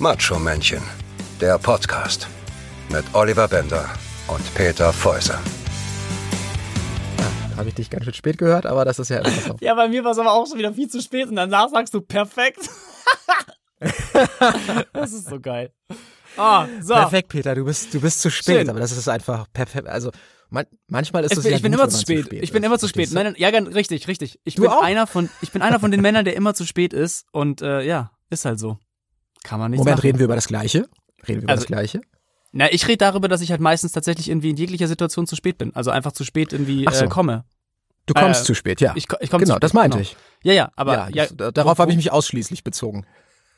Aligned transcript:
Macho-Männchen, 0.00 0.80
der 1.42 1.58
Podcast 1.58 2.26
mit 2.90 3.04
Oliver 3.12 3.46
Bender 3.46 3.84
und 4.28 4.54
Peter 4.54 4.94
Fäuser. 4.94 5.38
Habe 7.54 7.68
ich 7.68 7.74
dich 7.74 7.90
ganz 7.90 8.04
schön 8.06 8.14
spät 8.14 8.38
gehört, 8.38 8.64
aber 8.64 8.86
das 8.86 8.98
ist 8.98 9.10
ja 9.10 9.18
immer 9.18 9.28
so. 9.30 9.56
Ja, 9.60 9.74
bei 9.74 9.88
mir 9.88 10.02
war 10.02 10.12
es 10.12 10.18
aber 10.18 10.32
auch 10.32 10.46
schon 10.46 10.58
wieder 10.58 10.72
viel 10.72 10.88
zu 10.88 11.02
spät 11.02 11.28
und 11.28 11.36
danach 11.36 11.68
sagst 11.68 11.92
du 11.92 12.00
perfekt. 12.00 12.70
das 14.94 15.12
ist 15.12 15.28
so 15.28 15.38
geil. 15.38 15.70
Ah, 16.38 16.66
so. 16.80 16.94
Perfekt, 16.94 17.28
Peter, 17.28 17.54
du 17.54 17.66
bist, 17.66 17.92
du 17.92 18.00
bist 18.00 18.22
zu 18.22 18.30
spät, 18.30 18.60
Schön. 18.60 18.70
aber 18.70 18.80
das 18.80 18.92
ist 18.92 19.06
einfach 19.06 19.48
perfekt. 19.52 19.86
Also 19.86 20.12
man, 20.48 20.64
manchmal 20.88 21.24
ist 21.24 21.32
Ich 21.32 21.38
es 21.38 21.42
bin, 21.44 21.50
ja 21.50 21.56
ich 21.58 21.62
bin 21.62 21.72
gut, 21.72 21.80
immer 21.80 21.88
zu 21.90 21.96
man 21.96 22.00
spät. 22.00 22.32
Ich 22.42 22.52
bin 22.52 22.62
ist, 22.62 22.66
immer 22.66 22.78
zu 22.78 22.88
spät. 22.88 23.12
nein, 23.12 23.34
ja, 23.36 23.50
ganz 23.50 23.74
richtig, 23.74 24.08
richtig. 24.08 24.40
Ich 24.44 24.54
Du 24.54 24.62
bin 24.62 24.70
auch? 24.70 24.82
einer 24.82 25.06
von, 25.06 25.28
ich 25.42 25.52
bin 25.52 25.60
einer 25.60 25.78
von 25.78 25.90
den 25.90 26.00
Männern, 26.00 26.24
der 26.24 26.36
immer 26.36 26.54
zu 26.54 26.64
spät 26.64 26.94
ist 26.94 27.26
und 27.32 27.60
äh, 27.60 27.82
ja, 27.82 28.12
ist 28.30 28.46
halt 28.46 28.58
so. 28.58 28.78
Kann 29.44 29.58
man 29.60 29.70
nicht 29.70 29.78
Moment, 29.78 29.96
machen. 29.96 30.06
reden 30.06 30.18
wir 30.18 30.24
über 30.24 30.34
das 30.34 30.48
Gleiche? 30.48 30.88
Reden 31.26 31.40
wir 31.40 31.42
über 31.44 31.50
Also- 31.52 31.62
das 31.62 31.66
Gleiche? 31.66 32.00
Na, 32.52 32.72
ich 32.72 32.86
rede 32.88 32.96
darüber, 32.98 33.28
dass 33.28 33.42
ich 33.42 33.52
halt 33.52 33.60
meistens 33.60 33.92
tatsächlich 33.92 34.28
irgendwie 34.28 34.50
in 34.50 34.56
jeglicher 34.56 34.88
Situation 34.88 35.26
zu 35.26 35.36
spät 35.36 35.56
bin. 35.56 35.74
Also 35.76 35.90
einfach 35.92 36.10
zu 36.12 36.24
spät 36.24 36.52
irgendwie 36.52 36.84
so. 36.92 37.04
äh, 37.04 37.08
komme. 37.08 37.44
Du 38.06 38.14
kommst 38.14 38.40
äh, 38.40 38.44
zu 38.44 38.54
spät, 38.54 38.80
ja. 38.80 38.92
Ich, 38.96 39.06
ich 39.20 39.30
komme 39.30 39.44
genau, 39.44 39.54
zu 39.54 39.58
spät, 39.58 39.62
das 39.62 39.72
meinte 39.72 39.98
genau. 39.98 40.02
ich. 40.10 40.16
Ja, 40.42 40.52
ja, 40.52 40.72
aber 40.74 41.10
ja, 41.10 41.26
ja, 41.28 41.50
darauf 41.52 41.78
habe 41.78 41.92
ich 41.92 41.96
mich 41.96 42.10
ausschließlich 42.10 42.64
bezogen. 42.64 43.06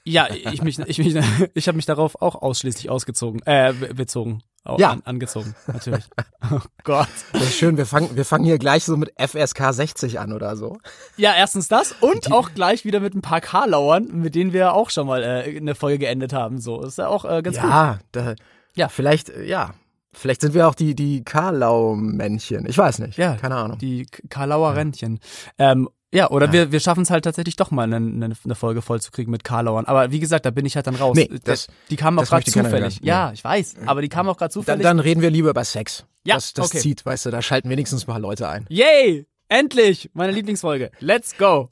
Ja, 0.04 0.28
ich 0.30 0.60
mich, 0.62 0.78
ich 0.80 0.98
mich, 0.98 1.14
ich 1.54 1.68
habe 1.68 1.76
mich 1.76 1.86
darauf 1.86 2.20
auch 2.20 2.34
ausschließlich 2.34 2.90
ausgezogen, 2.90 3.40
äh, 3.46 3.72
be- 3.72 3.94
bezogen, 3.94 4.42
Au- 4.64 4.78
Ja. 4.78 4.90
an, 4.92 5.02
angezogen, 5.04 5.54
natürlich. 5.66 6.04
Oh 6.50 6.58
Gott. 6.84 7.08
Ist 7.34 7.54
schön, 7.54 7.76
wir 7.76 7.86
fangen, 7.86 8.16
wir 8.16 8.24
fangen 8.24 8.44
hier 8.44 8.58
gleich 8.58 8.84
so 8.84 8.96
mit 8.96 9.12
FSK 9.16 9.72
60 9.72 10.18
an 10.20 10.32
oder 10.32 10.56
so. 10.56 10.78
Ja, 11.16 11.32
erstens 11.36 11.68
das 11.68 11.92
und 12.00 12.32
auch 12.32 12.52
gleich 12.54 12.84
wieder 12.84 12.98
mit 13.00 13.14
ein 13.14 13.22
paar 13.22 13.40
Karlauern, 13.40 14.08
mit 14.12 14.34
denen 14.34 14.52
wir 14.52 14.74
auch 14.74 14.90
schon 14.90 15.06
mal 15.06 15.22
äh, 15.22 15.56
eine 15.56 15.74
Folge 15.76 15.98
geendet 15.98 16.32
haben. 16.32 16.58
So 16.60 16.82
ist 16.82 16.98
ja 16.98 17.06
auch 17.08 17.24
äh, 17.24 17.42
ganz 17.42 17.60
gut. 17.60 17.70
Ja, 17.70 17.98
da, 18.12 18.34
Ja. 18.74 18.88
vielleicht, 18.88 19.30
äh, 19.30 19.44
ja. 19.44 19.74
Vielleicht 20.14 20.42
sind 20.42 20.52
wir 20.52 20.68
auch 20.68 20.74
die, 20.74 20.94
die 20.94 21.24
Karlau-Männchen. 21.24 22.66
Ich 22.66 22.76
weiß 22.76 22.98
nicht. 22.98 23.16
Ja, 23.16 23.36
Keine 23.36 23.56
Ahnung. 23.56 23.78
Die 23.78 24.06
Karlauer 24.28 24.74
Rentchen. 24.74 25.20
Ähm, 25.58 25.88
ja, 26.12 26.30
oder 26.30 26.52
wir, 26.52 26.72
wir 26.72 26.80
schaffen 26.80 27.02
es 27.02 27.10
halt 27.10 27.24
tatsächlich 27.24 27.56
doch 27.56 27.70
mal 27.70 27.92
eine, 27.92 28.34
eine, 28.44 28.54
Folge 28.54 28.82
voll 28.82 29.00
zu 29.00 29.10
kriegen 29.10 29.30
mit 29.30 29.44
Karlauern. 29.44 29.86
Aber 29.86 30.12
wie 30.12 30.20
gesagt, 30.20 30.44
da 30.46 30.50
bin 30.50 30.66
ich 30.66 30.76
halt 30.76 30.86
dann 30.86 30.94
raus. 30.94 31.16
Nee, 31.16 31.30
das- 31.44 31.68
die 31.90 31.96
kamen 31.96 32.18
auch 32.18 32.26
gerade 32.26 32.44
zufällig. 32.44 33.00
Ja, 33.02 33.32
ich 33.32 33.42
weiß, 33.42 33.76
aber 33.86 34.02
die 34.02 34.08
kamen 34.08 34.28
auch 34.28 34.36
gerade 34.36 34.52
Dann, 34.52 34.62
zufällig. 34.62 34.82
dann 34.82 34.98
reden 34.98 35.22
wir 35.22 35.30
lieber 35.30 35.50
über 35.50 35.64
Sex. 35.64 36.04
Ja, 36.24 36.36
das 36.36 36.52
das 36.52 36.66
okay. 36.66 36.78
zieht, 36.78 37.04
weißt 37.04 37.26
du, 37.26 37.30
da 37.30 37.42
schalten 37.42 37.68
wenigstens 37.68 38.04
paar 38.04 38.18
Leute 38.20 38.48
ein. 38.48 38.66
Yay! 38.68 39.26
Endlich! 39.48 40.10
Meine 40.14 40.32
Lieblingsfolge. 40.32 40.90
Let's 41.00 41.36
go! 41.36 41.68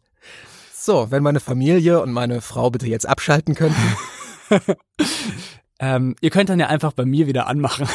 So, 0.75 1.11
wenn 1.11 1.23
meine 1.23 1.41
Familie 1.41 2.01
und 2.01 2.13
meine 2.13 2.41
Frau 2.41 2.71
bitte 2.71 2.87
jetzt 2.87 3.07
abschalten 3.07 3.55
könnten. 3.55 3.97
Ähm, 5.83 6.15
ihr 6.21 6.29
könnt 6.31 6.51
dann 6.51 6.61
ja 6.61 6.67
einfach 6.67 6.93
bei 6.93 7.07
mir 7.07 7.27
wieder 7.27 7.47
anmachen. 7.47 7.89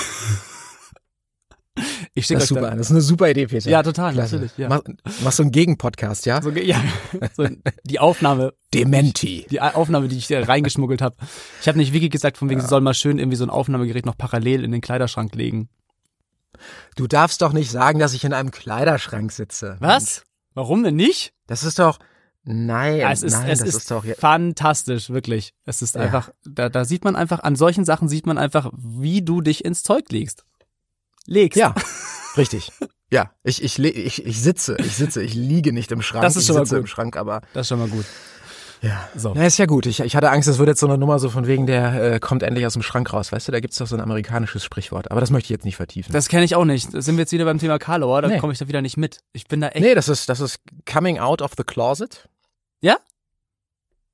Ich 2.18 2.26
schicke 2.28 2.36
Das 2.40 2.44
ist 2.46 2.50
super, 2.50 2.62
dann. 2.62 2.78
das 2.78 2.88
ist 2.88 2.92
eine 2.92 3.02
super 3.02 3.30
Idee, 3.30 3.46
Peter. 3.48 3.70
Ja, 3.70 3.84
total, 3.84 4.14
Klasse. 4.14 4.36
natürlich. 4.36 4.58
Ja. 4.58 4.70
Mach, 4.70 4.82
machst 5.22 5.36
so 5.38 5.44
einen 5.44 5.52
Gegenpodcast, 5.52 6.26
ja? 6.26 6.42
So, 6.42 6.50
ja, 6.52 6.82
so 7.36 7.46
die 7.84 8.00
Aufnahme, 8.00 8.54
Dementi. 8.74 9.46
die 9.50 9.60
Aufnahme, 9.60 10.08
die 10.08 10.18
ich 10.18 10.28
da 10.28 10.42
reingeschmuggelt 10.42 11.02
habe. 11.02 11.18
Ich 11.62 11.68
habe 11.68 11.78
nicht 11.78 11.92
Vicky 11.92 12.08
gesagt, 12.10 12.38
von 12.38 12.50
wegen, 12.50 12.62
sie 12.62 12.68
soll 12.68 12.80
mal 12.82 12.94
schön 12.94 13.20
irgendwie 13.20 13.36
so 13.36 13.44
ein 13.44 13.50
Aufnahmegerät 13.50 14.06
noch 14.06 14.18
parallel 14.18 14.64
in 14.64 14.72
den 14.72 14.80
Kleiderschrank 14.82 15.36
legen. 15.36 15.68
Du 16.96 17.06
darfst 17.08 17.42
doch 17.42 17.52
nicht 17.52 17.70
sagen, 17.70 18.00
dass 18.00 18.14
ich 18.14 18.24
in 18.24 18.32
einem 18.34 18.52
Kleiderschrank 18.52 19.32
sitze. 19.34 19.76
Was? 19.80 20.24
Warum 20.54 20.84
denn 20.84 20.96
nicht? 20.96 21.34
Das 21.48 21.64
ist 21.64 21.80
doch. 21.80 22.00
Nein, 22.46 22.98
Ja, 22.98 23.12
es 23.12 23.24
ist, 23.24 23.34
nein, 23.34 23.50
es 23.50 23.60
das 23.60 23.68
ist, 23.70 23.76
ist, 23.76 23.92
doch. 23.92 24.06
fantastisch, 24.18 25.10
wirklich. 25.10 25.54
Es 25.66 25.82
ist 25.82 25.96
Ja. 25.96 26.02
einfach, 26.02 26.30
da, 26.46 26.70
da 26.70 26.86
sieht 26.86 27.04
man 27.04 27.16
einfach, 27.16 27.40
an 27.40 27.56
solchen 27.56 27.84
Sachen 27.86 28.08
sieht 28.08 28.26
man 28.28 28.38
einfach, 28.38 28.72
wie 28.78 29.22
du 29.24 29.42
dich 29.42 29.66
ins 29.66 29.84
Zeug 29.84 30.12
legst. 30.12 30.46
Legst. 31.28 31.58
Ja, 31.58 31.74
richtig. 32.38 32.72
Ja, 33.12 33.32
ich, 33.44 33.64
ich, 33.64 33.80
ich, 33.80 34.26
ich 34.26 34.42
sitze, 34.42 34.76
ich 34.80 34.96
sitze, 34.96 35.22
ich 35.22 35.34
liege 35.36 35.72
nicht 35.74 35.92
im 35.92 36.02
Schrank. 36.02 36.24
Das 36.24 36.36
ist 36.36 36.44
ich 36.44 36.48
schon 36.48 36.56
mal 36.58 36.66
sitze 36.66 36.76
gut. 36.76 36.84
im 36.84 36.88
Schrank, 36.88 37.18
aber 37.18 37.42
Das 37.54 37.62
ist 37.66 37.70
schon 37.70 37.80
mal 37.80 37.88
gut. 37.88 38.06
ja. 38.82 39.08
So. 39.16 39.34
Na, 39.36 39.46
ist 39.46 39.58
ja 39.58 39.66
gut. 39.68 39.86
Ich, 39.86 40.00
ich 40.00 40.16
hatte 40.16 40.30
Angst, 40.32 40.48
es 40.50 40.58
wird 40.58 40.68
jetzt 40.70 40.80
so 40.80 40.88
eine 40.88 40.98
Nummer 40.98 41.20
so 41.20 41.30
von 41.30 41.46
wegen, 41.48 41.66
der 41.68 42.14
äh, 42.16 42.20
kommt 42.20 42.42
endlich 42.44 42.66
aus 42.66 42.74
dem 42.74 42.82
Schrank 42.82 43.14
raus. 43.14 43.32
Weißt 43.32 43.48
du, 43.48 43.52
da 43.52 43.60
gibt's 43.60 43.78
doch 43.78 43.88
so 43.88 43.96
ein 43.96 44.02
amerikanisches 44.02 44.64
Sprichwort. 44.64 45.12
Aber 45.12 45.22
das 45.22 45.30
möchte 45.30 45.46
ich 45.46 45.50
jetzt 45.52 45.66
nicht 45.66 45.76
vertiefen. 45.78 46.12
Das 46.14 46.28
kenne 46.30 46.44
ich 46.46 46.56
auch 46.56 46.66
nicht. 46.66 46.94
Da 46.94 47.02
sind 47.02 47.16
wir 47.16 47.22
jetzt 47.22 47.32
wieder 47.32 47.46
beim 47.46 47.60
Thema 47.60 47.78
Karlauer, 47.80 48.22
da 48.24 48.28
Nee. 48.28 48.40
komme 48.40 48.54
ich 48.54 48.60
da 48.60 48.68
wieder 48.68 48.82
nicht 48.82 48.98
mit. 48.98 49.20
Ich 49.34 49.48
bin 49.48 49.62
da 49.62 49.70
echt. 49.70 49.86
nee, 49.86 49.96
das 49.96 50.10
ist, 50.10 50.28
das 50.28 50.40
ist 50.42 50.60
coming 50.92 51.20
out 51.20 51.42
of 51.42 51.52
the 51.58 51.64
closet. 51.64 52.28
Ja? 52.82 52.98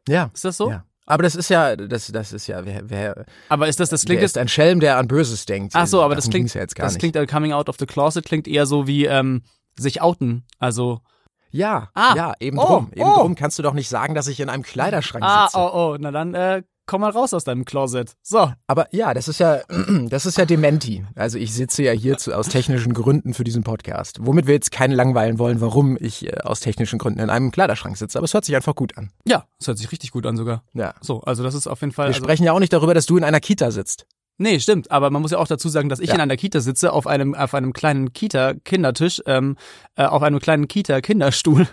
Ja. 0.07 0.29
Ist 0.33 0.45
das 0.45 0.57
so? 0.57 0.69
Ja. 0.69 0.85
Aber 1.05 1.23
das 1.23 1.35
ist 1.35 1.49
ja, 1.49 1.75
das, 1.75 2.07
das 2.07 2.31
ist 2.31 2.47
ja, 2.47 2.65
wer, 2.65 2.81
wer, 2.89 3.25
Aber 3.49 3.67
ist 3.67 3.79
das, 3.79 3.89
das 3.89 4.05
klingt 4.05 4.21
jetzt 4.21 4.31
ist 4.31 4.37
ein 4.37 4.47
Schelm, 4.47 4.79
der 4.79 4.97
an 4.97 5.07
Böses 5.07 5.45
denkt. 5.45 5.73
Ach 5.75 5.87
so, 5.87 6.01
aber 6.01 6.15
das 6.15 6.29
klingt, 6.29 6.53
ja 6.53 6.61
jetzt 6.61 6.75
gar 6.75 6.85
das 6.85 6.93
nicht. 6.93 6.99
klingt 7.01 7.15
äh, 7.15 7.25
coming 7.25 7.51
out 7.53 7.67
of 7.69 7.75
the 7.79 7.85
closet 7.85 8.25
klingt 8.25 8.47
eher 8.47 8.65
so 8.65 8.87
wie 8.87 9.05
ähm, 9.05 9.41
sich 9.77 10.01
outen. 10.01 10.45
Also 10.59 11.01
Ja, 11.49 11.89
Ah. 11.95 12.13
ja, 12.15 12.33
eben 12.39 12.57
Oh, 12.59 12.65
drum. 12.65 12.91
Eben 12.93 13.09
oh. 13.09 13.15
drum 13.17 13.35
kannst 13.35 13.57
du 13.59 13.63
doch 13.63 13.73
nicht 13.73 13.89
sagen, 13.89 14.15
dass 14.15 14.27
ich 14.27 14.39
in 14.39 14.47
einem 14.49 14.63
Kleiderschrank 14.63 15.23
ah 15.25 15.47
sitze. 15.47 15.57
oh 15.57 15.71
oh, 15.73 15.97
na 15.99 16.11
dann 16.11 16.33
äh, 16.33 16.63
komm 16.85 17.01
mal 17.01 17.11
raus 17.11 17.33
aus 17.33 17.43
deinem 17.43 17.65
Closet. 17.65 18.13
So, 18.21 18.51
Aber 18.67 18.87
ja, 18.93 19.13
das 19.13 19.27
ist 19.27 19.39
ja, 19.39 19.61
das 20.09 20.25
ist 20.25 20.37
ja 20.37 20.45
Dementi. 20.45 21.05
Also 21.15 21.37
ich 21.37 21.53
sitze 21.53 21.83
ja 21.83 21.91
hier 21.91 22.17
zu, 22.17 22.33
aus 22.35 22.47
technischen 22.49 22.93
Gründen 22.93 23.33
für 23.33 23.43
diesen 23.43 23.63
Podcast. 23.63 24.19
Womit 24.21 24.47
wir 24.47 24.53
jetzt 24.53 24.71
keinen 24.71 24.91
langweilen 24.93 25.39
wollen, 25.39 25.61
warum 25.61 25.97
ich 25.99 26.27
äh, 26.27 26.37
aus 26.43 26.59
technischen 26.59 26.99
Gründen 26.99 27.19
in 27.19 27.29
einem 27.29 27.51
Kleiderschrank 27.51 27.97
sitze. 27.97 28.17
Aber 28.17 28.25
es 28.25 28.33
hört 28.33 28.45
sich 28.45 28.55
einfach 28.55 28.75
gut 28.75 28.97
an. 28.97 29.11
ja, 29.25 29.45
das 29.59 29.67
hört 29.67 29.77
sich 29.77 29.91
richtig 29.91 30.11
gut 30.11 30.25
an 30.25 30.35
sogar. 30.37 30.63
Ja. 30.73 30.93
So, 31.01 31.21
also 31.21 31.43
das 31.43 31.53
ist 31.55 31.67
auf 31.67 31.81
jeden 31.81 31.93
Fall. 31.93 32.07
Wir 32.07 32.15
Also, 32.15 32.23
sprechen 32.23 32.43
ja 32.43 32.51
auch 32.53 32.59
nicht 32.59 32.73
darüber, 32.73 32.93
dass 32.93 33.05
du 33.05 33.17
in 33.17 33.23
einer 33.23 33.39
Kita 33.39 33.71
sitzt. 33.71 34.05
Nee, 34.41 34.59
stimmt. 34.59 34.91
Aber 34.91 35.09
man 35.09 35.21
muss 35.21 35.31
ja 35.31 35.37
auch 35.37 35.47
dazu 35.47 35.69
sagen, 35.69 35.87
dass 35.89 35.99
ich 35.99 36.09
Ja. 36.09 36.15
in 36.15 36.21
einer 36.21 36.35
Kita 36.37 36.59
sitze 36.59 36.91
auf 36.93 37.07
einem 37.07 37.33
auf 37.33 37.53
einem 37.53 37.71
kleinen 37.73 38.11
Kita-Kindertisch, 38.13 39.21
ähm, 39.25 39.55
äh, 39.95 40.03
auf 40.05 40.21
einem 40.23 40.39
kleinen 40.39 40.67
Kita-Kinderstuhl, 40.67 41.67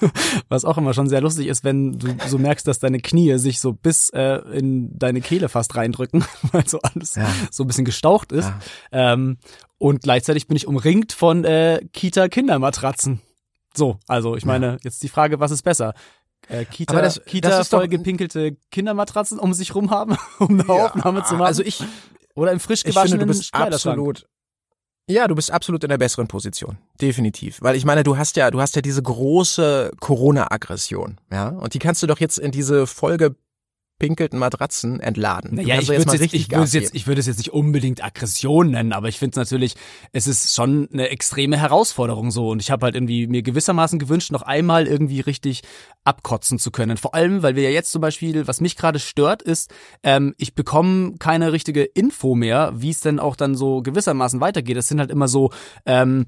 was 0.48 0.64
auch 0.64 0.78
immer 0.78 0.94
schon 0.94 1.08
sehr 1.08 1.20
lustig 1.20 1.46
ist, 1.46 1.64
wenn 1.64 1.98
du 1.98 2.08
so 2.26 2.38
merkst, 2.38 2.66
dass 2.66 2.78
deine 2.78 3.00
Knie 3.00 3.38
sich 3.38 3.60
so 3.60 3.72
bis 3.72 4.08
äh, 4.10 4.36
in 4.56 4.90
deine 4.98 5.20
Kehle 5.20 5.48
fast 5.48 5.76
reindrücken, 5.76 6.24
weil 6.52 6.66
so 6.66 6.80
alles 6.82 7.14
Ja. 7.14 7.28
so 7.50 7.64
ein 7.64 7.66
bisschen 7.66 7.84
gestaucht 7.84 8.32
ist. 8.32 8.50
Ja. 8.92 9.12
Ähm, 9.12 9.38
und 9.78 10.02
gleichzeitig 10.02 10.46
bin 10.48 10.56
ich 10.56 10.66
umringt 10.66 11.12
von 11.12 11.44
äh, 11.44 11.80
Kita-Kindermatratzen. 11.92 13.20
So, 13.76 13.98
also 14.06 14.36
ich 14.36 14.44
meine, 14.46 14.78
jetzt 14.82 15.02
die 15.02 15.08
Frage, 15.08 15.40
was 15.40 15.50
ist 15.50 15.62
besser? 15.62 15.94
Äh, 16.48 16.64
Kita, 16.64 16.92
Aber 16.92 17.02
das- 17.02 17.22
Kita 17.24 17.48
das 17.48 17.60
ist 17.62 17.72
doch- 17.72 17.78
voll 17.78 17.88
gepinkelte 17.88 18.56
Kindermatratzen 18.70 19.38
um 19.38 19.54
sich 19.54 19.74
rum 19.74 19.90
haben, 19.90 20.16
um 20.38 20.60
eine 20.60 20.68
Aufnahme 20.68 21.24
zu 21.24 21.34
machen. 21.34 21.46
Also 21.46 21.62
ich, 21.62 21.82
Oder 22.34 22.52
im 22.52 22.60
frisch 22.60 22.80
ich 22.80 22.92
finde, 22.94 22.94
gewaschenen 23.00 23.20
du 23.20 23.26
bist 23.26 23.54
absolut. 23.54 24.26
Ja, 25.06 25.28
du 25.28 25.34
bist 25.34 25.50
absolut 25.50 25.84
in 25.84 25.90
der 25.90 25.98
besseren 25.98 26.28
Position. 26.28 26.78
Definitiv. 27.00 27.60
Weil 27.60 27.76
ich 27.76 27.84
meine, 27.84 28.04
du 28.04 28.16
hast 28.16 28.36
ja, 28.36 28.50
du 28.50 28.60
hast 28.62 28.74
ja 28.74 28.80
diese 28.80 29.02
große 29.02 29.90
Corona-Aggression. 30.00 31.18
Ja. 31.30 31.48
Und 31.48 31.74
die 31.74 31.78
kannst 31.78 32.02
du 32.02 32.06
doch 32.06 32.18
jetzt 32.20 32.38
in 32.38 32.50
diese 32.52 32.86
vollgepinkelten 34.04 34.38
Matratzen 34.38 35.00
entladen. 35.00 35.54
Naja, 35.54 35.80
ich 35.80 35.88
jetzt, 35.88 36.12
richtig 36.12 36.34
ich 36.34 36.50
würde 36.50 36.70
jetzt, 36.70 36.94
ich 36.94 37.06
würde 37.06 37.20
es 37.20 37.26
jetzt 37.26 37.38
nicht 37.38 37.52
unbedingt 37.52 38.04
Aggression 38.04 38.70
nennen, 38.70 38.92
aber 38.92 39.08
ich 39.08 39.18
finde 39.18 39.32
es 39.32 39.36
natürlich, 39.36 39.74
es 40.12 40.26
ist 40.26 40.54
schon 40.54 40.88
eine 40.92 41.08
extreme 41.08 41.56
Herausforderung 41.56 42.30
so 42.30 42.50
und 42.50 42.60
ich 42.60 42.70
habe 42.70 42.86
halt 42.86 42.94
irgendwie 42.94 43.26
mir 43.26 43.42
gewissermaßen 43.42 43.98
gewünscht, 43.98 44.30
noch 44.30 44.42
einmal 44.42 44.86
irgendwie 44.86 45.20
richtig 45.20 45.62
abkotzen 46.04 46.58
zu 46.58 46.70
können. 46.70 46.96
Vor 46.96 47.14
allem, 47.14 47.42
weil 47.42 47.56
wir 47.56 47.62
ja 47.62 47.70
jetzt 47.70 47.92
zum 47.92 48.00
Beispiel, 48.00 48.46
was 48.46 48.60
mich 48.60 48.76
gerade 48.76 48.98
stört, 48.98 49.42
ist, 49.42 49.72
ähm, 50.02 50.34
ich 50.38 50.54
bekomme 50.54 51.14
keine 51.18 51.52
richtige 51.52 51.84
Info 51.84 52.34
mehr, 52.34 52.72
wie 52.74 52.90
es 52.90 53.00
denn 53.00 53.18
auch 53.18 53.36
dann 53.36 53.54
so 53.54 53.82
gewissermaßen 53.82 54.40
weitergeht. 54.40 54.76
Es 54.76 54.88
sind 54.88 55.00
halt 55.00 55.10
immer 55.10 55.28
so, 55.28 55.50
ähm, 55.86 56.26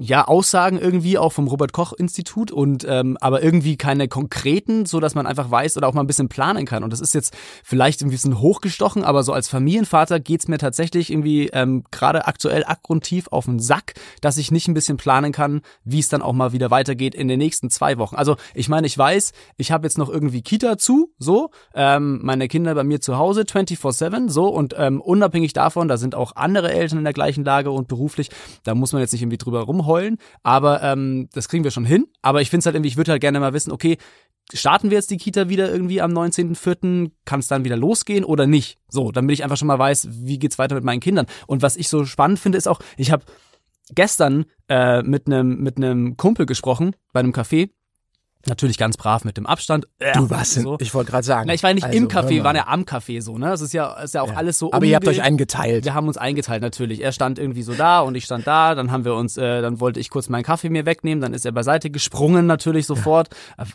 ja, 0.00 0.28
Aussagen 0.28 0.78
irgendwie 0.78 1.18
auch 1.18 1.32
vom 1.32 1.48
Robert 1.48 1.72
Koch 1.72 1.92
Institut 1.92 2.52
und 2.52 2.86
ähm, 2.88 3.18
aber 3.20 3.42
irgendwie 3.42 3.76
keine 3.76 4.06
konkreten, 4.06 4.86
so 4.86 5.00
dass 5.00 5.16
man 5.16 5.26
einfach 5.26 5.50
weiß 5.50 5.76
oder 5.76 5.88
auch 5.88 5.92
mal 5.92 6.02
ein 6.02 6.06
bisschen 6.06 6.28
planen 6.28 6.66
kann. 6.66 6.84
Und 6.84 6.92
das 6.92 7.00
ist 7.00 7.14
jetzt 7.14 7.36
vielleicht 7.64 8.02
ein 8.02 8.10
bisschen 8.10 8.38
hochgestochen, 8.38 9.02
aber 9.02 9.24
so 9.24 9.32
als 9.32 9.48
Familienvater 9.48 10.20
geht's 10.20 10.46
mir 10.46 10.58
tatsächlich 10.58 11.10
irgendwie 11.10 11.48
ähm, 11.48 11.82
gerade 11.90 12.28
aktuell 12.28 12.62
abgrundtief 12.62 13.26
auf 13.28 13.46
den 13.46 13.58
Sack, 13.58 13.94
dass 14.20 14.36
ich 14.36 14.52
nicht 14.52 14.68
ein 14.68 14.74
bisschen 14.74 14.98
planen 14.98 15.32
kann, 15.32 15.62
wie 15.82 15.98
es 15.98 16.08
dann 16.08 16.22
auch 16.22 16.32
mal 16.32 16.52
wieder 16.52 16.70
weitergeht 16.70 17.16
in 17.16 17.26
den 17.26 17.38
nächsten 17.38 17.68
zwei 17.68 17.98
Wochen. 17.98 18.14
Also 18.14 18.36
ich 18.54 18.68
meine, 18.68 18.86
ich 18.86 18.96
weiß, 18.96 19.32
ich 19.56 19.72
habe 19.72 19.86
jetzt 19.86 19.98
noch 19.98 20.08
irgendwie 20.08 20.42
Kita 20.42 20.78
zu, 20.78 21.12
so, 21.18 21.50
ähm, 21.74 22.20
meine 22.22 22.46
Kinder 22.46 22.76
bei 22.76 22.84
mir 22.84 23.00
zu 23.00 23.18
Hause 23.18 23.42
24/7, 23.42 24.28
so 24.28 24.46
und 24.46 24.76
ähm, 24.78 25.00
unabhängig 25.00 25.54
davon, 25.54 25.88
da 25.88 25.96
sind 25.96 26.14
auch 26.14 26.36
andere 26.36 26.72
Eltern 26.72 26.98
in 26.98 27.04
der 27.04 27.12
gleichen 27.12 27.44
Lage 27.44 27.72
und 27.72 27.88
beruflich, 27.88 28.30
da 28.62 28.76
muss 28.76 28.92
man 28.92 29.02
jetzt 29.02 29.10
nicht 29.10 29.22
irgendwie 29.22 29.38
drüber 29.38 29.64
rumheulen, 29.88 30.18
aber 30.42 30.82
ähm, 30.82 31.28
das 31.32 31.48
kriegen 31.48 31.64
wir 31.64 31.70
schon 31.70 31.84
hin. 31.84 32.06
Aber 32.22 32.40
ich 32.40 32.50
finde 32.50 32.60
es 32.60 32.66
halt 32.66 32.76
irgendwie, 32.76 32.88
ich 32.88 32.96
würde 32.96 33.12
halt 33.12 33.20
gerne 33.20 33.40
mal 33.40 33.52
wissen, 33.52 33.72
okay, 33.72 33.96
starten 34.52 34.90
wir 34.90 34.98
jetzt 34.98 35.10
die 35.10 35.16
Kita 35.16 35.48
wieder 35.48 35.70
irgendwie 35.70 36.00
am 36.00 36.12
19.04., 36.12 37.10
kann 37.24 37.40
es 37.40 37.48
dann 37.48 37.64
wieder 37.64 37.76
losgehen 37.76 38.24
oder 38.24 38.46
nicht? 38.46 38.78
So, 38.88 39.12
damit 39.12 39.34
ich 39.34 39.44
einfach 39.44 39.56
schon 39.56 39.68
mal 39.68 39.78
weiß, 39.78 40.08
wie 40.10 40.38
geht's 40.38 40.58
weiter 40.58 40.74
mit 40.74 40.84
meinen 40.84 41.00
Kindern. 41.00 41.26
Und 41.46 41.62
was 41.62 41.76
ich 41.76 41.88
so 41.88 42.04
spannend 42.04 42.38
finde, 42.38 42.58
ist 42.58 42.68
auch, 42.68 42.80
ich 42.96 43.10
habe 43.10 43.24
gestern 43.94 44.44
äh, 44.68 45.02
mit 45.02 45.26
einem 45.26 45.62
mit 45.62 45.78
einem 45.78 46.16
Kumpel 46.16 46.44
gesprochen 46.44 46.94
bei 47.12 47.20
einem 47.20 47.32
Café 47.32 47.70
Natürlich 48.46 48.78
ganz 48.78 48.96
brav 48.96 49.24
mit 49.24 49.36
dem 49.36 49.46
Abstand. 49.46 49.88
Du 50.14 50.30
warst 50.30 50.56
in, 50.56 50.62
so. 50.62 50.76
ich 50.80 50.94
wollte 50.94 51.10
gerade 51.10 51.24
sagen. 51.24 51.46
Na, 51.48 51.54
ich 51.54 51.62
war 51.64 51.70
ja 51.70 51.74
nicht 51.74 51.84
also, 51.84 51.98
im 51.98 52.08
Café, 52.08 52.28
wir 52.30 52.44
waren 52.44 52.54
ja 52.56 52.68
am 52.68 52.82
Café 52.82 53.20
so, 53.20 53.36
ne? 53.36 53.46
Das 53.50 53.60
ist 53.60 53.74
ja, 53.74 53.92
ist 54.00 54.14
ja 54.14 54.22
auch 54.22 54.28
Ja. 54.30 54.36
alles 54.36 54.58
so 54.58 54.72
Aber 54.72 54.86
ihr 54.86 54.94
habt 54.94 55.08
euch 55.08 55.20
eingeteilt. 55.22 55.84
Wir 55.84 55.92
haben 55.94 56.06
uns 56.06 56.16
eingeteilt 56.16 56.62
natürlich. 56.62 57.02
Er 57.02 57.10
stand 57.12 57.38
irgendwie 57.38 57.62
so 57.62 57.74
da 57.74 58.00
und 58.00 58.14
ich 58.14 58.24
stand 58.24 58.46
da. 58.46 58.74
Dann 58.76 58.92
haben 58.92 59.04
wir 59.04 59.14
uns, 59.14 59.36
äh, 59.36 59.60
dann 59.60 59.80
wollte 59.80 59.98
ich 60.00 60.08
kurz 60.08 60.28
meinen 60.28 60.44
Kaffee 60.44 60.70
mir 60.70 60.86
wegnehmen. 60.86 61.20
Dann 61.20 61.34
ist 61.34 61.44
er 61.44 61.52
beiseite 61.52 61.90
gesprungen 61.90 62.46
natürlich 62.46 62.86
sofort. 62.86 63.28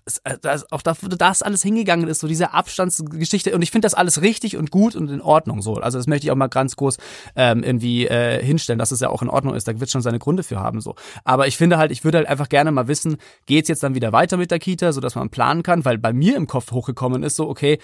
Es- 0.06 0.19
äh, 0.24 0.38
Da 0.42 0.54
ist 0.54 0.71
auch 0.71 0.81
da, 0.81 0.95
das 1.18 1.44
alles 1.44 1.62
hingegangen 1.62 2.07
ist, 2.07 2.21
so 2.21 2.27
diese 2.27 2.54
Abstandsgeschichte. 2.54 3.54
Und 3.54 3.62
ich 3.63 3.69
finde 3.71 3.86
das 3.86 3.94
alles 3.94 4.21
richtig 4.21 4.56
und 4.57 4.71
gut 4.71 4.95
und 4.95 5.09
in 5.09 5.21
Ordnung 5.21 5.62
so. 5.62 5.75
Also 5.75 5.98
das 6.00 6.07
möchte 6.07 6.25
ich 6.27 6.31
auch 6.31 6.36
mal 6.38 6.48
ganz 6.48 6.77
groß 6.77 6.98
ähm, 7.36 7.63
irgendwie 7.63 8.07
äh, 8.07 8.44
hinstellen, 8.44 8.80
dass 8.80 8.92
es 8.92 9.01
ja 9.01 9.09
auch 9.09 9.21
in 9.21 9.30
Ordnung 9.30 9.56
ist. 9.56 9.68
Da 9.68 9.77
wird 9.80 9.89
schon 9.92 10.01
seine 10.01 10.19
Gründe 10.19 10.44
für 10.44 10.59
haben 10.59 10.80
so. 10.81 10.95
Aber 11.25 11.48
ich 11.48 11.57
finde 11.57 11.77
halt, 11.77 11.92
ich 11.92 12.04
würde 12.06 12.19
halt 12.19 12.27
einfach 12.27 12.48
gerne 12.50 12.71
mal 12.71 12.88
wissen, 12.88 13.18
geht's 13.45 13.68
jetzt 13.69 13.83
dann 13.83 13.94
wieder 13.94 14.12
weiter 14.13 14.38
mit 14.38 14.52
der 14.53 14.59
Kita, 14.59 14.94
so 14.94 15.01
dass 15.01 15.15
man 15.15 15.29
planen 15.29 15.63
kann, 15.63 15.85
weil 15.85 15.97
bei 15.97 16.13
mir 16.13 16.35
im 16.35 16.47
Kopf 16.47 16.71
hochgekommen 16.71 17.23
ist 17.23 17.35
so, 17.35 17.50
okay, 17.50 17.79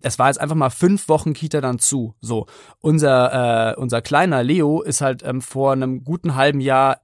es 0.00 0.18
war 0.18 0.28
jetzt 0.28 0.40
einfach 0.40 0.56
mal 0.56 0.70
fünf 0.70 1.08
Wochen 1.08 1.32
Kita 1.32 1.60
dann 1.60 1.78
zu. 1.78 2.14
So, 2.20 2.46
unser, 2.80 3.72
äh, 3.72 3.80
unser 3.80 4.02
kleiner 4.02 4.42
Leo 4.42 4.82
ist 4.82 5.00
halt 5.00 5.22
ähm, 5.22 5.40
vor 5.40 5.72
einem 5.72 6.04
guten 6.04 6.34
halben 6.34 6.60
Jahr 6.60 7.00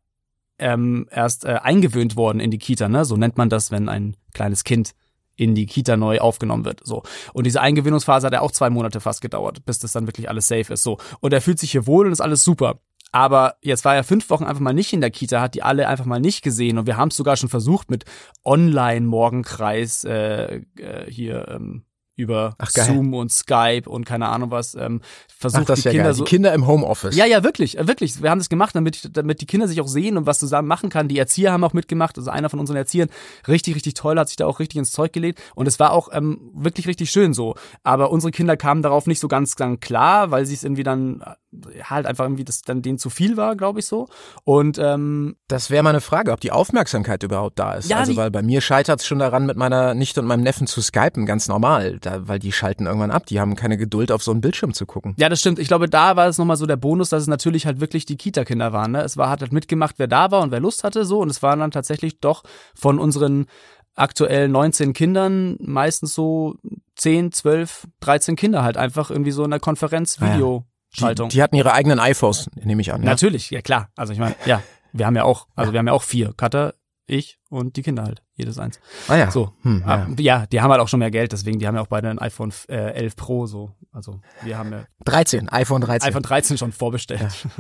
ähm, 0.59 1.07
erst 1.11 1.45
äh, 1.47 1.59
eingewöhnt 1.63 2.17
worden 2.17 2.41
in 2.41 2.51
die 2.51 2.59
Kita, 2.59 2.89
ne? 2.89 3.05
So 3.05 3.17
nennt 3.17 3.39
man 3.39 3.49
das, 3.49 3.71
wenn 3.71 3.89
ein 3.89 4.17
kleines 4.35 4.65
Kind 4.65 4.95
in 5.37 5.55
die 5.55 5.65
Kita 5.65 5.97
neu 5.97 6.19
aufgenommen 6.19 6.67
wird. 6.67 6.81
So. 6.85 7.03
Und 7.33 7.47
diese 7.47 7.63
Eingewöhnungsphase 7.63 8.27
hat 8.27 8.35
ja 8.35 8.43
auch 8.43 8.53
zwei 8.53 8.69
Monate 8.69 9.01
fast 9.01 9.23
gedauert, 9.23 9.65
bis 9.65 9.79
das 9.79 9.93
dann 9.93 10.07
wirklich 10.07 10.29
alles 10.29 10.49
safe 10.49 10.75
ist. 10.75 10.83
So. 10.83 10.99
Und 11.21 11.33
er 11.33 11.41
fühlt 11.41 11.59
sich 11.59 11.71
hier 11.71 11.87
wohl 11.87 12.07
und 12.07 12.13
ist 12.13 12.21
alles 12.21 12.45
super. 12.45 12.81
Aber 13.13 13.57
jetzt 13.63 13.85
war 13.85 13.95
er 13.95 14.05
fünf 14.05 14.31
Wochen 14.31 14.45
einfach 14.45 14.61
mal 14.61 14.73
nicht 14.73 14.93
in 14.93 15.01
der 15.01 15.11
Kita, 15.11 15.41
hat 15.41 15.55
die 15.55 15.63
alle 15.63 15.89
einfach 15.89 16.05
mal 16.05 16.21
nicht 16.21 16.43
gesehen. 16.43 16.79
Und 16.79 16.87
wir 16.87 16.97
haben 16.97 17.09
es 17.09 17.17
sogar 17.17 17.37
schon 17.37 17.49
versucht 17.49 17.91
mit 17.91 18.05
Online-Morgenkreis 18.45 20.05
äh, 20.05 20.63
äh, 20.79 21.11
hier 21.11 21.49
ähm, 21.49 21.85
über 22.17 22.55
Ach. 22.59 22.71
Zoom 22.71 23.15
und 23.15 23.33
Skype 23.33 23.89
und 23.89 24.05
keine 24.05 24.29
Ahnung 24.29 24.51
was 24.51 24.75
ähm, 24.75 25.01
versucht 25.39 25.63
Ach, 25.63 25.67
das 25.69 25.81
die 25.81 25.85
ja 25.87 25.91
Kinder 25.93 26.05
geil. 26.05 26.15
so 26.15 26.25
Die 26.25 26.29
Kinder 26.31 26.53
im 26.53 26.67
Homeoffice. 26.67 27.17
ja, 27.17 27.25
ja, 27.25 27.43
wirklich, 27.43 27.79
äh, 27.79 27.89
wirklich. 27.89 28.23
Wir 28.23 28.31
haben 28.31 28.39
das 28.39 28.49
gemacht, 28.51 28.75
damit, 28.75 29.17
damit 29.17 29.41
die 29.41 29.47
Kinder 29.47 29.67
sich 29.69 29.81
auch 29.81 29.89
sehen 29.89 30.19
und 30.19 30.27
was 30.27 30.39
zusammen 30.39 30.69
machen 30.69 30.91
kann. 30.91 31.09
Die 31.09 31.19
Erzieher 31.19 31.53
haben 31.53 31.65
auch 31.65 31.73
mitgemacht. 31.73 32.19
Also 32.19 32.31
einer 32.31 32.51
von 32.51 32.61
unseren 32.61 32.77
Erziehern, 32.77 33.09
richtig, 33.49 33.75
richtig 33.75 33.95
toll, 33.95 34.19
hat 34.19 34.29
sich 34.29 34.37
da 34.37 34.47
auch 34.47 34.61
richtig 34.61 34.79
ins 34.79 34.91
Zeug 34.93 35.13
gelegt. 35.15 35.41
Und 35.55 35.67
es 35.67 35.81
war 35.81 35.93
auch 35.93 36.09
ähm, 36.13 36.51
wirklich 36.55 36.87
richtig 36.87 37.11
schön 37.11 37.33
so. 37.33 37.55
Aber 37.85 38.11
unsere 38.11 38.31
Kinder 38.33 38.57
kamen 38.59 38.83
darauf 38.83 39.07
nicht 39.07 39.21
so 39.21 39.29
ganz 39.29 39.55
dann 39.55 39.81
klar, 39.81 40.31
weil 40.31 40.45
sie 40.45 40.55
es 40.55 40.63
irgendwie 40.63 40.83
dann 40.83 41.23
äh, 41.53 41.83
halt 41.85 42.05
einfach 42.07 42.25
irgendwie 42.27 42.45
das 42.45 42.61
dann 42.63 42.83
denen 42.83 42.99
zu 42.99 43.09
viel 43.09 43.37
war, 43.39 43.57
glaube 43.57 43.79
ich 43.81 43.87
so. 43.87 44.09
Und 44.45 44.79
ähm, 44.79 45.37
Das 45.49 45.71
wäre 45.71 45.83
mal 45.83 45.91
eine 45.91 46.01
Frage, 46.03 46.33
ob 46.33 46.41
die 46.41 46.53
Aufmerksamkeit 46.53 47.23
überhaupt 47.23 47.59
da 47.59 47.75
ist. 47.75 47.89
Ja, 47.89 47.97
also, 47.99 48.15
weil 48.17 48.31
bei 48.31 48.43
mir 48.43 48.61
scheitert 48.61 49.01
es 49.01 49.07
schon 49.07 49.19
daran, 49.21 49.47
mit 49.47 49.57
meiner 49.57 49.95
Nichte 49.95 50.21
und 50.21 50.27
meinem 50.27 50.43
Neffen 50.43 50.67
zu 50.67 50.83
skypen, 50.83 51.25
ganz 51.25 51.49
normal. 51.49 51.99
Da, 52.01 52.10
weil 52.23 52.39
die 52.39 52.53
schalten 52.53 52.87
irgendwann 52.87 53.11
ab. 53.11 53.27
Die 53.27 53.41
haben 53.41 53.57
keine 53.57 53.77
Geduld, 53.77 54.13
auf 54.13 54.23
so 54.23 54.31
einen 54.31 54.41
Bildschirm 54.41 54.75
zu 54.75 54.87
gucken. 54.87 55.15
Ja, 55.19 55.29
das 55.29 55.41
stimmt. 55.41 55.59
Ich 55.59 55.69
glaube, 55.69 55.89
da 55.89 56.17
war 56.17 56.29
es 56.29 56.39
nochmal 56.39 56.57
so 56.57 56.67
der 56.67 56.77
Bonus, 56.77 57.11
dass 57.11 57.23
es 57.23 57.29
natürlich 57.29 57.67
halt 57.67 57.81
wirklich 57.81 58.07
die 58.07 58.17
Kita-Kinder 58.17 58.73
waren. 58.73 58.93
Ne? 58.93 59.03
Es 59.03 59.17
war, 59.17 59.31
hat 59.31 59.41
halt 59.41 59.53
mitgemacht, 59.53 59.97
wer 59.99 60.07
da 60.09 60.31
war 60.31 60.43
und 60.43 60.51
wer 60.51 60.61
Lust 60.61 60.85
hatte 60.85 61.05
so. 61.05 61.21
Und 61.21 61.31
es 61.31 61.43
waren 61.43 61.61
dann 61.61 61.71
tatsächlich 61.71 62.21
doch 62.21 62.43
von 62.75 62.99
unseren 62.99 63.47
aktuell 63.95 64.49
19 64.49 64.93
Kindern 64.93 65.57
meistens 65.61 66.15
so 66.15 66.57
10, 66.97 67.33
12, 67.33 67.89
13 68.01 68.37
Kinder 68.37 68.63
halt 68.63 68.77
einfach 68.77 69.11
irgendwie 69.11 69.33
so 69.33 69.45
in 69.45 69.51
der 69.51 69.61
Konferenz 69.61 70.19
Ah 70.21 70.27
ja. 70.27 70.35
Videoschaltung. 70.35 71.29
Die, 71.29 71.37
die 71.37 71.43
hatten 71.43 71.57
ihre 71.57 71.73
eigenen 71.73 71.99
iPhones, 71.99 72.49
nehme 72.55 72.81
ich 72.81 72.93
an. 72.93 73.03
Ja? 73.03 73.11
Natürlich, 73.11 73.51
ja 73.51 73.63
klar. 73.63 73.91
Also 73.97 74.13
ich 74.13 74.19
meine, 74.19 74.35
ja, 74.47 74.63
wir 74.93 75.07
haben 75.07 75.17
ja 75.17 75.25
auch, 75.25 75.47
also 75.55 75.73
wir 75.73 75.79
haben 75.79 75.87
ja 75.87 75.93
auch 75.93 76.03
vier. 76.03 76.33
Cutter, 76.37 76.75
ich 77.11 77.39
und 77.49 77.77
die 77.77 77.83
Kinder 77.83 78.05
halt. 78.05 78.23
Jedes 78.35 78.59
eins. 78.59 78.81
Ah 79.09 79.17
ja. 79.17 79.31
So. 79.31 79.53
Hm, 79.63 79.83
ja. 79.87 79.95
Ah, 79.95 80.07
ja, 80.19 80.47
die 80.47 80.61
haben 80.61 80.71
halt 80.71 80.81
auch 80.81 80.89
schon 80.89 81.01
mehr 81.01 81.11
Geld, 81.11 81.33
deswegen, 81.33 81.59
die 81.59 81.67
haben 81.67 81.75
ja 81.75 81.83
auch 81.83 81.89
beide 81.89 82.09
ein 82.09 82.19
iPhone 82.19 82.53
äh, 82.69 82.93
11 82.93 83.17
Pro 83.17 83.47
so. 83.47 83.73
Also 83.93 84.21
wir 84.43 84.57
haben 84.57 84.73
ja 84.73 84.85
13, 85.05 85.49
iPhone 85.49 85.81
13. 85.81 86.09
iPhone 86.09 86.23
13 86.23 86.59
schon 86.59 86.73
vorbestellt. 86.73 87.47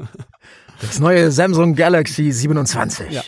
Das 0.80 0.98
neue 0.98 1.30
Samsung 1.30 1.74
Galaxy 1.74 2.32
27. 2.32 3.10
Ja. 3.10 3.22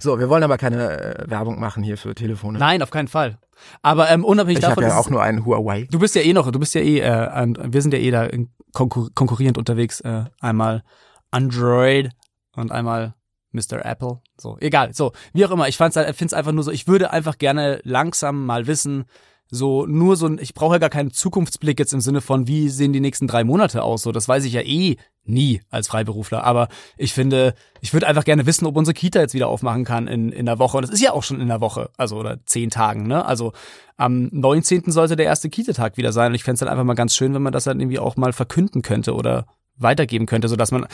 So, 0.00 0.18
wir 0.18 0.28
wollen 0.28 0.42
aber 0.42 0.58
keine 0.58 1.18
äh, 1.20 1.30
Werbung 1.30 1.60
machen 1.60 1.84
hier 1.84 1.96
für 1.96 2.16
Telefone. 2.16 2.58
Nein, 2.58 2.82
auf 2.82 2.90
keinen 2.90 3.06
Fall. 3.06 3.38
Aber 3.82 4.10
ähm, 4.10 4.24
unabhängig 4.24 4.58
ich 4.58 4.64
davon, 4.64 4.84
habe 4.84 4.92
ja 4.92 4.98
auch 4.98 5.08
nur 5.08 5.22
einen 5.22 5.44
Huawei. 5.44 5.86
du 5.90 5.98
bist 5.98 6.14
ja 6.14 6.22
eh 6.22 6.32
noch, 6.32 6.50
du 6.50 6.58
bist 6.58 6.74
ja 6.74 6.80
eh, 6.80 6.98
äh, 6.98 7.54
wir 7.72 7.80
sind 7.80 7.92
ja 7.94 8.00
eh 8.00 8.10
da 8.10 8.28
konkur 8.72 9.10
konkurrierend 9.14 9.56
unterwegs. 9.56 10.00
Äh, 10.00 10.24
einmal 10.40 10.82
Android 11.30 12.10
und 12.56 12.72
einmal 12.72 13.14
Mr. 13.56 13.84
Apple. 13.84 14.20
So, 14.38 14.56
egal. 14.60 14.94
So, 14.94 15.12
wie 15.32 15.44
auch 15.44 15.50
immer. 15.50 15.68
Ich 15.68 15.76
fand's, 15.76 15.96
finde 15.96 16.26
es 16.26 16.34
einfach 16.34 16.52
nur 16.52 16.62
so. 16.62 16.70
Ich 16.70 16.86
würde 16.86 17.10
einfach 17.10 17.38
gerne 17.38 17.80
langsam 17.82 18.46
mal 18.46 18.66
wissen. 18.66 19.06
So, 19.48 19.86
nur 19.86 20.16
so 20.16 20.28
ich 20.38 20.54
brauche 20.54 20.74
ja 20.74 20.78
gar 20.78 20.90
keinen 20.90 21.12
Zukunftsblick 21.12 21.78
jetzt 21.78 21.92
im 21.94 22.00
Sinne 22.00 22.20
von, 22.20 22.48
wie 22.48 22.68
sehen 22.68 22.92
die 22.92 23.00
nächsten 23.00 23.28
drei 23.28 23.44
Monate 23.44 23.82
aus? 23.82 24.02
So, 24.02 24.10
das 24.10 24.28
weiß 24.28 24.44
ich 24.44 24.52
ja 24.52 24.62
eh 24.62 24.96
nie 25.24 25.60
als 25.70 25.86
Freiberufler. 25.88 26.42
Aber 26.42 26.68
ich 26.96 27.12
finde, 27.12 27.54
ich 27.80 27.92
würde 27.92 28.08
einfach 28.08 28.24
gerne 28.24 28.46
wissen, 28.46 28.66
ob 28.66 28.76
unsere 28.76 28.94
Kita 28.94 29.20
jetzt 29.20 29.34
wieder 29.34 29.48
aufmachen 29.48 29.84
kann 29.84 30.08
in, 30.08 30.32
in 30.32 30.46
der 30.46 30.58
Woche. 30.58 30.78
Und 30.78 30.84
es 30.84 30.90
ist 30.90 31.00
ja 31.02 31.12
auch 31.12 31.22
schon 31.22 31.40
in 31.40 31.48
der 31.48 31.60
Woche, 31.60 31.90
also 31.96 32.16
oder 32.16 32.44
zehn 32.44 32.70
Tagen, 32.70 33.06
ne? 33.06 33.24
Also 33.24 33.52
am 33.96 34.28
19. 34.32 34.90
sollte 34.90 35.16
der 35.16 35.26
erste 35.26 35.48
Kita-Tag 35.48 35.96
wieder 35.96 36.12
sein. 36.12 36.32
Und 36.32 36.34
ich 36.34 36.44
fände 36.44 36.54
es 36.54 36.60
dann 36.60 36.68
einfach 36.68 36.84
mal 36.84 36.94
ganz 36.94 37.14
schön, 37.14 37.32
wenn 37.32 37.42
man 37.42 37.52
das 37.52 37.64
dann 37.64 37.80
irgendwie 37.80 37.98
auch 37.98 38.16
mal 38.16 38.32
verkünden 38.32 38.82
könnte 38.82 39.14
oder 39.14 39.46
weitergeben 39.76 40.26
könnte, 40.26 40.48
sodass 40.48 40.72
man 40.72 40.86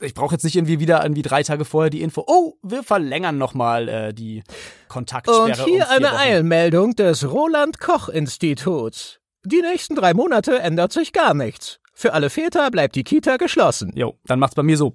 ich 0.00 0.14
brauche 0.14 0.34
jetzt 0.34 0.44
nicht 0.44 0.56
irgendwie 0.56 0.80
wieder 0.80 1.02
irgendwie 1.02 1.22
drei 1.22 1.42
Tage 1.42 1.64
vorher 1.64 1.90
die 1.90 2.02
Info, 2.02 2.24
oh, 2.26 2.54
wir 2.62 2.82
verlängern 2.82 3.38
nochmal 3.38 3.88
äh, 3.88 4.14
die 4.14 4.42
Kontaktsperre. 4.88 5.44
Und 5.44 5.64
hier 5.64 5.84
um 5.84 5.90
eine 5.90 6.06
Wochen. 6.06 6.16
Eilmeldung 6.16 6.94
des 6.94 7.30
Roland 7.30 7.80
Koch 7.80 8.08
Instituts. 8.08 9.20
Die 9.44 9.62
nächsten 9.62 9.94
drei 9.94 10.14
Monate 10.14 10.58
ändert 10.58 10.92
sich 10.92 11.12
gar 11.12 11.34
nichts. 11.34 11.80
Für 11.94 12.12
alle 12.12 12.30
Väter 12.30 12.70
bleibt 12.70 12.96
die 12.96 13.04
Kita 13.04 13.36
geschlossen. 13.36 13.92
Jo, 13.94 14.18
dann 14.24 14.38
macht's 14.38 14.54
bei 14.54 14.62
mir 14.62 14.76
so. 14.76 14.94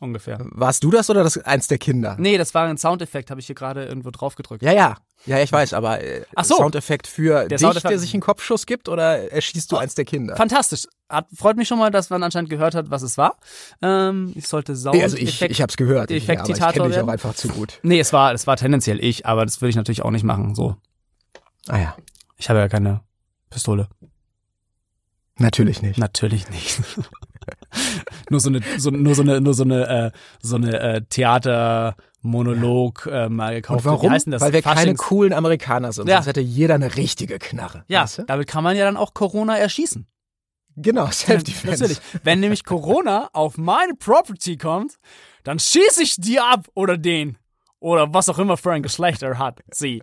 Ungefähr. 0.00 0.38
Warst 0.52 0.84
du 0.84 0.92
das 0.92 1.10
oder 1.10 1.24
das 1.24 1.36
eins 1.38 1.66
der 1.66 1.78
Kinder? 1.78 2.14
Nee, 2.20 2.38
das 2.38 2.54
war 2.54 2.66
ein 2.68 2.78
Soundeffekt, 2.78 3.30
habe 3.30 3.40
ich 3.40 3.46
hier 3.46 3.56
gerade 3.56 3.84
irgendwo 3.84 4.10
drauf 4.12 4.36
gedrückt. 4.36 4.62
Ja, 4.62 4.72
ja. 4.72 4.96
Ja, 5.26 5.40
ich 5.40 5.50
weiß, 5.50 5.72
aber 5.74 6.00
äh, 6.00 6.22
Ach 6.36 6.44
so. 6.44 6.54
Soundeffekt 6.54 7.08
für 7.08 7.48
dich, 7.48 7.58
Soundeffekt- 7.60 7.90
der 7.90 7.98
sich 7.98 8.14
einen 8.14 8.20
Kopfschuss 8.20 8.66
gibt 8.66 8.88
oder 8.88 9.32
erschießt 9.32 9.72
du 9.72 9.76
eins 9.76 9.96
der 9.96 10.04
Kinder? 10.04 10.36
Fantastisch. 10.36 10.86
Hat, 11.08 11.26
freut 11.34 11.56
mich 11.56 11.66
schon 11.66 11.78
mal, 11.80 11.90
dass 11.90 12.10
man 12.10 12.22
anscheinend 12.22 12.48
gehört 12.50 12.76
hat, 12.76 12.90
was 12.90 13.02
es 13.02 13.18
war. 13.18 13.36
Ähm, 13.82 14.32
ich 14.36 14.46
sollte 14.46 14.76
Sound 14.76 14.94
Nee, 14.96 15.02
also 15.02 15.16
ich, 15.16 15.42
ich 15.42 15.60
hab's 15.60 15.76
gehört. 15.76 16.12
Ich, 16.12 16.28
ja, 16.28 16.34
aber 16.40 16.48
ich 16.48 16.56
kenne 16.58 16.88
dich 16.90 16.98
auch 17.00 17.08
einfach 17.08 17.34
zu 17.34 17.48
gut. 17.48 17.80
Nee, 17.82 17.98
es 17.98 18.12
war, 18.12 18.32
es 18.32 18.46
war 18.46 18.56
tendenziell 18.56 19.02
ich, 19.02 19.26
aber 19.26 19.44
das 19.44 19.60
würde 19.60 19.70
ich 19.70 19.76
natürlich 19.76 20.02
auch 20.02 20.12
nicht 20.12 20.24
machen. 20.24 20.54
So, 20.54 20.76
Ah 21.66 21.78
ja, 21.78 21.96
ich 22.36 22.48
habe 22.48 22.60
ja 22.60 22.68
keine 22.68 23.00
Pistole. 23.50 23.88
natürlich 25.36 25.82
nicht. 25.82 25.98
Natürlich 25.98 26.48
nicht. 26.50 26.80
nur 28.30 28.40
so 28.40 28.48
eine, 28.48 28.60
so, 28.78 28.90
nur 28.90 29.14
so 29.14 29.22
eine, 29.22 29.40
nur 29.40 29.54
so 29.54 29.62
eine, 29.64 29.88
äh, 29.88 30.10
so 30.42 30.56
eine 30.56 30.80
äh, 30.80 31.02
Theatermonolog 31.08 33.06
äh, 33.10 33.28
mal 33.28 33.54
gekauft. 33.54 33.86
Und 33.86 33.92
warum? 33.92 34.10
Weil 34.12 34.52
wir 34.52 34.62
keine 34.62 34.92
Faschings- 34.92 34.96
coolen 34.98 35.32
Amerikaner 35.32 35.92
sind. 35.92 36.08
Ja. 36.08 36.16
Sonst 36.16 36.26
hätte 36.28 36.40
jeder 36.40 36.74
eine 36.74 36.96
richtige 36.96 37.38
Knarre. 37.38 37.84
Ja, 37.88 38.02
weißt 38.02 38.18
du? 38.18 38.22
damit 38.24 38.46
kann 38.48 38.64
man 38.64 38.76
ja 38.76 38.84
dann 38.84 38.96
auch 38.96 39.14
Corona 39.14 39.56
erschießen. 39.56 40.06
Genau, 40.76 41.10
Self-Defense. 41.10 41.82
Natürlich. 41.82 42.00
Wenn 42.22 42.40
nämlich 42.40 42.64
Corona 42.64 43.28
auf 43.32 43.58
meine 43.58 43.94
Property 43.94 44.56
kommt, 44.56 44.94
dann 45.42 45.58
schieße 45.58 46.02
ich 46.02 46.16
die 46.16 46.38
ab 46.38 46.68
oder 46.74 46.96
den. 46.96 47.36
Oder 47.80 48.12
was 48.14 48.28
auch 48.28 48.38
immer 48.38 48.56
für 48.56 48.72
ein 48.72 48.82
Geschlecht 48.82 49.22
er 49.22 49.38
hat. 49.38 49.60
Sie. 49.72 50.02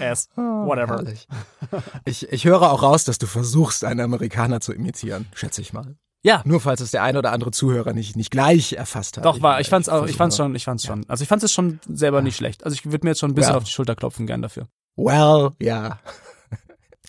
Es. 0.00 0.28
Whatever. 0.36 1.02
Oh. 1.02 1.78
Ich, 2.04 2.30
ich 2.30 2.44
höre 2.44 2.62
auch 2.70 2.82
raus, 2.82 3.04
dass 3.04 3.18
du 3.18 3.26
versuchst, 3.26 3.84
einen 3.84 4.00
Amerikaner 4.00 4.60
zu 4.60 4.72
imitieren, 4.72 5.26
schätze 5.34 5.60
ich 5.62 5.72
mal. 5.72 5.96
Ja. 6.24 6.42
Nur 6.44 6.60
falls 6.60 6.80
es 6.80 6.92
der 6.92 7.02
ein 7.02 7.16
oder 7.16 7.32
andere 7.32 7.50
Zuhörer 7.50 7.92
nicht, 7.92 8.16
nicht 8.16 8.30
gleich 8.30 8.74
erfasst 8.74 9.16
hat. 9.16 9.24
Doch, 9.24 9.42
war, 9.42 9.60
ich 9.60 9.68
fand's 9.68 9.88
auch, 9.88 10.06
ich 10.06 10.16
fand's 10.16 10.36
schon, 10.36 10.54
ich 10.54 10.64
fand's 10.64 10.84
schon. 10.84 11.04
Also 11.08 11.22
ich 11.22 11.28
fand's 11.28 11.44
es 11.44 11.52
schon 11.52 11.80
selber 11.88 12.22
nicht 12.22 12.36
schlecht. 12.36 12.64
Also 12.64 12.74
ich 12.74 12.84
würde 12.86 13.04
mir 13.04 13.10
jetzt 13.10 13.18
schon 13.20 13.32
ein 13.32 13.34
bisschen 13.34 13.50
Well. 13.50 13.58
auf 13.58 13.64
die 13.64 13.70
Schulter 13.72 13.96
klopfen 13.96 14.26
gern 14.26 14.40
dafür. 14.42 14.68
Well, 14.96 15.50
ja. 15.58 15.98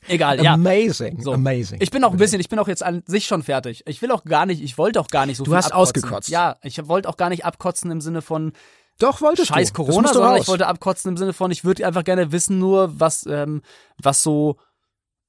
Egal, 0.08 0.44
ja. 0.44 0.54
Amazing, 0.56 1.22
So. 1.22 1.32
amazing. 1.34 1.80
Ich 1.82 1.90
bin 1.90 2.04
auch 2.04 2.12
ein 2.12 2.18
bisschen, 2.18 2.42
ich 2.42 2.50
bin 2.50 2.60
auch 2.60 2.68
jetzt 2.68 2.84
an 2.84 3.04
sich 3.06 3.26
schon 3.26 3.42
fertig. 3.42 3.84
Ich 3.88 4.02
will 4.02 4.12
auch 4.12 4.26
gar 4.26 4.46
nicht, 4.46 4.62
ich 4.62 4.78
wollte 4.78 5.00
auch 5.00 5.08
gar 5.08 5.26
nicht 5.26 5.38
so 5.38 5.46
Du 5.46 5.52
viel 5.52 5.58
hast 5.58 5.68
abkotzen. 5.72 6.04
ausgekotzt. 6.04 6.30
Ja, 6.30 6.58
ich 6.62 6.86
wollte 6.90 7.08
auch 7.08 7.16
gar 7.16 7.30
nicht 7.30 7.46
abkotzen 7.46 7.90
im 7.90 8.02
Sinne 8.02 8.22
von 8.22 8.52
Doch, 9.00 9.22
wolltest 9.22 9.48
scheiß 9.50 9.70
du. 9.72 9.86
Corona, 9.86 10.10
du 10.10 10.14
sondern 10.16 10.32
raus. 10.34 10.42
ich 10.42 10.48
wollte 10.50 10.68
abkotzen 10.68 11.10
im 11.10 11.18
Sinne 11.18 11.32
von, 11.32 11.52
ich 11.52 11.64
würde 11.64 11.88
einfach 11.88 12.04
gerne 12.04 12.34
wissen 12.34 12.60
nur, 12.60 13.00
was, 13.00 13.26
ähm, 13.28 13.62
was 14.02 14.22
so, 14.24 14.58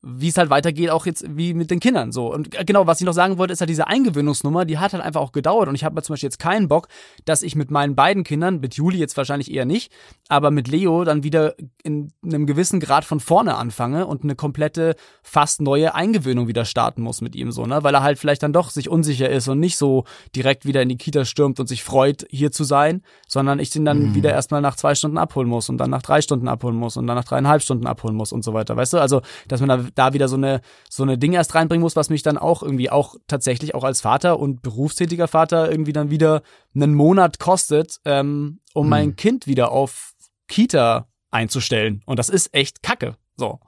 wie 0.07 0.29
es 0.29 0.37
halt 0.37 0.51
weitergeht, 0.51 0.91
auch 0.91 1.07
jetzt 1.07 1.25
wie 1.29 1.55
mit 1.55 1.71
den 1.71 1.81
Kindern 1.81 2.13
so. 2.13 2.33
Und 2.33 2.51
genau, 2.67 2.87
was 2.87 3.01
ich 3.01 3.07
noch 3.07 3.15
sagen 3.15 3.39
wollte, 3.39 3.53
ist 3.53 3.61
halt 3.61 3.71
diese 3.71 3.87
Eingewöhnungsnummer, 3.87 4.67
die 4.67 4.79
hat 4.79 4.93
halt 4.93 5.03
einfach 5.03 5.23
auch 5.23 5.33
gedauert. 5.33 5.69
Und 5.69 5.75
ich 5.75 5.85
habe 5.85 6.01
zum 6.03 6.13
Beispiel 6.13 6.27
jetzt 6.27 6.39
keinen 6.39 6.69
Bock, 6.69 6.89
dass 7.25 7.43
ich 7.43 7.57
mit 7.57 7.71
meinen 7.71 7.95
beiden 7.95 8.23
Kindern, 8.23 8.61
mit 8.61 8.75
Juli 8.75 8.99
jetzt 8.99 9.17
wahrscheinlich 9.17 9.53
eher 9.53 9.65
nicht, 9.65 9.91
aber 10.29 10.51
mit 10.51 10.69
Leo 10.69 11.05
dann 11.05 11.23
wieder 11.23 11.55
in 11.83 12.13
einem 12.23 12.47
gewissen 12.47 12.81
Grad 12.81 13.05
von 13.05 13.19
vorne 13.19 13.57
anfange 13.57 14.07
und 14.07 14.25
eine 14.25 14.35
komplette, 14.35 14.95
fast 15.23 15.63
neue 15.63 15.95
Eingewöhnung 15.95 16.49
wieder 16.49 16.67
starten 16.67 17.03
muss 17.03 17.23
mit 17.23 17.35
ihm 17.35 17.51
so, 17.51 17.65
ne? 17.65 17.83
Weil 17.83 17.95
er 17.95 18.03
halt 18.03 18.19
vielleicht 18.19 18.43
dann 18.43 18.53
doch 18.53 18.71
sich 18.71 18.91
unsicher 18.91 19.31
ist 19.31 19.49
und 19.49 19.59
nicht 19.59 19.79
so 19.79 20.05
direkt 20.37 20.67
wieder 20.67 20.83
in 20.83 20.91
die 20.91 20.99
Kita 20.99 21.25
stürmt 21.25 21.61
und 21.61 21.67
sich 21.67 21.83
freut, 21.83 22.27
hier 22.31 22.53
zu 22.53 22.65
sein, 22.65 23.03
sondern 23.27 23.59
ich 23.59 23.71
den 23.71 23.85
dann 23.85 24.11
mhm. 24.11 24.15
wieder 24.15 24.33
erstmal 24.33 24.61
nach 24.61 24.77
zwei 24.77 24.95
Stunden 24.95 25.17
abholen 25.17 25.49
muss 25.49 25.69
und 25.71 25.79
dann 25.79 25.91
nach 25.91 26.03
drei 26.03 26.21
Stunden 26.21 26.49
abholen 26.49 26.77
muss 26.77 26.97
und 26.97 27.07
dann 27.07 27.17
nach 27.17 27.25
dreieinhalb 27.25 27.63
Stunden 27.63 27.87
abholen 27.87 28.17
muss 28.17 28.33
und 28.33 28.45
so 28.45 28.53
weiter. 28.53 28.77
Weißt 28.77 28.93
du? 28.93 28.99
Also, 28.99 29.23
dass 29.49 29.61
man 29.61 29.69
da 29.69 29.85
da 29.95 30.13
wieder 30.13 30.29
so 30.29 30.37
eine, 30.37 30.61
so 30.89 31.03
eine 31.03 31.19
Ding 31.19 31.33
erst 31.33 31.55
reinbringen 31.55 31.83
muss, 31.83 31.97
was 31.97 32.11
mich 32.11 32.23
dann 32.23 32.39
auch 32.39 32.63
irgendwie 32.63 32.91
auch 32.91 33.17
tatsächlich 33.27 33.75
auch 33.75 33.85
als 33.85 34.01
Vater 34.01 34.39
und 34.39 34.63
berufstätiger 34.63 35.29
Vater 35.29 35.71
irgendwie 35.71 35.93
dann 35.93 36.11
wieder 36.11 36.43
einen 36.75 36.95
Monat 36.95 37.39
kostet, 37.39 38.01
ähm, 38.05 38.61
um 38.73 38.87
mhm. 38.87 38.91
mein 38.91 39.17
Kind 39.17 39.47
wieder 39.47 39.71
auf 39.71 40.15
Kita 40.49 41.09
einzustellen. 41.31 42.03
Und 42.07 42.19
das 42.19 42.29
ist 42.29 42.55
echt 42.55 42.83
Kacke. 42.83 43.17
So. 43.37 43.59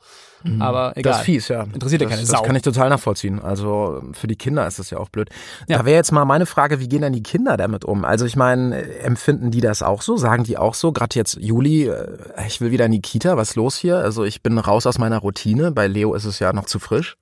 Mhm. 0.45 0.63
Aber 0.63 0.97
egal. 0.97 1.13
Das 1.13 1.21
ist 1.21 1.25
fies, 1.25 1.49
ja. 1.49 1.63
Interessiert 1.65 2.03
ja 2.03 2.09
keine 2.09 2.21
das 2.21 2.31
Sau. 2.31 2.39
Das 2.39 2.47
kann 2.47 2.57
ich 2.57 2.63
total 2.63 2.89
nachvollziehen. 2.89 3.41
Also 3.41 4.03
für 4.13 4.27
die 4.27 4.37
Kinder 4.37 4.67
ist 4.67 4.79
das 4.79 4.91
ja 4.91 4.99
auch 4.99 5.09
blöd. 5.09 5.31
Ja. 5.69 5.79
Da 5.79 5.85
wäre 5.85 5.97
jetzt 5.97 6.13
mal 6.13 6.25
meine 6.25 6.47
Frage, 6.47 6.79
wie 6.79 6.89
gehen 6.89 7.03
denn 7.03 7.13
die 7.13 7.23
Kinder 7.23 7.57
damit 7.57 7.85
um? 7.85 8.05
Also 8.05 8.27
ich 8.27 8.37
meine, 8.37 8.81
empfinden 9.01 9.51
die 9.51 9.61
das 9.61 9.83
auch 9.83 10.03
so? 10.03 10.17
Sagen 10.17 10.45
die 10.45 10.57
auch 10.57 10.75
so? 10.75 10.93
Gerade 10.93 11.17
jetzt 11.17 11.37
Juli, 11.41 11.89
äh, 11.89 12.17
ich 12.47 12.61
will 12.61 12.71
wieder 12.71 12.87
in 12.87 12.93
die 12.93 13.03
Kita, 13.03 13.37
was 13.37 13.51
ist 13.51 13.57
los 13.57 13.77
hier? 13.77 13.99
Also 13.99 14.25
ich 14.25 14.43
bin 14.43 14.59
raus 14.59 14.87
aus 14.87 14.99
meiner 14.99 15.19
Routine. 15.19 15.73
Bei 15.73 15.89
Leo 15.89 16.15
ist 16.15 16.25
es 16.25 16.39
ja 16.39 16.53
noch 16.53 16.67
zu 16.67 16.79
frisch. 16.79 17.17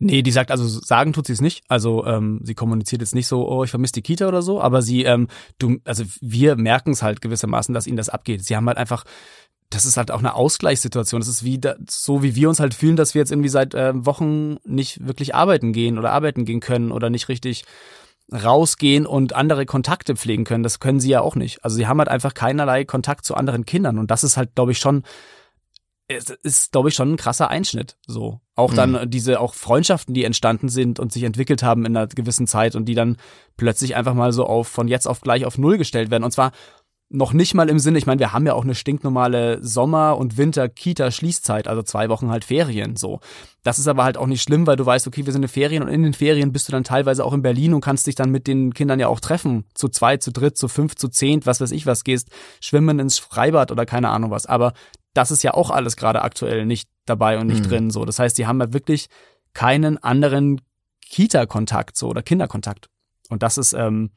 Nee, 0.00 0.22
die 0.22 0.30
sagt, 0.30 0.50
also 0.50 0.66
sagen 0.66 1.12
tut 1.12 1.26
sie 1.26 1.32
es 1.32 1.40
nicht. 1.40 1.64
Also 1.68 2.04
ähm, 2.06 2.40
sie 2.44 2.54
kommuniziert 2.54 3.02
jetzt 3.02 3.14
nicht 3.14 3.26
so, 3.26 3.48
oh, 3.48 3.64
ich 3.64 3.70
vermisse 3.70 3.94
die 3.94 4.02
Kita 4.02 4.28
oder 4.28 4.42
so, 4.42 4.60
aber 4.60 4.80
sie, 4.80 5.04
ähm, 5.04 5.28
du, 5.58 5.78
also 5.84 6.04
wir 6.20 6.56
merken 6.56 6.92
es 6.92 7.02
halt 7.02 7.20
gewissermaßen, 7.20 7.74
dass 7.74 7.86
ihnen 7.86 7.96
das 7.96 8.08
abgeht. 8.08 8.44
Sie 8.44 8.54
haben 8.54 8.66
halt 8.68 8.78
einfach 8.78 9.04
das 9.70 9.84
ist 9.84 9.96
halt 9.96 10.10
auch 10.10 10.20
eine 10.20 10.34
Ausgleichssituation. 10.34 11.20
Das 11.20 11.28
ist 11.28 11.44
wie 11.44 11.58
da, 11.58 11.76
so, 11.88 12.22
wie 12.22 12.34
wir 12.34 12.48
uns 12.48 12.60
halt 12.60 12.74
fühlen, 12.74 12.96
dass 12.96 13.14
wir 13.14 13.20
jetzt 13.20 13.30
irgendwie 13.30 13.50
seit 13.50 13.74
äh, 13.74 13.92
Wochen 13.94 14.56
nicht 14.64 15.06
wirklich 15.06 15.34
arbeiten 15.34 15.72
gehen 15.72 15.98
oder 15.98 16.12
arbeiten 16.12 16.44
gehen 16.44 16.60
können 16.60 16.90
oder 16.90 17.10
nicht 17.10 17.28
richtig 17.28 17.64
rausgehen 18.32 19.06
und 19.06 19.34
andere 19.34 19.66
Kontakte 19.66 20.16
pflegen 20.16 20.44
können. 20.44 20.62
Das 20.62 20.80
können 20.80 21.00
sie 21.00 21.10
ja 21.10 21.20
auch 21.20 21.34
nicht. 21.34 21.64
Also 21.64 21.76
sie 21.76 21.86
haben 21.86 21.98
halt 21.98 22.08
einfach 22.08 22.34
keinerlei 22.34 22.84
Kontakt 22.84 23.24
zu 23.24 23.34
anderen 23.34 23.64
Kindern 23.64 23.98
und 23.98 24.10
das 24.10 24.24
ist 24.24 24.36
halt, 24.36 24.54
glaube 24.54 24.72
ich, 24.72 24.78
schon 24.78 25.02
es 26.08 26.30
ist, 26.30 26.72
glaube 26.72 26.88
ich, 26.88 26.94
schon 26.94 27.12
ein 27.12 27.16
krasser 27.18 27.48
Einschnitt. 27.48 27.98
So. 28.06 28.40
Auch 28.54 28.72
dann 28.72 28.92
mhm. 28.92 29.10
diese 29.10 29.40
auch 29.40 29.52
Freundschaften, 29.52 30.14
die 30.14 30.24
entstanden 30.24 30.70
sind 30.70 30.98
und 30.98 31.12
sich 31.12 31.22
entwickelt 31.22 31.62
haben 31.62 31.84
in 31.84 31.96
einer 31.96 32.06
gewissen 32.06 32.46
Zeit 32.46 32.74
und 32.74 32.86
die 32.86 32.94
dann 32.94 33.18
plötzlich 33.58 33.94
einfach 33.94 34.14
mal 34.14 34.32
so 34.32 34.46
auf 34.46 34.68
von 34.68 34.88
jetzt 34.88 35.06
auf 35.06 35.20
gleich 35.20 35.44
auf 35.44 35.58
null 35.58 35.76
gestellt 35.76 36.10
werden. 36.10 36.24
Und 36.24 36.30
zwar 36.30 36.52
noch 37.10 37.32
nicht 37.32 37.54
mal 37.54 37.70
im 37.70 37.78
Sinne, 37.78 37.96
ich 37.96 38.06
meine, 38.06 38.18
wir 38.18 38.32
haben 38.34 38.46
ja 38.46 38.52
auch 38.52 38.64
eine 38.64 38.74
stinknormale 38.74 39.62
Sommer- 39.62 40.18
und 40.18 40.36
Winter-Kita-Schließzeit, 40.36 41.66
also 41.66 41.82
zwei 41.82 42.10
Wochen 42.10 42.30
halt 42.30 42.44
Ferien, 42.44 42.96
so. 42.96 43.20
Das 43.62 43.78
ist 43.78 43.88
aber 43.88 44.04
halt 44.04 44.18
auch 44.18 44.26
nicht 44.26 44.42
schlimm, 44.42 44.66
weil 44.66 44.76
du 44.76 44.84
weißt, 44.84 45.06
okay, 45.06 45.24
wir 45.24 45.32
sind 45.32 45.42
in 45.42 45.48
Ferien 45.48 45.82
und 45.82 45.88
in 45.88 46.02
den 46.02 46.12
Ferien 46.12 46.52
bist 46.52 46.68
du 46.68 46.72
dann 46.72 46.84
teilweise 46.84 47.24
auch 47.24 47.32
in 47.32 47.40
Berlin 47.40 47.72
und 47.72 47.80
kannst 47.80 48.06
dich 48.06 48.14
dann 48.14 48.30
mit 48.30 48.46
den 48.46 48.74
Kindern 48.74 49.00
ja 49.00 49.08
auch 49.08 49.20
treffen. 49.20 49.64
Zu 49.74 49.88
zwei, 49.88 50.18
zu 50.18 50.32
dritt, 50.32 50.58
zu 50.58 50.68
fünf, 50.68 50.96
zu 50.96 51.08
zehn, 51.08 51.46
was 51.46 51.62
weiß 51.62 51.70
ich 51.70 51.86
was 51.86 52.04
gehst, 52.04 52.28
schwimmen 52.60 52.98
ins 52.98 53.18
Freibad 53.18 53.72
oder 53.72 53.86
keine 53.86 54.10
Ahnung 54.10 54.30
was. 54.30 54.44
Aber 54.44 54.74
das 55.14 55.30
ist 55.30 55.42
ja 55.42 55.54
auch 55.54 55.70
alles 55.70 55.96
gerade 55.96 56.20
aktuell 56.20 56.66
nicht 56.66 56.90
dabei 57.06 57.38
und 57.38 57.46
nicht 57.46 57.64
mhm. 57.64 57.68
drin, 57.68 57.90
so. 57.90 58.04
Das 58.04 58.18
heißt, 58.18 58.36
die 58.36 58.46
haben 58.46 58.60
halt 58.60 58.74
wirklich 58.74 59.08
keinen 59.54 59.96
anderen 60.02 60.60
Kita-Kontakt, 61.08 61.96
so, 61.96 62.08
oder 62.08 62.22
Kinderkontakt. 62.22 62.90
Und 63.30 63.42
das 63.42 63.56
ist, 63.56 63.72
ähm, 63.72 64.10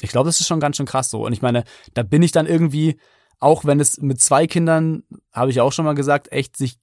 ich 0.00 0.10
glaube, 0.10 0.28
das 0.28 0.40
ist 0.40 0.46
schon 0.46 0.60
ganz 0.60 0.76
schön 0.76 0.86
krass 0.86 1.10
so. 1.10 1.24
Und 1.24 1.32
ich 1.32 1.42
meine, 1.42 1.64
da 1.94 2.02
bin 2.02 2.22
ich 2.22 2.32
dann 2.32 2.46
irgendwie, 2.46 2.98
auch 3.38 3.64
wenn 3.64 3.80
es 3.80 4.00
mit 4.00 4.20
zwei 4.20 4.46
Kindern, 4.46 5.02
habe 5.32 5.50
ich 5.50 5.60
auch 5.60 5.72
schon 5.72 5.84
mal 5.84 5.94
gesagt, 5.94 6.32
echt 6.32 6.56
sich 6.56 6.78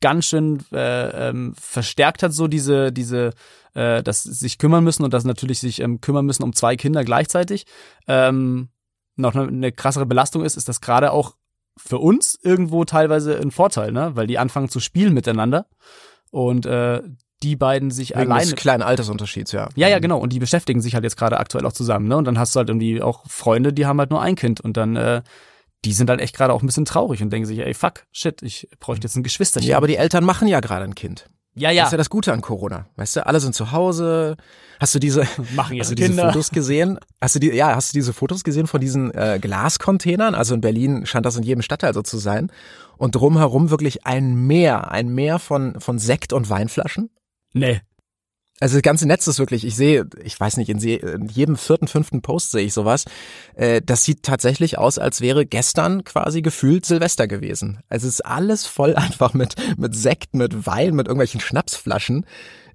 ganz 0.00 0.26
schön 0.26 0.64
äh, 0.72 1.28
ähm, 1.28 1.54
verstärkt 1.58 2.22
hat, 2.22 2.32
so 2.32 2.46
diese, 2.46 2.92
diese, 2.92 3.32
äh, 3.74 4.02
dass 4.02 4.22
sich 4.22 4.58
kümmern 4.58 4.84
müssen 4.84 5.02
und 5.04 5.12
dass 5.12 5.24
natürlich 5.24 5.58
sich 5.58 5.80
ähm, 5.80 6.00
kümmern 6.00 6.26
müssen 6.26 6.44
um 6.44 6.52
zwei 6.52 6.76
Kinder 6.76 7.04
gleichzeitig. 7.04 7.66
Ähm, 8.06 8.68
noch 9.16 9.34
eine, 9.34 9.48
eine 9.48 9.72
krassere 9.72 10.06
Belastung 10.06 10.44
ist, 10.44 10.56
ist 10.56 10.68
das 10.68 10.80
gerade 10.80 11.12
auch 11.12 11.36
für 11.76 11.98
uns 11.98 12.38
irgendwo 12.42 12.84
teilweise 12.84 13.38
ein 13.38 13.50
Vorteil, 13.50 13.92
ne? 13.92 14.14
Weil 14.14 14.26
die 14.26 14.38
anfangen 14.38 14.68
zu 14.68 14.80
spielen 14.80 15.14
miteinander. 15.14 15.66
Und 16.30 16.66
äh, 16.66 17.02
die 17.42 17.56
beiden 17.56 17.90
sich 17.90 18.10
Wegen 18.10 18.20
alleine. 18.20 18.50
Des 18.50 18.56
kleinen 18.56 18.82
Altersunterschieds, 18.82 19.52
ja. 19.52 19.68
Ja, 19.76 19.88
ja, 19.88 19.98
genau. 19.98 20.18
Und 20.18 20.32
die 20.32 20.38
beschäftigen 20.38 20.80
sich 20.80 20.94
halt 20.94 21.04
jetzt 21.04 21.16
gerade 21.16 21.38
aktuell 21.38 21.64
auch 21.66 21.72
zusammen, 21.72 22.08
ne? 22.08 22.16
Und 22.16 22.24
dann 22.24 22.38
hast 22.38 22.54
du 22.54 22.58
halt 22.58 22.68
irgendwie 22.68 23.02
auch 23.02 23.24
Freunde, 23.28 23.72
die 23.72 23.86
haben 23.86 23.98
halt 23.98 24.10
nur 24.10 24.20
ein 24.20 24.34
Kind 24.34 24.60
und 24.60 24.76
dann, 24.76 24.96
äh, 24.96 25.22
die 25.84 25.92
sind 25.92 26.10
halt 26.10 26.20
echt 26.20 26.36
gerade 26.36 26.52
auch 26.52 26.62
ein 26.62 26.66
bisschen 26.66 26.84
traurig 26.84 27.22
und 27.22 27.30
denken 27.30 27.46
sich, 27.46 27.60
ey, 27.60 27.74
fuck, 27.74 28.06
shit, 28.12 28.42
ich 28.42 28.68
bräuchte 28.80 29.06
jetzt 29.06 29.16
ein 29.16 29.22
Geschwisterchen. 29.22 29.70
Ja, 29.70 29.76
aber 29.76 29.86
die 29.86 29.96
Eltern 29.96 30.24
machen 30.24 30.48
ja 30.48 30.60
gerade 30.60 30.84
ein 30.84 30.94
Kind. 30.94 31.28
Ja, 31.58 31.70
ja. 31.70 31.82
Das 31.82 31.88
ist 31.88 31.92
ja 31.92 31.98
das 31.98 32.10
Gute 32.10 32.32
an 32.32 32.40
Corona. 32.40 32.86
Weißt 32.96 33.16
du, 33.16 33.26
alle 33.26 33.40
sind 33.40 33.54
zu 33.54 33.72
Hause. 33.72 34.36
Hast 34.80 34.94
du 34.94 34.98
diese, 34.98 35.22
Machen 35.54 35.78
hast 35.78 35.90
du 35.90 35.94
diese 35.94 36.08
Kinder. 36.08 36.26
Fotos 36.26 36.50
gesehen? 36.50 36.98
Hast 37.20 37.34
du 37.34 37.40
die, 37.40 37.50
ja, 37.50 37.74
hast 37.74 37.92
du 37.92 37.98
diese 37.98 38.12
Fotos 38.12 38.44
gesehen 38.44 38.66
von 38.66 38.80
diesen 38.80 39.12
äh, 39.12 39.38
Glascontainern? 39.40 40.34
Also 40.34 40.54
in 40.54 40.60
Berlin 40.60 41.04
scheint 41.06 41.26
das 41.26 41.36
in 41.36 41.42
jedem 41.42 41.62
Stadtteil 41.62 41.94
so 41.94 42.02
zu 42.02 42.18
sein. 42.18 42.52
Und 42.96 43.14
drumherum 43.14 43.70
wirklich 43.70 44.06
ein 44.06 44.34
Meer, 44.34 44.90
ein 44.90 45.08
Meer 45.08 45.38
von, 45.38 45.80
von 45.80 45.98
Sekt 45.98 46.32
und 46.32 46.48
Weinflaschen. 46.48 47.10
Nee. 47.54 47.87
Also 48.60 48.76
das 48.76 48.82
ganze 48.82 49.06
Netz 49.06 49.26
ist 49.26 49.38
wirklich, 49.38 49.64
ich 49.64 49.76
sehe, 49.76 50.06
ich 50.22 50.38
weiß 50.38 50.56
nicht, 50.56 50.68
in, 50.68 50.78
jedem 50.78 51.56
vierten, 51.56 51.86
fünften 51.86 52.22
Post 52.22 52.50
sehe 52.50 52.64
ich 52.64 52.72
sowas. 52.72 53.04
Äh, 53.54 53.80
das 53.84 54.04
sieht 54.04 54.24
tatsächlich 54.24 54.78
aus, 54.78 54.98
als 54.98 55.20
wäre 55.20 55.46
gestern 55.46 56.04
quasi 56.04 56.42
gefühlt 56.42 56.84
Silvester 56.84 57.28
gewesen. 57.28 57.80
Also 57.88 58.08
es 58.08 58.14
ist 58.14 58.26
alles 58.26 58.66
voll 58.66 58.94
einfach 58.96 59.34
mit, 59.34 59.54
mit 59.76 59.94
Sekt, 59.94 60.34
mit 60.34 60.66
Wein, 60.66 60.94
mit 60.94 61.06
irgendwelchen 61.06 61.40
Schnapsflaschen. 61.40 62.26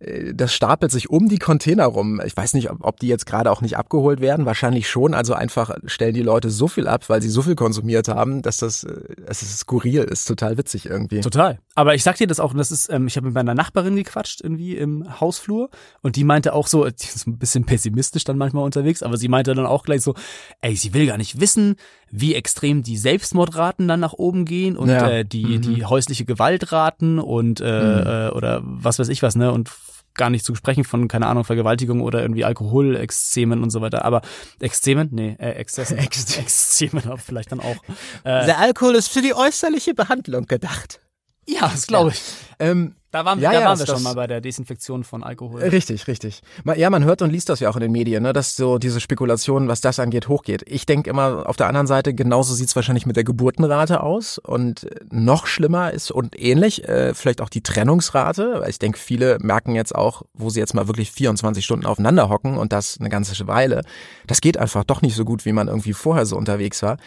Äh, 0.04 0.34
das 0.34 0.54
stapelt 0.54 0.92
sich 0.92 1.10
um 1.10 1.28
die 1.30 1.40
Container 1.40 1.86
rum. 1.86 2.22
Ich 2.26 2.36
weiß 2.36 2.54
nicht, 2.54 2.70
ob 2.70 3.00
die 3.00 3.08
jetzt 3.08 3.26
gerade 3.26 3.52
auch 3.52 3.62
nicht 3.62 3.78
abgeholt 3.78 4.22
werden. 4.22 4.46
Wahrscheinlich 4.46 4.90
schon. 4.90 5.14
Also 5.14 5.34
einfach 5.34 5.76
stellen 5.86 6.14
die 6.14 6.22
Leute 6.22 6.50
so 6.50 6.68
viel 6.68 6.88
ab, 6.88 7.10
weil 7.10 7.22
sie 7.22 7.30
so 7.30 7.42
viel 7.42 7.56
konsumiert 7.56 8.08
haben, 8.08 8.42
dass 8.42 8.58
das, 8.58 8.84
äh, 8.84 8.94
es 9.26 9.42
ist 9.42 9.58
skurril 9.60 10.04
ist. 10.04 10.26
Total 10.26 10.58
witzig 10.58 10.86
irgendwie. 10.86 11.22
Total. 11.22 11.60
Aber 11.76 11.96
ich 11.96 12.04
sag 12.04 12.18
dir 12.18 12.28
das 12.28 12.40
auch, 12.40 12.52
und 12.52 12.58
das 12.58 12.72
ist, 12.72 12.90
ähm, 12.90 13.08
ich 13.08 13.18
habe 13.18 13.28
mit 13.28 13.36
meiner 13.36 13.56
Nachbarin 13.56 13.96
gequatscht 13.96 14.42
irgendwie 14.42 14.78
im 14.78 15.20
Hausflur 15.20 15.70
und 16.02 16.16
die 16.16 16.24
meinte 16.24 16.54
auch 16.54 16.68
so, 16.68 16.86
die 16.86 16.90
ist 16.90 17.28
ein 17.28 17.38
bisschen 17.38 17.66
pessimistisch 17.66 18.24
dann 18.24 18.38
manchmal 18.38 18.64
unterwegs, 18.64 19.04
aber 19.04 19.18
sie 19.18 19.28
meinte 19.28 19.54
dann 19.54 19.66
auch 19.66 19.84
gleich 19.84 20.02
so, 20.02 20.16
ey, 20.62 20.76
sie 20.76 20.94
will 20.94 21.06
gar 21.06 21.18
nicht 21.18 21.40
wissen, 21.40 21.76
wie 22.10 22.36
extrem 22.36 22.84
die 22.84 22.98
Selbstmordraten 22.98 23.88
dann 23.88 24.00
nach 24.00 24.14
oben 24.14 24.46
gehen 24.46 24.78
und 24.78 24.90
ja. 24.90 25.10
äh, 25.10 25.26
die, 25.26 25.46
mhm. 25.46 25.62
die 25.62 25.86
häusliche 25.86 26.26
Gewaltraten 26.26 27.20
und 27.20 27.62
äh, 27.62 27.64
mhm. 27.64 28.08
äh, 28.08 28.30
oder 28.30 28.62
was 28.64 29.00
weiß 29.00 29.10
ich 29.10 29.24
was, 29.24 29.36
ne? 29.36 29.52
Und 29.52 29.72
gar 30.16 30.30
nicht 30.30 30.46
zu 30.46 30.56
sprechen 30.56 30.84
von, 30.84 31.08
keine 31.08 31.28
Ahnung, 31.28 31.44
Vergewaltigung 31.44 32.02
oder 32.02 32.22
irgendwie 32.22 32.46
Alkoholextremen 32.46 33.64
und 33.64 33.70
so 33.70 33.82
weiter. 33.82 34.06
Aber 34.06 34.22
Extremen? 34.60 35.10
Nee, 35.12 35.36
äh, 35.40 35.52
Exzessen. 35.52 35.98
Extremen 36.38 37.04
vielleicht 37.18 37.52
dann 37.52 37.60
auch. 37.60 37.78
Äh, 38.24 38.46
Der 38.46 38.60
Alkohol 38.60 38.96
ist 38.96 39.08
für 39.08 39.22
die 39.22 39.34
äußerliche 39.34 39.94
Behandlung 39.94 40.46
gedacht. 40.46 41.02
Ja, 41.48 41.62
das 41.62 41.88
glaube 41.88 42.12
ich. 42.12 42.22
Ja. 42.60 42.68
Ähm, 42.68 42.96
da 43.14 43.26
waren, 43.26 43.40
ja, 43.40 43.52
da 43.52 43.60
ja, 43.60 43.66
waren 43.68 43.78
wir 43.78 43.86
schon 43.86 44.02
mal 44.02 44.16
bei 44.16 44.26
der 44.26 44.42
Desinfektion 44.42 45.04
von 45.04 45.24
Alkohol. 45.24 45.62
Richtig, 45.62 46.08
richtig. 46.08 46.42
Ja, 46.76 46.90
man 46.90 47.04
hört 47.04 47.22
und 47.22 47.30
liest 47.30 47.48
das 47.48 47.60
ja 47.60 47.70
auch 47.70 47.76
in 47.76 47.82
den 47.82 47.92
Medien, 47.92 48.24
ne, 48.24 48.34
dass 48.34 48.56
so 48.56 48.80
diese 48.80 49.00
Spekulation, 49.00 49.68
was 49.68 49.82
das 49.82 50.00
angeht, 50.00 50.30
hochgeht. 50.30 50.64
Ich 50.66 50.88
denke 50.88 51.12
immer 51.12 51.48
auf 51.48 51.56
der 51.56 51.68
anderen 51.68 51.86
Seite, 51.86 52.16
genauso 52.16 52.56
sieht's 52.56 52.76
wahrscheinlich 52.76 53.06
mit 53.06 53.16
der 53.16 53.24
Geburtenrate 53.24 54.02
aus. 54.02 54.40
Und 54.40 54.88
noch 55.12 55.46
schlimmer 55.46 55.92
ist 55.92 56.10
und 56.10 56.42
ähnlich, 56.42 56.90
äh, 56.90 57.14
vielleicht 57.14 57.42
auch 57.42 57.50
die 57.50 57.62
Trennungsrate. 57.62 58.66
Ich 58.68 58.80
denke, 58.80 58.98
viele 58.98 59.38
merken 59.42 59.76
jetzt 59.76 59.94
auch, 59.94 60.24
wo 60.34 60.50
sie 60.50 60.60
jetzt 60.60 60.74
mal 60.74 60.88
wirklich 60.88 61.12
24 61.12 61.64
Stunden 61.64 61.86
aufeinander 61.86 62.30
hocken 62.30 62.58
und 62.58 62.74
das 62.74 62.98
eine 63.00 63.10
ganze 63.10 63.46
Weile. 63.46 63.84
Das 64.26 64.42
geht 64.42 64.58
einfach 64.58 64.86
doch 64.86 65.04
nicht 65.04 65.16
so 65.16 65.24
gut, 65.24 65.46
wie 65.46 65.54
man 65.54 65.68
irgendwie 65.68 65.94
vorher 65.94 66.26
so 66.26 66.36
unterwegs 66.36 66.82
war. 66.82 66.98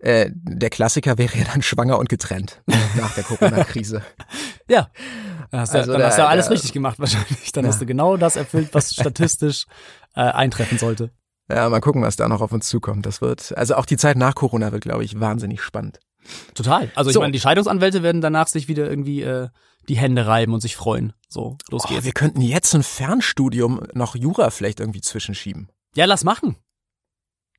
Äh, 0.00 0.30
der 0.34 0.68
Klassiker 0.68 1.16
wäre 1.16 1.38
ja 1.38 1.44
dann 1.44 1.62
schwanger 1.62 1.98
und 1.98 2.10
getrennt 2.10 2.60
nach 2.96 3.14
der 3.14 3.24
Corona-Krise. 3.24 4.02
ja. 4.68 4.90
Dann 5.50 5.60
hast, 5.60 5.74
also 5.74 5.92
du, 5.92 5.98
dann 5.98 6.06
hast 6.06 6.18
du 6.18 6.26
alles 6.26 6.46
der, 6.46 6.54
richtig 6.54 6.72
gemacht 6.72 6.98
wahrscheinlich. 6.98 7.52
Dann 7.52 7.64
ja. 7.64 7.70
hast 7.70 7.80
du 7.80 7.86
genau 7.86 8.16
das 8.16 8.36
erfüllt, 8.36 8.70
was 8.72 8.94
statistisch 8.94 9.66
äh, 10.14 10.20
eintreffen 10.20 10.78
sollte. 10.78 11.10
Ja, 11.48 11.68
mal 11.68 11.80
gucken, 11.80 12.02
was 12.02 12.16
da 12.16 12.28
noch 12.28 12.40
auf 12.40 12.52
uns 12.52 12.68
zukommt. 12.68 13.04
Das 13.06 13.20
wird, 13.20 13.56
also 13.56 13.74
auch 13.74 13.86
die 13.86 13.96
Zeit 13.96 14.16
nach 14.16 14.34
Corona 14.34 14.72
wird, 14.72 14.82
glaube 14.82 15.04
ich, 15.04 15.20
wahnsinnig 15.20 15.62
spannend. 15.62 16.00
Total. 16.54 16.90
Also 16.94 17.10
ich 17.10 17.14
so. 17.14 17.20
meine, 17.20 17.32
die 17.32 17.40
Scheidungsanwälte 17.40 18.02
werden 18.02 18.22
danach 18.22 18.48
sich 18.48 18.68
wieder 18.68 18.88
irgendwie 18.88 19.22
äh, 19.22 19.48
die 19.88 19.96
Hände 19.96 20.26
reiben 20.26 20.54
und 20.54 20.60
sich 20.60 20.76
freuen. 20.76 21.12
So, 21.28 21.58
los 21.70 21.82
oh, 21.84 21.88
geht's. 21.88 22.04
Wir 22.04 22.12
könnten 22.12 22.40
jetzt 22.40 22.74
ein 22.74 22.82
Fernstudium 22.82 23.82
noch 23.92 24.16
Jura 24.16 24.50
vielleicht 24.50 24.80
irgendwie 24.80 25.02
zwischenschieben. 25.02 25.68
Ja, 25.94 26.06
lass 26.06 26.24
machen. 26.24 26.56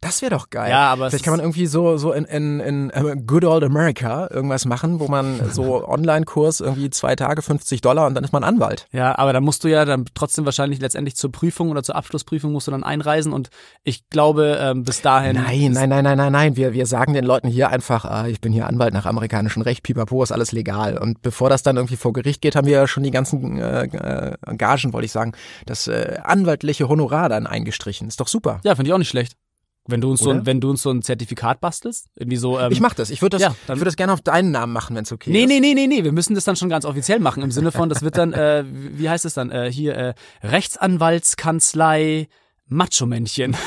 Das 0.05 0.21
wäre 0.21 0.29
doch 0.29 0.51
geil. 0.51 0.69
Ja, 0.69 0.91
aber 0.91 1.09
Vielleicht 1.09 1.25
kann 1.25 1.33
man 1.33 1.39
irgendwie 1.39 1.65
so, 1.65 1.97
so 1.97 2.11
in, 2.11 2.25
in, 2.25 2.59
in 2.59 2.89
äh, 2.91 3.15
Good 3.25 3.43
Old 3.43 3.63
America 3.63 4.27
irgendwas 4.29 4.65
machen, 4.65 4.99
wo 4.99 5.07
man 5.07 5.51
so 5.51 5.83
Online-Kurs 5.87 6.59
irgendwie 6.59 6.91
zwei 6.91 7.15
Tage 7.15 7.41
50 7.41 7.81
Dollar 7.81 8.05
und 8.05 8.13
dann 8.13 8.23
ist 8.23 8.31
man 8.31 8.43
Anwalt. 8.43 8.87
Ja, 8.91 9.17
aber 9.17 9.33
da 9.33 9.41
musst 9.41 9.63
du 9.63 9.67
ja 9.67 9.83
dann 9.83 10.05
trotzdem 10.13 10.45
wahrscheinlich 10.45 10.79
letztendlich 10.79 11.15
zur 11.15 11.31
Prüfung 11.31 11.71
oder 11.71 11.81
zur 11.81 11.95
Abschlussprüfung 11.95 12.51
musst 12.51 12.67
du 12.67 12.71
dann 12.71 12.83
einreisen 12.83 13.33
und 13.33 13.49
ich 13.83 14.07
glaube, 14.09 14.59
ähm, 14.61 14.83
bis 14.83 15.01
dahin. 15.01 15.37
Nein, 15.37 15.71
nein, 15.71 15.89
nein, 15.89 16.03
nein, 16.03 16.17
nein, 16.17 16.31
nein. 16.31 16.55
Wir, 16.55 16.73
wir 16.73 16.85
sagen 16.85 17.15
den 17.15 17.25
Leuten 17.25 17.47
hier 17.47 17.69
einfach, 17.69 18.05
ah, 18.05 18.27
ich 18.27 18.39
bin 18.39 18.53
hier 18.53 18.67
Anwalt 18.67 18.93
nach 18.93 19.07
amerikanischem 19.07 19.63
Recht, 19.63 19.81
pipapo, 19.81 20.21
ist 20.21 20.31
alles 20.31 20.51
legal. 20.51 20.99
Und 20.99 21.23
bevor 21.23 21.49
das 21.49 21.63
dann 21.63 21.77
irgendwie 21.77 21.97
vor 21.97 22.13
Gericht 22.13 22.43
geht, 22.43 22.55
haben 22.55 22.67
wir 22.67 22.73
ja 22.73 22.87
schon 22.87 23.01
die 23.01 23.11
ganzen 23.11 23.57
äh, 23.57 24.37
Gagen, 24.55 24.93
wollte 24.93 25.05
ich 25.05 25.11
sagen, 25.11 25.31
das 25.65 25.87
äh, 25.87 26.19
anwaltliche 26.23 26.87
Honorar 26.87 27.27
dann 27.27 27.47
eingestrichen. 27.47 28.07
Ist 28.07 28.19
doch 28.19 28.27
super. 28.27 28.59
Ja, 28.63 28.75
finde 28.75 28.89
ich 28.89 28.93
auch 28.93 28.99
nicht 28.99 29.09
schlecht. 29.09 29.33
Wenn 29.87 30.01
du 30.01 30.09
uns 30.11 30.19
so, 30.21 30.31
Oder? 30.31 30.39
ein- 30.39 30.45
wenn 30.47 30.59
du 30.61 30.69
uns 30.71 30.81
so 30.81 30.89
ein 30.89 31.03
Zertifikat 31.03 31.61
bastelst, 31.61 32.07
irgendwie 32.15 32.37
so. 32.37 32.59
Ähm, 32.59 32.71
Ich 32.71 32.79
mach 32.81 32.95
das. 32.95 33.11
Ich 33.11 33.21
würde 33.21 33.35
das, 33.37 33.41
Ja, 33.43 33.49
ich 33.51 33.55
dann- 33.67 33.77
würde 33.77 33.85
das 33.85 33.95
gerne 33.95 34.13
auf 34.13 34.21
deinen 34.21 34.49
Namen 34.51 34.73
machen, 34.73 34.95
wenn 34.95 35.03
es 35.03 35.11
okay 35.11 35.29
Nee, 35.31 35.43
ist. 35.43 35.47
nee, 35.47 35.59
nee, 35.59 35.73
nee, 35.75 35.85
nee, 35.87 36.03
wir 36.03 36.11
müssen 36.11 36.33
das 36.33 36.43
dann 36.43 36.55
schon 36.55 36.69
ganz 36.69 36.85
offiziell 36.85 37.19
machen, 37.19 37.43
im 37.43 37.51
Sinne 37.51 37.71
von, 37.71 37.87
das 37.89 38.01
wird 38.01 38.17
dann, 38.17 38.33
äh, 38.33 38.63
wie 38.67 39.07
heißt 39.09 39.25
es 39.25 39.35
dann, 39.35 39.51
äh, 39.51 39.71
hier, 39.71 39.95
äh, 39.95 40.13
Rechtsanwaltskanzlei 40.43 42.27
Macho-Männchen. 42.67 43.55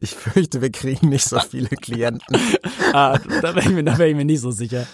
Ich 0.00 0.14
fürchte, 0.14 0.62
wir 0.62 0.70
kriegen 0.72 1.10
nicht 1.10 1.24
so 1.24 1.38
viele 1.40 1.68
Klienten. 1.68 2.38
ah, 2.94 3.18
da 3.42 3.54
wäre 3.54 3.60
ich, 3.60 3.68
mir- 3.68 3.82
da 3.84 3.98
wär 3.98 4.06
ich 4.08 4.16
mir 4.16 4.24
nicht 4.24 4.40
so 4.40 4.50
sicher. 4.50 4.86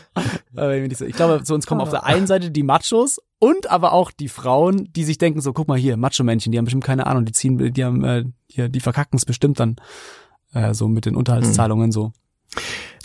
Da 0.52 0.62
wär 0.68 0.74
ich, 0.76 0.82
mir 0.82 0.88
nicht 0.88 0.98
so. 0.98 1.04
ich 1.04 1.14
glaube, 1.14 1.44
zu 1.44 1.54
uns 1.54 1.66
kommen 1.66 1.80
auf 1.80 1.90
der 1.90 2.04
einen 2.04 2.26
Seite 2.26 2.50
die 2.50 2.64
Machos 2.64 3.20
und 3.42 3.68
aber 3.72 3.92
auch 3.92 4.12
die 4.12 4.28
Frauen, 4.28 4.88
die 4.92 5.02
sich 5.02 5.18
denken, 5.18 5.40
so, 5.40 5.52
guck 5.52 5.66
mal 5.66 5.76
hier, 5.76 5.96
Macho-Männchen, 5.96 6.52
die 6.52 6.58
haben 6.58 6.64
bestimmt 6.64 6.84
keine 6.84 7.08
Ahnung, 7.08 7.24
die 7.24 7.32
ziehen, 7.32 7.58
die 7.72 7.84
haben, 7.84 8.04
äh, 8.04 8.24
hier, 8.46 8.68
die 8.68 8.78
verkacken 8.78 9.16
es 9.16 9.24
bestimmt 9.24 9.58
dann, 9.58 9.74
äh, 10.52 10.74
so 10.74 10.86
mit 10.86 11.06
den 11.06 11.16
Unterhaltszahlungen 11.16 11.90
so. 11.90 12.12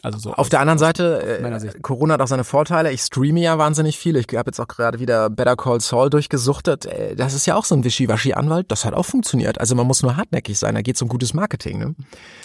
Also 0.04 0.20
so. 0.20 0.34
Auf 0.34 0.50
der 0.50 0.60
anderen 0.60 0.80
Seite, 0.80 1.40
äh. 1.40 1.80
Corona 1.82 2.16
hat 2.16 2.22
auch 2.22 2.28
seine 2.28 2.44
Vorteile. 2.44 2.92
Ich 2.92 3.02
streame 3.02 3.40
ja 3.42 3.58
wahnsinnig 3.58 3.98
viel. 3.98 4.16
Ich 4.16 4.28
habe 4.36 4.50
jetzt 4.50 4.60
auch 4.60 4.68
gerade 4.68 5.00
wieder 5.00 5.30
Better 5.30 5.56
Call 5.56 5.82
Saul 5.82 6.10
durchgesuchtet. 6.10 6.86
Äh, 6.86 7.16
Das 7.16 7.34
ist 7.34 7.46
ja 7.46 7.56
auch 7.56 7.66
so 7.66 7.76
ein 7.76 7.84
Wischiwaschi-Anwalt. 7.84 8.72
Das 8.72 8.86
hat 8.86 8.94
auch 8.94 9.06
funktioniert. 9.06 9.60
Also 9.60 9.76
man 9.76 9.88
muss 9.88 10.04
nur 10.04 10.18
hartnäckig 10.18 10.58
sein. 10.60 10.76
Da 10.76 10.82
geht 10.82 10.96
es 10.96 11.02
um 11.02 11.08
gutes 11.08 11.34
Marketing. 11.34 11.80
Ne? 11.80 11.96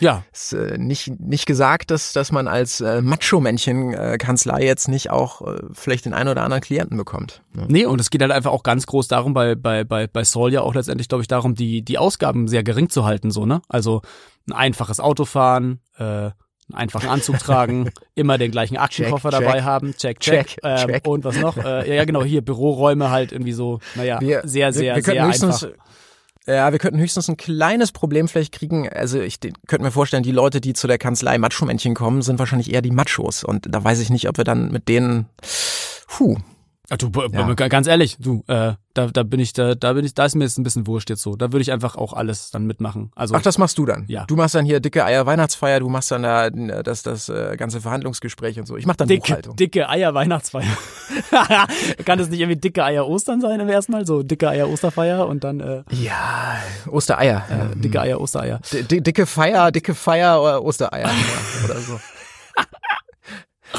ja, 0.00 0.24
Ist 0.32 0.52
äh, 0.52 0.78
nicht, 0.78 1.20
nicht 1.20 1.46
gesagt, 1.46 1.90
dass, 1.90 2.12
dass 2.12 2.32
man 2.32 2.48
als 2.48 2.80
äh, 2.80 3.02
Macho-Männchen-Kanzlei 3.02 4.62
jetzt 4.64 4.88
nicht 4.88 5.10
auch 5.10 5.42
äh, 5.42 5.60
vielleicht 5.72 6.04
den 6.04 6.14
einen 6.14 6.28
oder 6.30 6.42
anderen 6.42 6.62
Klienten 6.62 6.96
bekommt. 6.96 7.42
Ne? 7.54 7.66
Nee, 7.68 7.86
und 7.86 8.00
es 8.00 8.10
geht 8.10 8.22
halt 8.22 8.32
einfach 8.32 8.52
auch 8.52 8.62
ganz 8.62 8.86
groß 8.86 9.08
darum, 9.08 9.34
bei, 9.34 9.54
bei, 9.54 9.84
bei, 9.84 10.06
bei 10.06 10.24
Saul 10.24 10.52
ja 10.52 10.62
auch 10.62 10.74
letztendlich, 10.74 11.08
glaube 11.08 11.22
ich, 11.22 11.28
darum, 11.28 11.54
die, 11.54 11.82
die 11.82 11.98
Ausgaben 11.98 12.48
sehr 12.48 12.62
gering 12.62 12.88
zu 12.88 13.04
halten, 13.04 13.30
so, 13.30 13.46
ne? 13.46 13.62
Also 13.68 14.02
ein 14.48 14.52
einfaches 14.52 14.98
Auto 15.00 15.24
fahren, 15.24 15.80
äh, 15.98 16.30
einen 16.72 16.82
einfachen 16.82 17.08
Anzug 17.08 17.38
tragen, 17.38 17.90
immer 18.14 18.38
den 18.38 18.50
gleichen 18.50 18.76
Aktenkoffer 18.76 19.30
Check, 19.30 19.40
dabei 19.40 19.56
check. 19.58 19.64
haben, 19.64 19.94
check, 19.96 20.20
check. 20.20 20.46
Check, 20.46 20.58
ähm, 20.64 20.88
check. 20.88 21.06
Und 21.06 21.24
was 21.24 21.36
noch? 21.36 21.56
Äh, 21.56 21.96
ja, 21.96 22.04
genau, 22.04 22.24
hier 22.24 22.42
Büroräume 22.42 23.10
halt 23.10 23.32
irgendwie 23.32 23.52
so, 23.52 23.80
naja, 23.94 24.18
sehr, 24.44 24.72
sehr, 24.72 24.72
wir, 24.72 24.96
wir 24.96 25.02
könnten 25.02 25.04
sehr 25.04 25.26
höchstens, 25.26 25.64
einfach. 25.64 25.78
Ja, 26.46 26.72
wir 26.72 26.80
könnten 26.80 26.98
höchstens 26.98 27.28
ein 27.28 27.36
kleines 27.36 27.92
Problem 27.92 28.26
vielleicht 28.26 28.52
kriegen. 28.52 28.88
Also 28.88 29.20
ich 29.20 29.38
könnte 29.40 29.84
mir 29.84 29.92
vorstellen, 29.92 30.24
die 30.24 30.32
Leute, 30.32 30.60
die 30.60 30.72
zu 30.72 30.88
der 30.88 30.98
Kanzlei 30.98 31.38
Macho-Männchen 31.38 31.94
kommen, 31.94 32.22
sind 32.22 32.40
wahrscheinlich 32.40 32.72
eher 32.72 32.82
die 32.82 32.90
Machos. 32.90 33.44
Und 33.44 33.66
da 33.72 33.82
weiß 33.82 34.00
ich 34.00 34.10
nicht, 34.10 34.28
ob 34.28 34.38
wir 34.38 34.44
dann 34.44 34.72
mit 34.72 34.88
denen. 34.88 35.26
Puh. 36.08 36.36
Ja, 36.92 36.96
du, 36.98 37.10
Ja. 37.32 37.68
ganz 37.68 37.86
ehrlich, 37.86 38.18
du, 38.20 38.44
äh, 38.48 38.74
da, 38.92 39.06
da 39.06 39.22
bin 39.22 39.40
ich, 39.40 39.54
da, 39.54 39.74
da 39.74 39.94
bin 39.94 40.04
ich, 40.04 40.12
da 40.12 40.26
ist 40.26 40.34
mir 40.34 40.44
jetzt 40.44 40.58
ein 40.58 40.62
bisschen 40.62 40.86
wurscht 40.86 41.08
jetzt 41.08 41.22
so. 41.22 41.36
Da 41.36 41.50
würde 41.50 41.62
ich 41.62 41.72
einfach 41.72 41.96
auch 41.96 42.12
alles 42.12 42.50
dann 42.50 42.66
mitmachen. 42.66 43.10
Also 43.16 43.34
Ach, 43.34 43.40
das 43.40 43.56
machst 43.56 43.78
du 43.78 43.86
dann. 43.86 44.04
Ja. 44.08 44.26
Du 44.26 44.36
machst 44.36 44.54
dann 44.54 44.66
hier 44.66 44.78
dicke 44.80 45.02
Eier 45.02 45.24
Weihnachtsfeier, 45.24 45.80
du 45.80 45.88
machst 45.88 46.10
dann 46.10 46.22
da 46.24 46.48
äh, 46.48 46.82
das, 46.82 47.02
das 47.02 47.30
äh, 47.30 47.56
ganze 47.56 47.80
Verhandlungsgespräch 47.80 48.58
und 48.58 48.66
so. 48.66 48.76
Ich 48.76 48.84
mach 48.84 48.96
dann 48.96 49.08
dicke, 49.08 49.22
Buchhaltung. 49.28 49.56
dicke 49.56 49.88
Eier 49.88 50.12
Weihnachtsfeier. 50.12 50.66
Kann 52.04 52.18
das 52.18 52.28
nicht 52.28 52.40
irgendwie 52.40 52.60
dicke 52.60 52.84
Eier 52.84 53.06
Ostern 53.08 53.40
sein 53.40 53.58
im 53.60 53.68
ersten 53.70 53.92
Mal? 53.92 54.04
So 54.06 54.22
dicke 54.22 54.50
Eier 54.50 54.68
Osterfeier 54.68 55.26
und 55.26 55.44
dann 55.44 55.60
äh, 55.60 55.82
Ja, 55.90 56.56
Ostereier. 56.90 57.70
äh, 57.72 57.76
dicke 57.78 58.00
Eier 58.02 58.20
Ostereier. 58.20 58.60
D 58.70 58.82
di- 58.82 59.00
dicke 59.00 59.24
Feier, 59.24 59.72
dicke 59.72 59.94
Feier 59.94 60.42
oder 60.42 60.62
Ostereier 60.62 61.06
ja, 61.08 61.64
oder 61.64 61.78
so. 61.80 61.98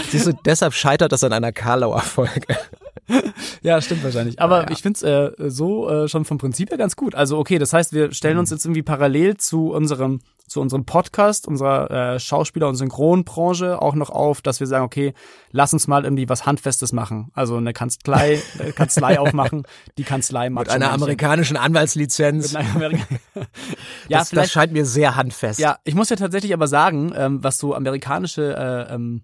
Siehst 0.09 0.25
du, 0.25 0.33
deshalb 0.45 0.73
scheitert 0.73 1.11
das 1.11 1.23
an 1.23 1.33
einer 1.33 1.51
Karlauer 1.51 2.01
Folge. 2.01 2.57
Ja, 3.61 3.81
stimmt 3.81 4.03
wahrscheinlich. 4.03 4.41
Aber 4.41 4.57
Ja, 4.57 4.63
ja. 4.63 4.71
ich 4.71 4.81
find's 4.81 5.01
äh, 5.03 5.31
so 5.37 5.89
äh, 5.89 6.07
schon 6.07 6.25
vom 6.25 6.37
Prinzip 6.37 6.69
her 6.69 6.77
ganz 6.77 6.95
gut. 6.95 7.15
Also 7.15 7.37
okay, 7.37 7.59
das 7.59 7.73
heißt, 7.73 7.93
wir 7.93 8.11
stellen 8.13 8.37
uns 8.37 8.49
jetzt 8.49 8.65
irgendwie 8.65 8.83
parallel 8.83 9.37
zu 9.37 9.71
unserem 9.71 10.19
zu 10.45 10.61
unserem 10.61 10.85
Podcast, 10.85 11.47
unserer 11.47 11.89
äh, 12.15 12.19
Schauspieler- 12.19 12.67
und 12.67 12.75
Synchronbranche 12.75 13.81
auch 13.81 13.95
noch 13.95 14.09
auf, 14.09 14.41
dass 14.41 14.59
wir 14.59 14.67
sagen, 14.67 14.83
okay, 14.83 15.13
lass 15.51 15.73
uns 15.73 15.87
mal 15.87 16.03
irgendwie 16.03 16.27
was 16.29 16.45
Handfestes 16.45 16.91
machen. 16.91 17.31
Also 17.33 17.55
eine 17.55 17.73
Kanzlei, 17.73 18.41
eine 18.59 18.73
Kanzlei 18.73 19.19
aufmachen, 19.19 19.63
die 19.97 20.03
Kanzlei 20.03 20.49
Mit 20.49 20.69
einer 20.69 20.91
amerikanischen 20.91 21.57
Anwaltslizenz. 21.57 22.53
Mit 22.53 22.61
einer 22.61 22.75
Amerika 22.75 23.05
ja, 24.09 24.19
das, 24.19 24.29
das 24.29 24.51
scheint 24.51 24.73
mir 24.73 24.85
sehr 24.85 25.15
handfest. 25.15 25.59
Ja, 25.59 25.77
ich 25.85 25.95
muss 25.95 26.09
ja 26.09 26.17
tatsächlich 26.17 26.53
aber 26.53 26.67
sagen, 26.67 27.13
ähm, 27.15 27.43
was 27.43 27.57
so 27.57 27.73
amerikanische 27.73 28.55
äh, 28.55 28.93
ähm, 28.93 29.23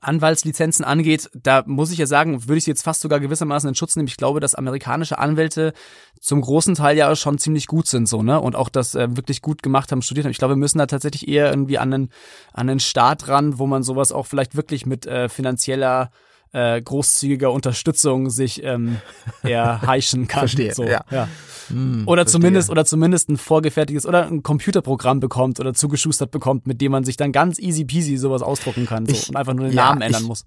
Anwaltslizenzen 0.00 0.84
angeht, 0.84 1.30
da 1.34 1.62
muss 1.66 1.90
ich 1.90 1.98
ja 1.98 2.06
sagen, 2.06 2.46
würde 2.46 2.58
ich 2.58 2.66
jetzt 2.66 2.82
fast 2.82 3.00
sogar 3.00 3.20
gewissermaßen 3.20 3.68
in 3.68 3.74
Schutz 3.74 3.96
nehmen. 3.96 4.08
Ich 4.08 4.16
glaube, 4.16 4.40
dass 4.40 4.54
amerikanische 4.54 5.18
Anwälte 5.18 5.72
zum 6.20 6.40
großen 6.40 6.74
Teil 6.74 6.96
ja 6.96 7.14
schon 7.16 7.38
ziemlich 7.38 7.66
gut 7.66 7.86
sind, 7.86 8.08
so, 8.08 8.22
ne? 8.22 8.40
Und 8.40 8.56
auch 8.56 8.68
das 8.68 8.94
äh, 8.94 9.16
wirklich 9.16 9.42
gut 9.42 9.62
gemacht 9.62 9.92
haben, 9.92 10.02
studiert 10.02 10.24
haben. 10.24 10.30
Ich 10.32 10.38
glaube, 10.38 10.54
wir 10.54 10.58
müssen 10.58 10.78
da 10.78 10.86
tatsächlich 10.86 11.28
eher 11.28 11.50
irgendwie 11.50 11.78
an 11.78 11.92
einen, 11.92 12.10
an 12.52 12.68
einen 12.68 12.80
Staat 12.80 13.28
ran, 13.28 13.58
wo 13.58 13.66
man 13.66 13.82
sowas 13.82 14.12
auch 14.12 14.26
vielleicht 14.26 14.56
wirklich 14.56 14.86
mit 14.86 15.06
äh, 15.06 15.28
finanzieller 15.28 16.10
äh, 16.52 16.80
großzügiger 16.80 17.50
Unterstützung 17.52 18.30
sich 18.30 18.62
ähm, 18.64 18.98
erheischen 19.42 20.28
kann. 20.28 20.40
Verstehe, 20.40 20.74
so, 20.74 20.84
ja. 20.84 21.04
ja. 21.10 21.28
Hm, 21.68 22.04
Oder 22.06 22.22
verstehe. 22.22 22.32
zumindest, 22.40 22.70
oder 22.70 22.84
zumindest 22.84 23.28
ein 23.28 23.36
vorgefertigtes 23.36 24.06
oder 24.06 24.26
ein 24.26 24.42
Computerprogramm 24.42 25.20
bekommt 25.20 25.60
oder 25.60 25.74
zugeschustert 25.74 26.30
bekommt, 26.30 26.66
mit 26.66 26.80
dem 26.80 26.92
man 26.92 27.04
sich 27.04 27.16
dann 27.18 27.30
ganz 27.32 27.58
easy 27.58 27.84
peasy 27.84 28.16
sowas 28.16 28.40
ausdrucken 28.42 28.86
kann 28.86 29.04
so, 29.06 29.12
Ich- 29.12 29.28
und 29.28 29.36
einfach 29.36 29.52
nur 29.54 29.66
den 29.66 29.76
ja, 29.76 29.86
Namen 29.90 30.00
ändern 30.02 30.22
ich- 30.22 30.28
muss. 30.28 30.44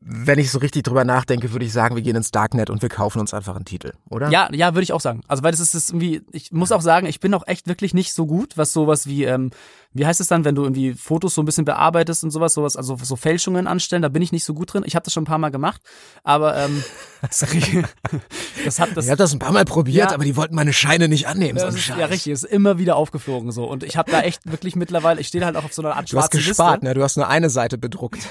Wenn 0.00 0.38
ich 0.38 0.52
so 0.52 0.60
richtig 0.60 0.84
drüber 0.84 1.02
nachdenke, 1.04 1.50
würde 1.52 1.64
ich 1.64 1.72
sagen, 1.72 1.96
wir 1.96 2.02
gehen 2.02 2.14
ins 2.14 2.30
Darknet 2.30 2.70
und 2.70 2.82
wir 2.82 2.88
kaufen 2.88 3.18
uns 3.18 3.34
einfach 3.34 3.56
einen 3.56 3.64
Titel, 3.64 3.94
oder? 4.08 4.30
Ja, 4.30 4.48
ja, 4.52 4.72
würde 4.74 4.84
ich 4.84 4.92
auch 4.92 5.00
sagen. 5.00 5.22
Also 5.26 5.42
weil 5.42 5.50
das 5.50 5.58
ist, 5.58 5.74
das 5.74 5.90
irgendwie, 5.90 6.22
ich 6.30 6.52
muss 6.52 6.70
auch 6.70 6.82
sagen, 6.82 7.06
ich 7.08 7.18
bin 7.18 7.34
auch 7.34 7.42
echt 7.48 7.66
wirklich 7.66 7.94
nicht 7.94 8.12
so 8.14 8.24
gut, 8.24 8.56
was 8.56 8.72
sowas 8.72 9.08
wie, 9.08 9.24
ähm, 9.24 9.50
wie 9.92 10.06
heißt 10.06 10.20
es 10.20 10.28
dann, 10.28 10.44
wenn 10.44 10.54
du 10.54 10.62
irgendwie 10.62 10.94
Fotos 10.94 11.34
so 11.34 11.42
ein 11.42 11.46
bisschen 11.46 11.64
bearbeitest 11.64 12.22
und 12.22 12.30
sowas, 12.30 12.54
sowas, 12.54 12.76
also 12.76 12.96
so 13.02 13.16
Fälschungen 13.16 13.66
anstellen, 13.66 14.02
da 14.02 14.08
bin 14.08 14.22
ich 14.22 14.30
nicht 14.30 14.44
so 14.44 14.54
gut 14.54 14.72
drin. 14.72 14.84
Ich 14.86 14.94
habe 14.94 15.02
das 15.02 15.12
schon 15.12 15.24
ein 15.24 15.26
paar 15.26 15.38
Mal 15.38 15.50
gemacht, 15.50 15.82
aber 16.22 16.56
ähm, 16.56 16.84
das, 17.22 17.40
das 18.64 18.78
hat 18.78 18.90
das. 18.96 19.06
Ich 19.06 19.10
habe 19.10 19.18
das 19.18 19.32
ein 19.32 19.40
paar 19.40 19.52
Mal 19.52 19.64
probiert, 19.64 20.10
Ja. 20.10 20.14
aber 20.14 20.22
die 20.24 20.36
wollten 20.36 20.54
meine 20.54 20.72
Scheine 20.72 21.08
nicht 21.08 21.26
annehmen. 21.26 21.58
so 21.58 21.66
das 21.66 21.74
ein 21.74 21.78
ist, 21.80 21.88
ja, 21.88 22.06
richtig, 22.06 22.32
ist 22.32 22.44
immer 22.44 22.78
wieder 22.78 22.94
aufgeflogen 22.94 23.50
so. 23.50 23.64
Und 23.64 23.82
ich 23.82 23.96
habe 23.96 24.12
da 24.12 24.20
echt 24.20 24.48
wirklich 24.48 24.76
mittlerweile, 24.76 25.20
ich 25.20 25.26
stehe 25.26 25.44
halt 25.44 25.56
auch 25.56 25.64
auf 25.64 25.72
so 25.74 25.82
einer 25.82 25.96
Art 25.96 26.10
Du 26.12 26.16
hast 26.18 26.26
schwarzen 26.32 26.46
gespart, 26.46 26.70
Liste. 26.82 26.86
ne? 26.86 26.94
Du 26.94 27.02
hast 27.02 27.16
nur 27.16 27.26
eine 27.26 27.50
Seite 27.50 27.78
bedruckt. 27.78 28.20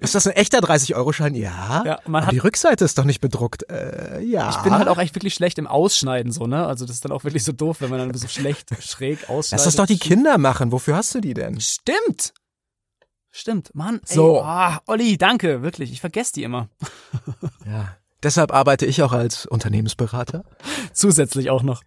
ist 0.00 0.14
das 0.14 0.26
ein 0.26 0.32
echter 0.34 0.58
30-Euro-Schein? 0.58 1.34
Ja. 1.34 1.82
Ja, 1.84 2.00
hat- 2.12 2.32
die 2.32 2.38
Rückseite 2.38 2.84
ist 2.84 2.98
doch 2.98 3.04
nicht 3.04 3.20
bedruckt. 3.20 3.68
Äh, 3.70 4.20
ja. 4.22 4.50
Ich 4.50 4.56
bin 4.58 4.72
halt 4.72 4.88
auch 4.88 4.98
echt 4.98 5.14
wirklich 5.14 5.34
schlecht 5.34 5.58
im 5.58 5.66
Ausschneiden 5.66 6.32
so, 6.32 6.46
ne? 6.46 6.66
Also 6.66 6.84
das 6.86 6.96
ist 6.96 7.04
dann 7.04 7.12
auch 7.12 7.24
wirklich 7.24 7.44
so 7.44 7.52
doof, 7.52 7.80
wenn 7.80 7.90
man 7.90 7.98
dann 8.00 8.14
so 8.14 8.28
schlecht 8.28 8.70
schräg 8.82 9.28
ausschneidet. 9.30 9.64
Lass 9.64 9.64
das 9.64 9.76
doch 9.76 9.86
die 9.86 9.98
Kinder 9.98 10.38
machen. 10.38 10.72
Wofür 10.72 10.96
hast 10.96 11.14
du 11.14 11.20
die 11.20 11.34
denn? 11.34 11.60
Stimmt. 11.60 12.32
Stimmt, 13.30 13.74
Mann. 13.74 14.00
Ey, 14.08 14.14
So. 14.14 14.40
ah, 14.42 14.80
Olli, 14.86 15.18
danke, 15.18 15.62
wirklich. 15.62 15.92
Ich 15.92 16.00
vergesse 16.00 16.32
die 16.34 16.42
immer. 16.42 16.68
Ja. 17.66 17.96
Deshalb 18.22 18.52
arbeite 18.52 18.86
ich 18.86 19.02
auch 19.02 19.12
als 19.12 19.44
Unternehmensberater. 19.46 20.44
Zusätzlich 20.92 21.50
auch 21.50 21.62
noch. 21.62 21.82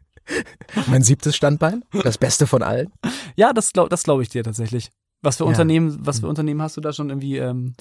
Mein 0.87 1.01
siebtes 1.01 1.35
Standbein. 1.35 1.83
Das 2.03 2.17
Beste 2.19 2.45
von 2.45 2.61
allen. 2.61 2.91
Ja, 3.35 3.51
das 3.51 3.73
glaube 3.73 3.89
das 3.89 4.03
glaub 4.03 4.21
ich 4.21 4.29
dir 4.29 4.43
tatsächlich. 4.43 4.91
Was 5.21 5.37
für 5.37 5.43
Ja. 5.43 5.49
Unternehmen, 5.49 5.97
was 6.01 6.21
für 6.21 6.27
Unternehmen 6.27 6.61
hast 6.61 6.77
du 6.77 6.81
da 6.81 6.93
schon 6.93 7.09
irgendwie 7.09 7.37
ähm, 7.37 7.75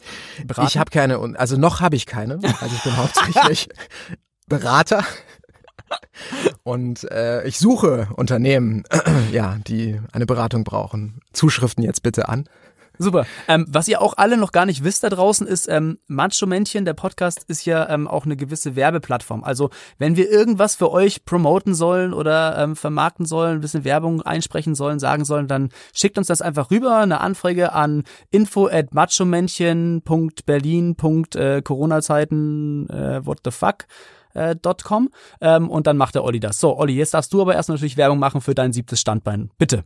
beraten? 0.45 0.69
Ich 0.69 0.79
habe 0.79 0.91
keine, 0.91 1.19
also 1.39 1.57
noch 1.57 1.81
habe 1.81 1.97
ich 1.97 2.07
keine. 2.07 2.35
Also 2.61 2.75
ich 2.75 2.83
bin 2.83 2.97
hauptsächlich 2.97 3.69
Berater. 4.49 5.05
Und 6.63 7.11
äh, 7.11 7.47
ich 7.47 7.59
suche 7.59 8.09
Unternehmen, 8.17 8.83
ja, 9.33 9.57
die 9.67 10.01
eine 10.13 10.27
Beratung 10.27 10.65
brauchen. 10.65 11.21
Zuschriften 11.33 11.85
jetzt 11.85 12.03
bitte 12.03 12.29
an. 12.29 12.49
Super. 12.99 13.27
Ähm, 13.47 13.67
was 13.69 13.89
ihr 13.89 14.03
auch 14.03 14.15
alle 14.17 14.37
noch 14.37 14.53
gar 14.53 14.67
nicht 14.67 14.85
wisst 14.85 15.05
da 15.05 15.09
draußen 15.09 15.47
ist, 15.47 15.69
ähm, 15.69 15.99
Macho-Männchen, 16.07 16.85
der 16.85 16.95
Podcast 16.95 17.45
ist 17.49 17.65
ja 17.65 17.89
ähm, 17.89 18.09
auch 18.09 18.25
eine 18.25 18.37
gewisse 18.37 18.77
Werbeplattform. 18.77 19.45
Also 19.45 19.71
wenn 19.99 20.17
wir 20.17 20.31
irgendwas 20.31 20.75
für 20.75 20.91
euch 20.91 21.25
promoten 21.25 21.75
sollen 21.75 22.13
oder 22.13 22.59
ähm, 22.59 22.77
vermarkten 22.77 23.27
sollen, 23.27 23.59
ein 23.59 23.61
bisschen 23.61 23.85
Werbung 23.85 24.23
einsprechen 24.23 24.75
sollen, 24.75 24.99
sagen 24.99 25.25
sollen, 25.25 25.49
dann 25.49 25.71
schickt 25.93 26.19
uns 26.19 26.27
das 26.27 26.43
einfach 26.43 26.71
rüber, 26.71 26.99
eine 26.99 27.21
Anfrage 27.21 27.73
an 27.73 28.05
info 28.31 28.67
at 28.67 28.95
machomännchen.berlin. 28.95 30.95
Äh, 31.35 31.59
äh, 31.59 33.27
what 33.27 33.41
the 33.45 33.51
fuck 33.51 33.87
äh, 34.35 34.57
.com 34.85 35.11
ähm, 35.41 35.71
und 35.71 35.87
dann 35.87 35.97
macht 35.97 36.15
der 36.15 36.25
Olli 36.25 36.41
das. 36.41 36.61
So, 36.61 36.77
Olli, 36.77 36.95
jetzt 36.95 37.15
darfst 37.15 37.33
du 37.33 37.41
aber 37.41 37.55
erst 37.55 37.69
natürlich 37.69 37.97
Werbung 37.97 38.19
machen 38.19 38.41
für 38.41 38.55
dein 38.55 38.73
siebtes 38.73 39.01
Standbein. 39.01 39.51
Bitte. 39.59 39.85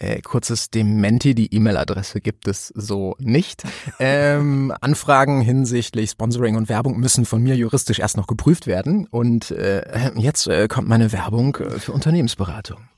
Äh, 0.00 0.22
kurzes 0.22 0.70
Dementi, 0.70 1.34
die 1.34 1.52
E-Mail-Adresse 1.52 2.20
gibt 2.20 2.46
es 2.46 2.68
so 2.68 3.16
nicht. 3.18 3.64
Ähm, 3.98 4.72
Anfragen 4.80 5.40
hinsichtlich 5.40 6.10
Sponsoring 6.10 6.54
und 6.54 6.68
Werbung 6.68 6.98
müssen 6.98 7.24
von 7.24 7.42
mir 7.42 7.56
juristisch 7.56 7.98
erst 7.98 8.16
noch 8.16 8.28
geprüft 8.28 8.68
werden. 8.68 9.08
Und 9.08 9.50
äh, 9.50 10.12
jetzt 10.14 10.46
äh, 10.46 10.68
kommt 10.68 10.88
meine 10.88 11.10
Werbung 11.12 11.56
äh, 11.56 11.80
für 11.80 11.92
Unternehmensberatung. 11.92 12.88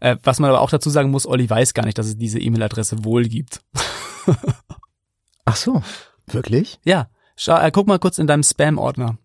Äh, 0.00 0.16
was 0.24 0.40
man 0.40 0.50
aber 0.50 0.62
auch 0.62 0.70
dazu 0.70 0.90
sagen 0.90 1.10
muss, 1.10 1.26
Olli 1.26 1.48
weiß 1.48 1.74
gar 1.74 1.84
nicht, 1.84 1.96
dass 1.96 2.06
es 2.06 2.18
diese 2.18 2.40
E-Mail-Adresse 2.40 3.04
wohl 3.04 3.24
gibt. 3.24 3.62
Ach 5.44 5.56
so, 5.56 5.82
wirklich? 6.26 6.80
Ja, 6.84 7.08
schau, 7.36 7.58
guck 7.70 7.86
mal 7.86 8.00
kurz 8.00 8.18
in 8.18 8.26
deinem 8.26 8.42
Spam-Ordner. 8.42 9.16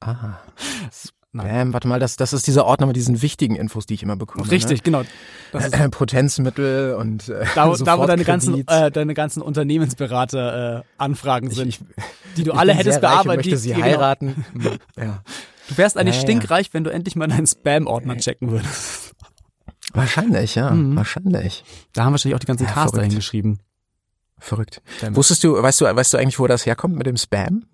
Ah. 0.00 0.38
Spam, 1.42 1.72
warte 1.72 1.88
mal, 1.88 1.98
das, 2.00 2.16
das 2.16 2.32
ist 2.32 2.46
dieser 2.46 2.64
Ordner 2.64 2.86
mit 2.86 2.96
diesen 2.96 3.22
wichtigen 3.22 3.56
Infos, 3.56 3.86
die 3.86 3.94
ich 3.94 4.02
immer 4.02 4.16
bekomme. 4.16 4.48
Richtig, 4.50 4.78
Ne? 4.78 4.82
genau. 4.84 5.02
Das 5.52 5.66
ist 5.66 5.74
Äh, 5.74 5.88
Potenzmittel 5.88 6.94
und 6.94 7.28
äh, 7.28 7.44
da, 7.54 7.68
wo- 7.68 7.76
da 7.76 7.98
wo 7.98 8.06
deine 8.06 8.24
ganzen, 8.24 8.66
äh, 8.68 8.90
deine 8.90 9.14
ganzen 9.14 9.42
Unternehmensberater-Anfragen 9.42 11.48
Ich- 11.50 11.56
sind, 11.56 11.68
ich- 11.68 11.80
die 12.36 12.44
du 12.44 12.52
ich 12.52 12.58
alle 12.58 12.74
hättest 12.74 13.00
bearbeitet. 13.00 13.46
möchte 13.46 13.56
sie 13.56 13.68
die- 13.70 13.74
genau. 13.74 13.86
heiraten. 13.86 14.44
Hm, 14.52 14.62
ja. 14.96 15.22
Du 15.68 15.78
wärst 15.78 15.96
eigentlich 15.96 16.16
Ja, 16.16 16.22
stinkreich, 16.22 16.74
wenn 16.74 16.84
du 16.84 16.90
endlich 16.90 17.16
mal 17.16 17.26
deinen 17.26 17.46
Spam-Ordner 17.46 18.16
checken 18.18 18.50
würdest. 18.50 19.12
Wahrscheinlich, 19.92 20.54
ja, 20.56 20.70
Mhm. 20.70 20.96
wahrscheinlich. 20.96 21.64
Da 21.92 22.04
haben 22.04 22.12
wahrscheinlich 22.12 22.34
auch 22.34 22.40
die 22.40 22.46
ganzen 22.46 22.64
Ja, 22.64 22.72
Caster 22.72 22.96
verrückt. 22.96 23.12
hingeschrieben. 23.12 23.60
Verrückt. 24.38 24.82
Damn. 25.00 25.16
Wusstest 25.16 25.42
du, 25.44 25.54
weißt 25.62 25.80
du, 25.80 25.84
weißt 25.86 26.12
du 26.12 26.18
eigentlich, 26.18 26.38
wo 26.38 26.46
das 26.46 26.66
herkommt 26.66 26.96
mit 26.96 27.06
dem 27.06 27.16
Spam? 27.16 27.64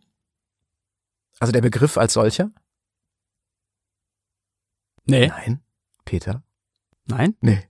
Also 1.40 1.52
der 1.52 1.62
Begriff 1.62 1.96
als 1.96 2.12
solcher? 2.12 2.50
Nee, 5.10 5.26
Nein. 5.28 5.60
Peter? 6.04 6.42
nein, 7.06 7.34
Nee. 7.40 7.60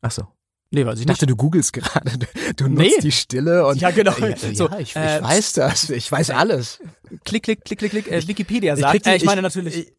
Ach 0.00 0.10
so. 0.10 0.26
nee, 0.70 0.84
weiß 0.84 0.94
ich 0.94 1.00
Ich 1.00 1.06
nicht. 1.06 1.16
dachte, 1.16 1.26
du 1.26 1.36
googelst 1.36 1.72
gerade. 1.72 2.18
Du, 2.18 2.26
du 2.56 2.68
Nee. 2.68 2.88
nutzt 2.90 3.02
die 3.02 3.12
Stille 3.12 3.66
und 3.66 3.80
Ja, 3.80 3.90
genau. 3.90 4.12
Ja, 4.18 4.36
So, 4.54 4.68
ja, 4.68 4.78
ich, 4.78 4.90
ich 4.90 4.96
äh, 4.96 5.22
weiß 5.22 5.52
das. 5.54 5.90
Ich 5.90 6.10
weiß 6.10 6.30
alles. 6.30 6.80
Klick, 7.24 7.42
klick, 7.44 7.64
klick, 7.64 7.78
klick, 7.78 7.90
klick. 7.90 8.08
Äh, 8.10 8.26
Wikipedia 8.28 8.74
Ich 8.74 8.80
sagt. 8.80 8.92
krieg 8.92 9.02
die- 9.04 9.10
äh, 9.10 9.16
ich 9.16 9.24
meine 9.24 9.40
ich- 9.40 9.42
natürlich. 9.42 9.76
ich- 9.76 9.92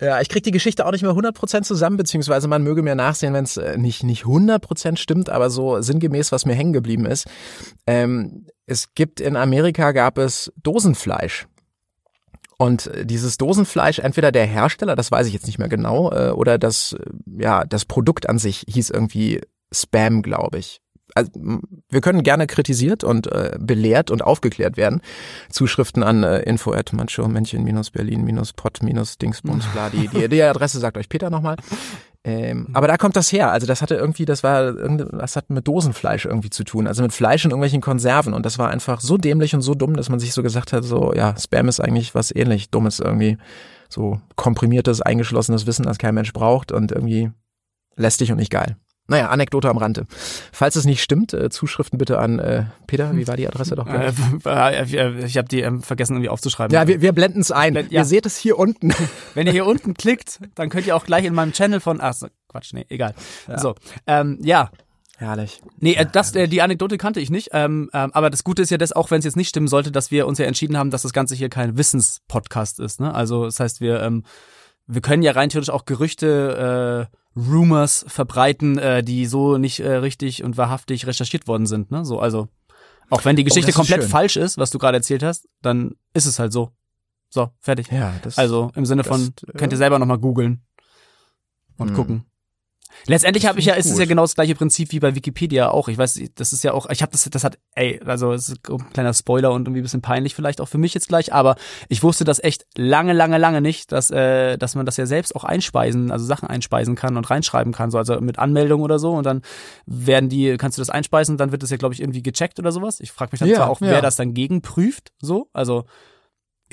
Ja, 0.00 0.20
ich 0.20 0.28
krieg 0.28 0.42
die 0.42 0.50
Geschichte 0.50 0.84
auch 0.86 0.90
nicht 0.90 1.02
mehr 1.02 1.12
100% 1.14 1.64
zusammen, 1.64 1.96
beziehungsweise 1.96 2.48
man 2.48 2.62
möge 2.64 2.82
mir 2.82 2.96
nachsehen, 2.96 3.32
wenn 3.32 3.44
es 3.44 3.56
nicht, 3.76 4.02
nicht 4.02 4.24
100% 4.24 4.98
stimmt, 4.98 5.30
aber 5.30 5.50
so 5.50 5.80
sinngemäß, 5.80 6.32
was 6.32 6.46
mir 6.46 6.54
hängen 6.54 6.72
geblieben 6.72 7.06
ist. 7.06 7.26
Ähm, 7.86 8.46
es 8.66 8.94
gibt 8.94 9.20
in 9.20 9.36
Amerika 9.36 9.92
gab 9.92 10.18
es 10.18 10.52
Dosenfleisch. 10.62 11.46
Und 12.58 12.86
äh, 12.88 13.06
dieses 13.06 13.36
Dosenfleisch, 13.36 13.98
entweder 13.98 14.32
der 14.32 14.46
Hersteller, 14.46 14.96
das 14.96 15.10
weiß 15.10 15.26
ich 15.26 15.32
jetzt 15.32 15.46
nicht 15.46 15.58
mehr 15.58 15.68
genau, 15.68 16.12
äh, 16.12 16.30
oder 16.30 16.58
das, 16.58 16.92
äh, 16.92 17.42
ja, 17.42 17.64
das 17.64 17.84
Produkt 17.84 18.28
an 18.28 18.38
sich 18.38 18.64
hieß 18.68 18.90
irgendwie 18.90 19.40
Spam, 19.72 20.22
glaube 20.22 20.58
ich. 20.58 20.80
Also, 21.14 21.30
wir 21.88 22.00
können 22.00 22.22
gerne 22.22 22.46
kritisiert 22.46 23.04
und 23.04 23.26
äh, 23.28 23.56
belehrt 23.58 24.10
und 24.10 24.22
aufgeklärt 24.22 24.76
werden. 24.76 25.00
Zuschriften 25.48 26.02
an 26.02 26.22
äh, 26.24 26.40
info 26.40 26.72
at 26.72 26.92
macho 26.92 27.28
männchen 27.28 27.64
minus 27.64 27.90
berlin 27.90 28.24
minus 28.24 28.52
pot 28.52 28.82
minus 28.82 29.18
dingsbums 29.18 29.66
bla. 29.72 29.90
Die, 29.90 30.08
die, 30.08 30.28
die 30.28 30.42
Adresse 30.42 30.80
sagt 30.80 30.96
euch 30.96 31.08
Peter 31.08 31.30
nochmal. 31.30 31.56
Ähm, 32.26 32.68
aber 32.72 32.88
da 32.88 32.96
kommt 32.96 33.16
das 33.16 33.30
her. 33.30 33.52
Also 33.52 33.66
das 33.66 33.82
hatte 33.82 33.96
irgendwie, 33.96 34.24
das 34.24 34.42
war 34.42 34.72
das 34.72 35.36
hat 35.36 35.50
mit 35.50 35.68
Dosenfleisch 35.68 36.24
irgendwie 36.24 36.48
zu 36.48 36.64
tun. 36.64 36.86
Also 36.86 37.02
mit 37.02 37.12
Fleisch 37.12 37.44
in 37.44 37.50
irgendwelchen 37.50 37.82
Konserven. 37.82 38.32
Und 38.32 38.46
das 38.46 38.58
war 38.58 38.70
einfach 38.70 39.00
so 39.00 39.18
dämlich 39.18 39.54
und 39.54 39.60
so 39.60 39.74
dumm, 39.74 39.94
dass 39.94 40.08
man 40.08 40.18
sich 40.18 40.32
so 40.32 40.42
gesagt 40.42 40.72
hat, 40.72 40.84
so, 40.84 41.12
ja, 41.14 41.34
Spam 41.38 41.68
ist 41.68 41.80
eigentlich 41.80 42.14
was 42.14 42.34
ähnlich 42.34 42.70
Dummes 42.70 42.98
irgendwie. 42.98 43.36
So 43.90 44.20
komprimiertes, 44.36 45.02
eingeschlossenes 45.02 45.66
Wissen, 45.66 45.84
das 45.84 45.98
kein 45.98 46.14
Mensch 46.14 46.32
braucht 46.32 46.72
und 46.72 46.90
irgendwie 46.90 47.30
lästig 47.96 48.32
und 48.32 48.38
nicht 48.38 48.50
geil. 48.50 48.76
Naja, 49.06 49.28
Anekdote 49.28 49.68
am 49.68 49.76
Rande. 49.76 50.06
Falls 50.50 50.76
es 50.76 50.86
nicht 50.86 51.02
stimmt, 51.02 51.34
äh, 51.34 51.50
Zuschriften 51.50 51.98
bitte 51.98 52.18
an 52.18 52.38
äh, 52.38 52.64
Peter, 52.86 53.14
wie 53.14 53.28
war 53.28 53.36
die 53.36 53.46
Adresse 53.46 53.74
doch? 53.74 53.86
Äh, 53.86 54.12
ich 55.26 55.36
habe 55.36 55.48
die 55.48 55.60
ähm, 55.60 55.82
vergessen 55.82 56.14
irgendwie 56.14 56.30
aufzuschreiben. 56.30 56.74
ja, 56.74 56.88
wir, 56.88 57.02
wir 57.02 57.12
blenden 57.12 57.40
es 57.40 57.52
ein. 57.52 57.74
Blend- 57.74 57.92
ja. 57.92 58.00
Ihr 58.00 58.04
seht 58.06 58.24
es 58.24 58.38
hier 58.38 58.58
unten. 58.58 58.94
Wenn 59.34 59.46
ihr 59.46 59.52
hier 59.52 59.66
unten 59.66 59.92
klickt, 59.92 60.40
dann 60.54 60.70
könnt 60.70 60.86
ihr 60.86 60.96
auch 60.96 61.04
gleich 61.04 61.26
in 61.26 61.34
meinem 61.34 61.52
Channel 61.52 61.80
von. 61.80 62.00
Ach, 62.00 62.14
so, 62.14 62.28
Quatsch, 62.48 62.72
nee, 62.72 62.86
egal. 62.88 63.14
So, 63.56 63.74
ähm, 64.06 64.38
ja, 64.42 64.70
Herrlich. 65.16 65.62
Nee, 65.78 65.94
äh, 65.94 66.06
das, 66.10 66.34
äh, 66.34 66.48
die 66.48 66.60
Anekdote 66.60 66.98
kannte 66.98 67.20
ich 67.20 67.30
nicht. 67.30 67.50
Ähm, 67.52 67.88
ähm, 67.92 68.10
aber 68.12 68.30
das 68.30 68.42
Gute 68.42 68.62
ist 68.62 68.70
ja, 68.70 68.78
dass 68.78 68.92
auch 68.92 69.10
wenn 69.10 69.20
es 69.20 69.24
jetzt 69.24 69.36
nicht 69.36 69.48
stimmen 69.48 69.68
sollte, 69.68 69.92
dass 69.92 70.10
wir 70.10 70.26
uns 70.26 70.38
ja 70.38 70.46
entschieden 70.46 70.76
haben, 70.76 70.90
dass 70.90 71.02
das 71.02 71.12
Ganze 71.12 71.36
hier 71.36 71.48
kein 71.48 71.78
Wissenspodcast 71.78 72.80
ist. 72.80 73.00
Ne? 73.00 73.14
Also 73.14 73.44
das 73.44 73.60
heißt, 73.60 73.80
wir 73.80 74.02
ähm, 74.02 74.24
wir 74.86 75.00
können 75.00 75.22
ja 75.22 75.32
rein 75.32 75.48
theoretisch 75.50 75.72
auch 75.72 75.84
Gerüchte, 75.84 77.08
äh, 77.12 77.16
Rumors 77.36 78.04
verbreiten, 78.08 78.78
äh, 78.78 79.02
die 79.02 79.26
so 79.26 79.56
nicht 79.58 79.80
äh, 79.80 79.94
richtig 79.96 80.44
und 80.44 80.56
wahrhaftig 80.56 81.06
recherchiert 81.06 81.46
worden 81.48 81.66
sind. 81.66 81.90
Ne? 81.90 82.04
So, 82.04 82.20
also 82.20 82.48
auch 83.10 83.24
wenn 83.24 83.36
die 83.36 83.44
Geschichte 83.44 83.66
das 83.66 83.74
ist 83.74 83.76
komplett 83.76 84.02
schön. 84.02 84.10
falsch 84.10 84.36
ist, 84.36 84.56
was 84.58 84.70
du 84.70 84.78
gerade 84.78 84.96
erzählt 84.96 85.22
hast, 85.22 85.48
dann 85.62 85.96
ist 86.14 86.26
es 86.26 86.38
halt 86.38 86.52
so. 86.52 86.70
So, 87.30 87.50
fertig. 87.60 87.88
Ja, 87.90 88.14
das 88.22 88.38
Also 88.38 88.70
im 88.76 88.86
Sinne 88.86 89.02
das, 89.02 89.08
von, 89.08 89.32
äh, 89.52 89.58
könnt 89.58 89.72
ihr 89.72 89.76
selber 89.78 89.98
nochmal 89.98 90.18
googeln 90.18 90.62
und 91.76 91.88
Hm. 91.88 91.94
gucken. 91.96 92.24
Letztendlich 93.06 93.46
habe 93.46 93.58
ich 93.58 93.66
ja, 93.66 93.74
ist 93.74 93.90
es 93.90 93.98
ja 93.98 94.04
genau 94.04 94.22
das 94.22 94.34
gleiche 94.34 94.54
Prinzip 94.54 94.92
wie 94.92 95.00
bei 95.00 95.14
Wikipedia 95.14 95.70
auch. 95.70 95.88
Ich 95.88 95.98
weiß, 95.98 96.20
das 96.34 96.52
ist 96.52 96.64
ja 96.64 96.72
auch, 96.72 96.88
ich 96.90 97.02
habe 97.02 97.12
das, 97.12 97.28
das 97.30 97.44
hat, 97.44 97.58
ey, 97.74 98.00
also 98.04 98.32
es 98.32 98.48
ist 98.48 98.70
ein 98.70 98.92
kleiner 98.92 99.12
Spoiler 99.12 99.52
und 99.52 99.62
irgendwie 99.62 99.80
ein 99.80 99.82
bisschen 99.82 100.02
peinlich 100.02 100.34
vielleicht 100.34 100.60
auch 100.60 100.68
für 100.68 100.78
mich 100.78 100.94
jetzt 100.94 101.08
gleich, 101.08 101.32
aber 101.32 101.56
ich 101.88 102.02
wusste 102.02 102.24
das 102.24 102.42
echt 102.42 102.66
lange, 102.76 103.12
lange, 103.12 103.38
lange 103.38 103.60
nicht, 103.60 103.92
dass, 103.92 104.10
äh, 104.10 104.56
dass 104.56 104.74
man 104.74 104.86
das 104.86 104.96
ja 104.96 105.06
selbst 105.06 105.36
auch 105.36 105.44
einspeisen, 105.44 106.10
also 106.10 106.24
Sachen 106.24 106.48
einspeisen 106.48 106.94
kann 106.94 107.16
und 107.16 107.30
reinschreiben 107.30 107.72
kann, 107.72 107.90
so 107.90 107.98
also 107.98 108.20
mit 108.20 108.38
Anmeldung 108.38 108.82
oder 108.82 108.98
so 108.98 109.12
und 109.12 109.24
dann 109.24 109.42
werden 109.86 110.28
die, 110.28 110.56
kannst 110.56 110.78
du 110.78 110.80
das 110.80 110.90
einspeisen, 110.90 111.36
dann 111.36 111.52
wird 111.52 111.62
das 111.62 111.70
ja 111.70 111.76
glaube 111.76 111.94
ich 111.94 112.00
irgendwie 112.00 112.22
gecheckt 112.22 112.58
oder 112.58 112.72
sowas. 112.72 113.00
Ich 113.00 113.12
frage 113.12 113.30
mich 113.32 113.40
dann 113.40 113.48
Ja, 113.48 113.56
zwar 113.56 113.70
auch, 113.70 113.80
ja. 113.80 113.88
wer 113.88 114.02
das 114.02 114.16
dann 114.16 114.34
gegenprüft, 114.34 115.12
so, 115.20 115.48
also 115.52 115.84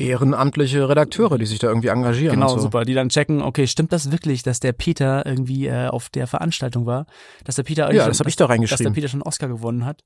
ehrenamtliche 0.08 0.88
Redakteure, 0.88 1.38
die 1.38 1.46
sich 1.46 1.60
da 1.60 1.68
irgendwie 1.68 1.90
engagieren. 1.90 2.36
Genau, 2.36 2.50
so. 2.50 2.60
super. 2.60 2.86
Die 2.86 2.94
dann 2.94 3.10
checken, 3.10 3.42
okay, 3.42 3.68
stimmt 3.68 3.92
das 3.92 4.12
wirklich, 4.12 4.44
dass 4.44 4.60
der 4.60 4.74
Peter 4.74 5.26
irgendwie 5.26 5.68
äh, 5.68 5.88
auf 5.88 6.10
der 6.10 6.28
Veranstaltung 6.28 6.86
war? 6.86 7.06
Dass 7.44 7.56
der 7.56 7.64
Peter 7.64 7.84
irgendwie 7.84 7.98
Ja, 7.98 8.08
das 8.08 8.20
habe 8.20 8.30
ich 8.30 8.36
da 8.36 8.46
dass 8.46 8.50
der 8.50 8.56
reingeschrieben. 8.56 8.94
Peter 8.94 9.08
schon 9.08 9.22
einen 9.22 9.28
Oscar 9.28 9.48
gewonnen 9.48 9.86
hat. 9.86 10.04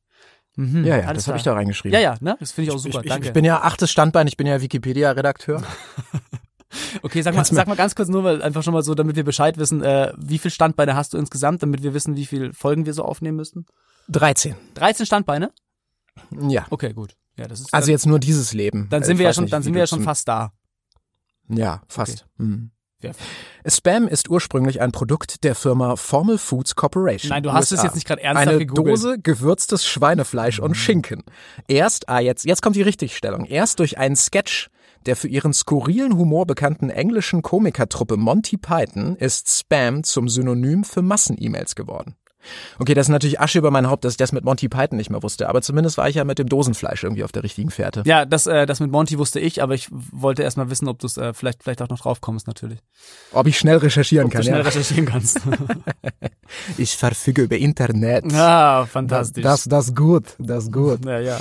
Mhm, 0.56 0.86
Ja, 0.86 0.98
ja, 0.98 1.14
das 1.14 1.28
habe 1.28 1.38
ich 1.38 1.44
da 1.44 1.54
reingeschrieben. 1.54 1.94
Ja, 1.94 2.00
ja, 2.00 2.18
ne? 2.22 2.38
Das 2.40 2.52
finde 2.52 2.70
ich 2.70 2.76
auch 2.76 2.80
super. 2.80 3.00
Ich, 3.00 3.06
ich, 3.06 3.12
Danke. 3.12 3.28
ich 3.28 3.34
bin 3.34 3.44
ja 3.46 3.62
achtes 3.62 3.92
Standbein, 3.92 4.28
ich 4.28 4.38
bin 4.38 4.48
ja 4.48 4.62
Wikipedia-Redakteur. 4.62 5.62
okay, 7.02 7.22
sag 7.22 7.36
mal, 7.36 7.44
sag 7.46 7.68
mal 7.68 7.76
ganz 7.76 7.96
kurz 7.96 8.10
nur, 8.10 8.24
weil 8.24 8.42
einfach 8.42 8.64
schon 8.64 8.74
mal 8.74 8.84
so, 8.84 8.96
damit 8.96 9.16
wir 9.16 9.24
Bescheid 9.24 9.58
wissen, 9.58 9.84
äh, 9.84 10.14
wie 10.18 10.38
viel 10.38 10.52
Standbeine 10.52 10.96
hast 10.96 11.14
du 11.14 11.18
insgesamt, 11.18 11.62
damit 11.62 11.84
wir 11.84 11.94
wissen, 11.94 12.16
wie 12.16 12.26
viel 12.26 12.54
Folgen 12.54 12.86
wir 12.86 12.94
so 12.94 13.04
aufnehmen 13.04 13.38
müssten? 13.38 13.66
13. 14.10 14.56
13 14.76 15.06
Standbeine? 15.06 15.52
Ja. 16.48 16.66
Okay, 16.70 16.94
gut. 16.94 17.16
Ja, 17.38 17.48
das 17.48 17.62
ist 17.62 17.74
Also 17.74 17.88
dann, 17.88 17.92
jetzt 17.92 18.06
nur 18.06 18.20
dieses 18.20 18.54
Leben. 18.54 18.88
dann 18.90 19.02
Äh, 19.02 19.06
sind 19.06 19.14
ich 19.16 19.20
wir 19.20 19.26
ja 19.26 19.34
schon, 19.34 19.44
nicht, 19.46 19.54
dann 19.54 19.64
sind 19.64 19.74
wir 19.74 19.82
ja 19.82 19.88
schon 19.88 20.04
fast 20.04 20.28
da. 20.28 20.52
Ja, 21.50 21.82
fast. 21.88 22.26
Mhm. 22.38 22.72
Ja. 23.02 23.12
Spam 23.68 24.08
ist 24.08 24.30
ursprünglich 24.30 24.82
ein 24.82 24.92
Produkt 24.92 25.44
der 25.44 25.54
Firma 25.54 25.96
Formal 25.96 26.38
Foods 26.38 26.76
Corporation. 26.76 27.30
Nein, 27.30 27.44
du 27.44 27.54
hast 27.54 27.66
es 27.72 27.74
USA. 27.74 27.84
jetzt 27.86 27.96
nicht 27.96 28.08
gerade 28.08 28.24
ernsthaft 28.24 28.48
Eine 28.48 28.58
gegoogelt. 28.60 28.98
Mhm. 28.98 29.02
Dose 29.04 29.20
gewürztes 29.22 29.86
Schweinefleisch 29.86 30.60
und 30.60 30.76
Schinken. 30.76 31.24
Erst, 31.68 32.10
ah, 32.10 32.20
jetzt, 32.20 32.46
jetzt 32.46 32.62
kommt 32.62 32.76
die 32.76 32.82
Richtigstellung. 32.82 33.46
Erst 33.46 33.80
durch 33.80 33.98
einen 33.98 34.16
Sketch 34.16 34.70
der 35.06 35.16
für 35.16 35.28
ihren 35.28 35.54
skurrilen 35.54 36.18
Humor 36.18 36.46
bekannten 36.46 36.90
englischen 36.90 37.42
Komikertruppe 37.42 38.18
Monty 38.18 38.58
Python 38.58 39.16
ist 39.16 39.50
Spam 39.50 40.04
zum 40.04 40.28
Synonym 40.28 40.84
für 40.84 41.02
Massen-E-Mails 41.02 41.76
geworden. 41.76 42.16
Okay, 42.80 42.94
das 42.94 43.08
ist 43.08 43.12
natürlich 43.12 43.40
Asche 43.40 43.60
über 43.60 43.72
mein 43.72 43.90
Haupt, 43.90 44.06
dass 44.06 44.14
ich 44.14 44.18
das 44.18 44.32
mit 44.32 44.44
Monty 44.44 44.70
Python 44.70 44.98
nicht 44.98 45.10
mehr 45.10 45.24
wusste, 45.24 45.50
aber 45.50 45.62
zumindest 45.62 45.98
war 45.98 46.10
ich 46.10 46.16
ja 46.16 46.24
mit 46.24 46.40
dem 46.40 46.50
Dosenfleisch 46.50 47.04
irgendwie 47.04 47.24
auf 47.24 47.32
der 47.32 47.44
richtigen 47.44 47.72
Fährte. 47.72 48.04
Ja, 48.06 48.26
das, 48.26 48.48
äh, 48.48 48.66
das 48.66 48.80
mit 48.80 48.92
Monty 48.92 49.18
wusste 49.18 49.40
ich, 49.40 49.62
aber 49.62 49.74
ich 49.74 49.88
wollte 49.92 50.44
erst 50.44 50.58
mal 50.58 50.70
wissen, 50.70 50.88
ob 50.88 51.00
du 51.00 51.08
es 51.08 51.18
äh, 51.18 51.34
vielleicht, 51.34 51.64
vielleicht 51.64 51.82
auch 51.82 51.90
noch 51.90 52.00
drauf 52.00 52.22
kommst, 52.22 52.48
natürlich. 52.48 52.80
Ob 53.32 53.48
ich 53.48 53.58
schnell 53.58 53.78
recherchieren 53.78 54.26
Ob 54.26 54.32
du 54.32 54.38
kann, 54.38 54.44
schnell 54.44 54.60
ja. 54.60 54.66
recherchieren 54.66 55.06
kannst. 55.06 55.42
Ich 56.78 56.96
verfüge 56.96 57.44
über 57.44 57.58
Internet. 57.58 58.26
ah, 58.34 58.82
das, 58.82 58.90
fantastisch. 58.92 59.44
das, 59.44 59.64
das 59.64 59.96
gut, 59.96 60.36
das 60.38 60.72
gut. 60.72 61.04
ja, 61.06 61.20
ja. 61.20 61.40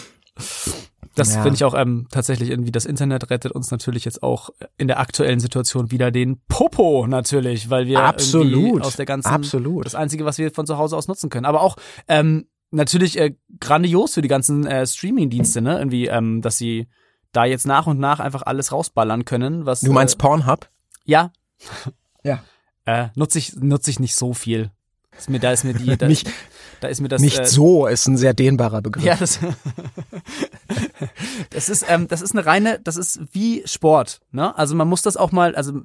Das 1.14 1.34
Ja. 1.34 1.42
finde 1.42 1.54
ich 1.54 1.64
auch 1.64 1.74
ähm, 1.74 2.06
tatsächlich 2.10 2.50
irgendwie, 2.50 2.72
das 2.72 2.84
Internet 2.86 3.30
rettet 3.30 3.52
uns 3.52 3.70
natürlich 3.70 4.04
jetzt 4.04 4.22
auch 4.22 4.50
in 4.76 4.88
der 4.88 4.98
aktuellen 4.98 5.38
Situation 5.40 5.90
wieder 5.90 6.10
den 6.10 6.40
Popo 6.48 7.06
natürlich, 7.06 7.70
weil 7.70 7.86
wir 7.86 8.00
Absolut, 8.02 8.50
irgendwie 8.50 8.82
aus 8.82 8.96
der 8.96 9.06
ganzen, 9.06 9.28
absolut. 9.28 9.86
das 9.86 9.94
Einzige, 9.94 10.24
was 10.24 10.38
wir 10.38 10.50
von 10.50 10.66
zu 10.66 10.76
Hause 10.76 10.96
aus 10.96 11.06
nutzen 11.08 11.30
können. 11.30 11.46
Aber 11.46 11.60
auch 11.60 11.76
ähm, 12.08 12.46
natürlich 12.72 13.18
äh, 13.18 13.34
grandios 13.60 14.14
für 14.14 14.22
die 14.22 14.28
ganzen 14.28 14.66
äh, 14.66 14.86
Streaming-Dienste, 14.86 15.60
ne? 15.62 15.78
Irgendwie, 15.78 16.06
ähm, 16.06 16.42
dass 16.42 16.58
sie 16.58 16.88
da 17.32 17.44
jetzt 17.44 17.66
nach 17.66 17.86
und 17.86 17.98
nach 18.00 18.18
einfach 18.20 18.42
alles 18.42 18.72
rausballern 18.72 19.24
können, 19.24 19.66
was 19.66 19.80
Du 19.80 19.92
meinst 19.92 20.14
äh, 20.14 20.18
Pornhub? 20.18 20.68
ja 21.04 21.30
Ja. 22.24 22.42
äh, 22.86 23.08
nutze 23.14 23.38
ich 23.38 23.54
nutze 23.56 23.90
ich 23.90 24.00
nicht 24.00 24.14
so 24.16 24.34
viel. 24.34 24.70
Ist 25.16 25.30
mir, 25.30 25.38
da 25.38 25.52
ist 25.52 25.62
mir 25.64 25.74
die, 25.74 25.96
da, 25.98 26.08
Nicht, 26.08 26.28
da 26.80 26.88
ist 26.88 27.00
mir 27.00 27.08
das 27.08 27.22
nicht 27.22 27.38
äh, 27.38 27.46
so 27.46 27.86
ist 27.86 28.06
ein 28.08 28.16
sehr 28.16 28.34
dehnbarer 28.34 28.82
Begriff. 28.82 29.04
Ja, 29.04 29.14
das 29.16 29.38
Das 31.50 31.68
ist, 31.68 31.84
ähm, 31.88 32.08
das 32.08 32.22
ist 32.22 32.32
eine 32.32 32.46
reine, 32.46 32.80
das 32.80 32.96
ist 32.96 33.20
wie 33.32 33.62
Sport, 33.66 34.20
ne? 34.30 34.56
Also 34.56 34.74
man 34.74 34.88
muss 34.88 35.02
das 35.02 35.16
auch 35.16 35.32
mal, 35.32 35.54
also 35.54 35.80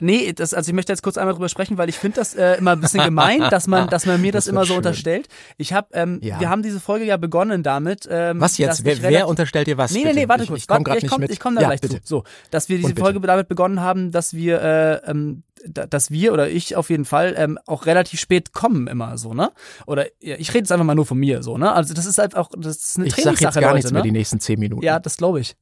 Nee, 0.00 0.32
das, 0.34 0.52
also 0.52 0.68
ich 0.68 0.74
möchte 0.74 0.92
jetzt 0.92 1.02
kurz 1.02 1.16
einmal 1.16 1.32
drüber 1.34 1.48
sprechen, 1.48 1.78
weil 1.78 1.88
ich 1.88 1.96
finde 1.98 2.16
das 2.16 2.34
äh, 2.34 2.54
immer 2.58 2.72
ein 2.72 2.80
bisschen 2.80 3.02
gemein, 3.02 3.40
dass 3.50 3.66
man, 3.66 3.88
dass 3.90 4.04
man 4.04 4.20
mir 4.20 4.30
das, 4.32 4.44
Das 4.44 4.52
immer 4.52 4.62
so 4.62 4.68
schön. 4.68 4.76
unterstellt. 4.78 5.28
Ich 5.56 5.72
habe, 5.72 5.88
ähm, 5.92 6.18
Ja. 6.22 6.38
wir 6.40 6.50
haben 6.50 6.62
diese 6.62 6.80
Folge 6.80 7.06
ja 7.06 7.16
begonnen 7.16 7.62
damit. 7.62 8.06
Ähm, 8.10 8.40
Was 8.40 8.58
jetzt? 8.58 8.84
Wer, 8.84 8.94
ich 8.94 9.02
wer 9.02 9.28
unterstellt 9.28 9.68
dir 9.68 9.78
was? 9.78 9.92
Nee, 9.92 10.04
nee, 10.04 10.12
nee, 10.12 10.28
warte 10.28 10.42
ich, 10.42 10.48
kurz. 10.50 10.60
Ich 10.62 10.66
komme 10.68 10.80
warte, 10.80 10.90
gerade 10.90 11.06
ich 11.06 11.10
komm, 11.10 11.20
mit. 11.22 11.30
Ich 11.30 11.40
komme 11.40 11.56
da 11.56 11.62
ja, 11.62 11.68
gleich 11.68 11.80
bitte. 11.80 12.02
zu. 12.02 12.16
So, 12.16 12.24
dass 12.50 12.68
wir 12.68 12.76
diese. 12.78 12.94
Folge 12.94 13.20
damit 13.20 13.48
begonnen 13.48 13.80
haben, 13.80 14.10
dass 14.10 14.34
wir, 14.34 14.60
äh, 14.60 15.10
ähm, 15.10 15.44
da- 15.66 15.86
dass 15.86 16.10
wir 16.10 16.32
oder 16.34 16.48
ich 16.50 16.76
auf 16.76 16.90
jeden 16.90 17.04
Fall 17.06 17.34
ähm, 17.36 17.58
auch 17.66 17.86
relativ 17.86 18.20
spät 18.20 18.52
kommen 18.52 18.86
immer 18.86 19.16
so, 19.16 19.32
ne? 19.34 19.50
Oder 19.86 20.06
ja, 20.20 20.36
ich 20.38 20.48
rede 20.50 20.58
jetzt 20.60 20.72
einfach 20.72 20.84
mal 20.84 20.94
nur 20.94 21.06
von 21.06 21.16
mir 21.18 21.42
so, 21.42 21.56
ne? 21.56 21.72
Also 21.72 21.94
das 21.94 22.04
ist 22.06 22.18
halt 22.18 22.36
auch, 22.36 22.50
das 22.56 22.76
ist 22.76 22.96
eine 22.98 23.06
Ich 23.06 23.14
sag 23.14 23.22
Trainingssache, 23.22 23.44
jetzt 23.44 23.54
gar 23.54 23.62
Leute, 23.62 23.74
nichts 23.76 23.90
ne? 23.90 23.94
mehr 23.94 24.02
die 24.02 24.10
nächsten 24.12 24.40
zehn 24.40 24.58
Minuten. 24.58 24.82
Ja, 24.84 24.98
das 24.98 25.16
glaube 25.16 25.40
ich. 25.40 25.56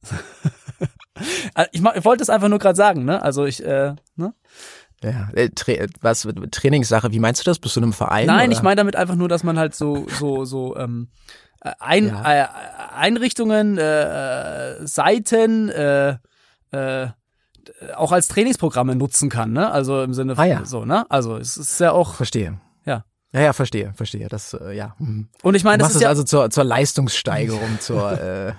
Also 1.53 1.69
ich, 1.73 1.81
ich 1.81 2.05
wollte 2.05 2.23
es 2.23 2.29
einfach 2.29 2.47
nur 2.47 2.59
gerade 2.59 2.75
sagen, 2.75 3.03
ne? 3.05 3.21
Also 3.21 3.45
ich, 3.45 3.63
äh, 3.65 3.93
ne? 4.15 4.33
ja. 5.03 5.29
Äh, 5.33 5.49
Tra 5.49 5.73
was, 6.01 6.27
Trainingssache, 6.51 7.11
wie 7.11 7.19
meinst 7.19 7.41
du 7.41 7.45
das? 7.49 7.59
Bist 7.59 7.75
du 7.75 7.81
in 7.81 7.85
einem 7.85 7.93
Verein? 7.93 8.27
Nein, 8.27 8.49
oder? 8.49 8.57
ich 8.57 8.63
meine 8.63 8.77
damit 8.77 8.95
einfach 8.95 9.15
nur, 9.15 9.27
dass 9.27 9.43
man 9.43 9.59
halt 9.59 9.75
so, 9.75 10.07
so, 10.17 10.45
so, 10.45 10.77
ähm, 10.77 11.09
äh, 11.61 11.71
ein, 11.79 12.07
Ja. 12.07 12.43
äh, 12.43 12.47
Einrichtungen, 12.95 13.77
äh, 13.77 14.77
äh, 14.81 14.87
Seiten, 14.87 15.69
äh, 15.69 16.17
äh, 16.71 17.07
auch 17.95 18.11
als 18.11 18.27
Trainingsprogramme 18.29 18.95
nutzen 18.95 19.29
kann, 19.29 19.51
ne? 19.51 19.69
Also 19.71 20.01
im 20.01 20.13
Sinne 20.13 20.35
von 20.35 20.43
Ah, 20.43 20.47
ja. 20.47 20.65
so, 20.65 20.85
ne? 20.85 21.05
Also 21.09 21.37
es 21.37 21.57
ist 21.57 21.79
ja 21.79 21.91
auch, 21.91 22.15
Verstehe. 22.15 22.59
Ja. 22.85 23.03
Ja, 23.31 23.41
ja, 23.41 23.53
verstehe, 23.53 23.93
verstehe. 23.95 24.27
Das, 24.27 24.53
äh, 24.53 24.75
ja. 24.75 24.95
mhm. 24.97 25.29
und 25.43 25.55
ich 25.55 25.63
meine, 25.63 25.83
das 25.83 25.93
ist 25.93 26.01
ja, 26.01 26.09
also 26.09 26.23
zur, 26.23 26.49
zur 26.49 26.63
Leistungssteigerung, 26.63 27.79
zur 27.79 28.11
äh, 28.21 28.53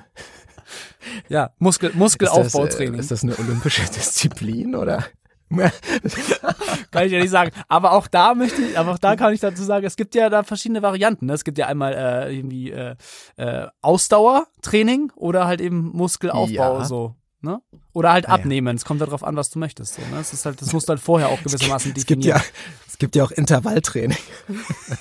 ja 1.28 1.50
Muskel, 1.58 1.88
ist 1.90 1.94
das, 1.94 1.98
Muskelaufbautraining. 2.00 2.94
äh, 2.94 3.00
ist 3.00 3.10
das 3.10 3.22
eine 3.22 3.38
olympische 3.38 3.82
Disziplin 3.96 4.74
oder? 4.76 5.04
kann 6.92 7.06
ich 7.06 7.12
ja 7.12 7.18
nicht 7.20 7.30
sagen. 7.30 7.50
Aber 7.66 7.90
auch 7.92 8.06
da 8.06 8.34
möchte 8.36 8.62
ich, 8.62 8.78
aber 8.78 8.92
auch 8.92 8.98
da 8.98 9.16
kann 9.16 9.34
ich 9.34 9.40
dazu 9.40 9.64
sagen, 9.64 9.84
es 9.84 9.96
gibt 9.96 10.14
ja 10.14 10.28
da 10.30 10.44
verschiedene 10.44 10.80
Varianten. 10.80 11.26
Ne? 11.26 11.32
Es 11.32 11.42
gibt 11.42 11.58
ja 11.58 11.66
einmal 11.66 11.92
äh, 11.94 12.32
irgendwie 12.36 12.70
äh, 12.70 12.94
äh, 13.36 13.66
Ausdauertraining 13.82 15.10
oder 15.16 15.46
halt 15.46 15.60
eben 15.60 15.90
Muskelaufbau 15.92 16.78
Ja. 16.78 16.84
so. 16.84 17.16
Ne? 17.42 17.60
Oder 17.92 18.12
halt 18.12 18.26
Ah, 18.26 18.32
ja. 18.32 18.34
abnehmen. 18.36 18.76
Es 18.76 18.84
kommt 18.84 19.00
darauf 19.00 19.24
an, 19.24 19.34
was 19.34 19.50
du 19.50 19.58
möchtest. 19.58 19.94
So, 19.94 20.02
ne? 20.14 20.20
Es 20.20 20.32
ist 20.32 20.44
halt, 20.46 20.60
das 20.62 20.72
musst 20.72 20.88
du 20.88 20.90
halt 20.90 21.00
vorher 21.00 21.30
auch 21.30 21.42
gewissermaßen 21.42 21.92
Es 21.96 22.06
gibt 22.06 22.22
definieren. 22.22 22.38
ja, 22.38 22.60
es 22.86 22.98
gibt 22.98 23.16
ja 23.16 23.24
auch 23.24 23.30
Intervalltraining. 23.32 24.18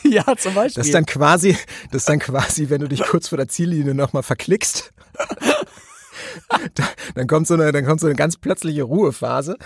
ja, 0.04 0.24
zum 0.38 0.56
Beispiel. 0.56 0.80
Das 0.80 0.88
ist 0.88 0.94
dann 0.96 1.06
quasi, 1.06 1.58
das 1.92 2.02
ist 2.04 2.10
dann 2.10 2.20
quasi, 2.20 2.70
wenn 2.70 2.80
du 2.82 2.88
dich 2.88 3.02
kurz 3.04 3.28
vor 3.28 3.38
der 3.38 3.50
Ziellinie 3.50 3.94
nochmal 3.94 4.24
verklickst. 4.24 4.94
Da, 6.76 6.84
dann 7.16 7.28
kommt 7.28 7.48
so 7.48 7.54
eine, 7.56 7.72
dann 7.72 7.86
kommt 7.86 8.00
so 8.02 8.08
eine 8.08 8.16
ganz 8.16 8.38
plötzliche 8.38 8.84
Ruhephase, 8.84 9.58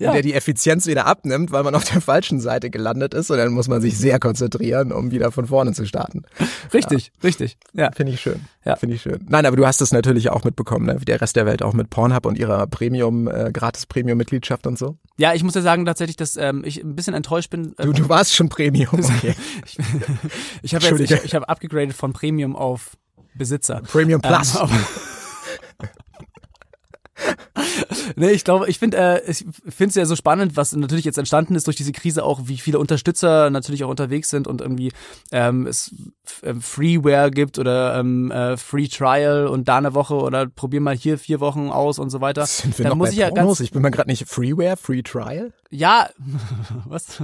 Ja. 0.00 0.08
in 0.08 0.12
der 0.14 0.22
die 0.22 0.34
Effizienz 0.34 0.86
wieder 0.86 1.06
abnimmt, 1.06 1.52
weil 1.52 1.62
man 1.62 1.76
auf 1.76 1.84
der 1.84 2.00
falschen 2.00 2.40
Seite 2.40 2.68
gelandet 2.68 3.14
ist 3.14 3.30
und 3.30 3.36
dann 3.38 3.52
muss 3.52 3.68
man 3.68 3.80
sich 3.80 3.96
sehr 3.96 4.18
konzentrieren, 4.18 4.90
um 4.90 5.12
wieder 5.12 5.30
von 5.30 5.46
vorne 5.46 5.72
zu 5.72 5.86
starten. 5.86 6.24
richtig, 6.74 7.12
richtig. 7.22 7.56
Ja. 7.72 7.90
Finde 7.92 8.12
ich 8.12 8.20
schön. 8.20 8.40
Ja. 8.64 8.74
Finde 8.74 8.96
ich 8.96 9.02
schön. 9.02 9.24
Nein, 9.28 9.46
aber 9.46 9.56
du 9.56 9.64
hast 9.64 9.80
es 9.80 9.92
natürlich 9.92 10.30
auch 10.30 10.42
mitbekommen, 10.42 10.86
ne? 10.86 10.96
wie 11.00 11.04
der 11.04 11.20
Rest 11.20 11.36
der 11.36 11.46
Welt 11.46 11.62
auch 11.62 11.74
mit 11.74 11.90
Pornhub 11.90 12.26
und 12.26 12.38
ihrer 12.38 12.66
Premium, 12.66 13.28
äh, 13.28 13.50
gratis 13.52 13.86
Premium-Mitgliedschaft 13.86 14.66
und 14.66 14.76
so. 14.78 14.96
ja, 15.16 15.32
ich 15.32 15.44
muss 15.44 15.54
ja 15.54 15.62
sagen 15.62 15.86
tatsächlich, 15.86 16.16
dass 16.16 16.36
ähm, 16.36 16.62
ich 16.64 16.82
ein 16.82 16.96
bisschen 16.96 17.14
enttäuscht 17.14 17.50
bin. 17.50 17.74
Äh, 17.78 17.84
Du, 17.84 17.92
du 17.92 18.08
warst 18.08 18.34
schon 18.34 18.48
Premium. 18.48 18.88
Okay. 19.16 19.34
ich 19.64 19.78
ich 20.62 20.74
habe 20.74 20.86
jetzt, 20.86 21.00
ich, 21.12 21.24
ich 21.24 21.34
habe 21.36 21.48
abgegradet 21.48 21.94
von 21.94 22.12
Premium 22.12 22.56
auf 22.56 22.96
Besitzer. 23.36 23.80
Premium 23.86 24.20
Plus. 24.20 24.56
Ähm, 24.60 24.68
nee, 28.16 28.30
ich 28.30 28.44
glaube, 28.44 28.68
ich 28.68 28.78
finde 28.78 28.96
äh, 28.96 29.30
ich 29.30 29.44
finde 29.68 29.88
es 29.90 29.94
ja 29.94 30.04
so 30.04 30.16
spannend, 30.16 30.56
was 30.56 30.74
natürlich 30.74 31.04
jetzt 31.04 31.18
entstanden 31.18 31.54
ist 31.54 31.66
durch 31.66 31.76
diese 31.76 31.92
Krise 31.92 32.24
auch, 32.24 32.42
wie 32.44 32.58
viele 32.58 32.78
Unterstützer 32.78 33.50
natürlich 33.50 33.84
auch 33.84 33.88
unterwegs 33.90 34.30
sind 34.30 34.46
und 34.46 34.60
irgendwie 34.60 34.92
ähm, 35.30 35.66
es 35.66 35.94
ähm, 36.42 36.60
Freeware 36.60 37.30
gibt 37.30 37.58
oder 37.58 37.98
ähm, 37.98 38.30
äh, 38.30 38.56
Free 38.56 38.88
Trial 38.88 39.46
und 39.46 39.68
da 39.68 39.78
eine 39.78 39.94
Woche 39.94 40.14
oder 40.14 40.46
probier 40.46 40.80
mal 40.80 40.96
hier 40.96 41.18
vier 41.18 41.40
Wochen 41.40 41.70
aus 41.70 41.98
und 41.98 42.10
so 42.10 42.20
weiter. 42.20 42.46
Sind 42.46 42.78
wir 42.78 42.84
Dann 42.84 42.90
noch 42.90 42.96
muss 42.96 43.08
bei 43.08 43.12
ich 43.12 43.18
ja 43.18 43.28
Pornos? 43.28 43.58
ganz 43.58 43.60
ich 43.60 43.70
bin 43.72 43.82
mal 43.82 43.90
gerade 43.90 44.10
nicht 44.10 44.26
Freeware, 44.28 44.76
Free 44.76 45.02
Trial? 45.02 45.52
ja, 45.70 46.08
was? 46.86 47.22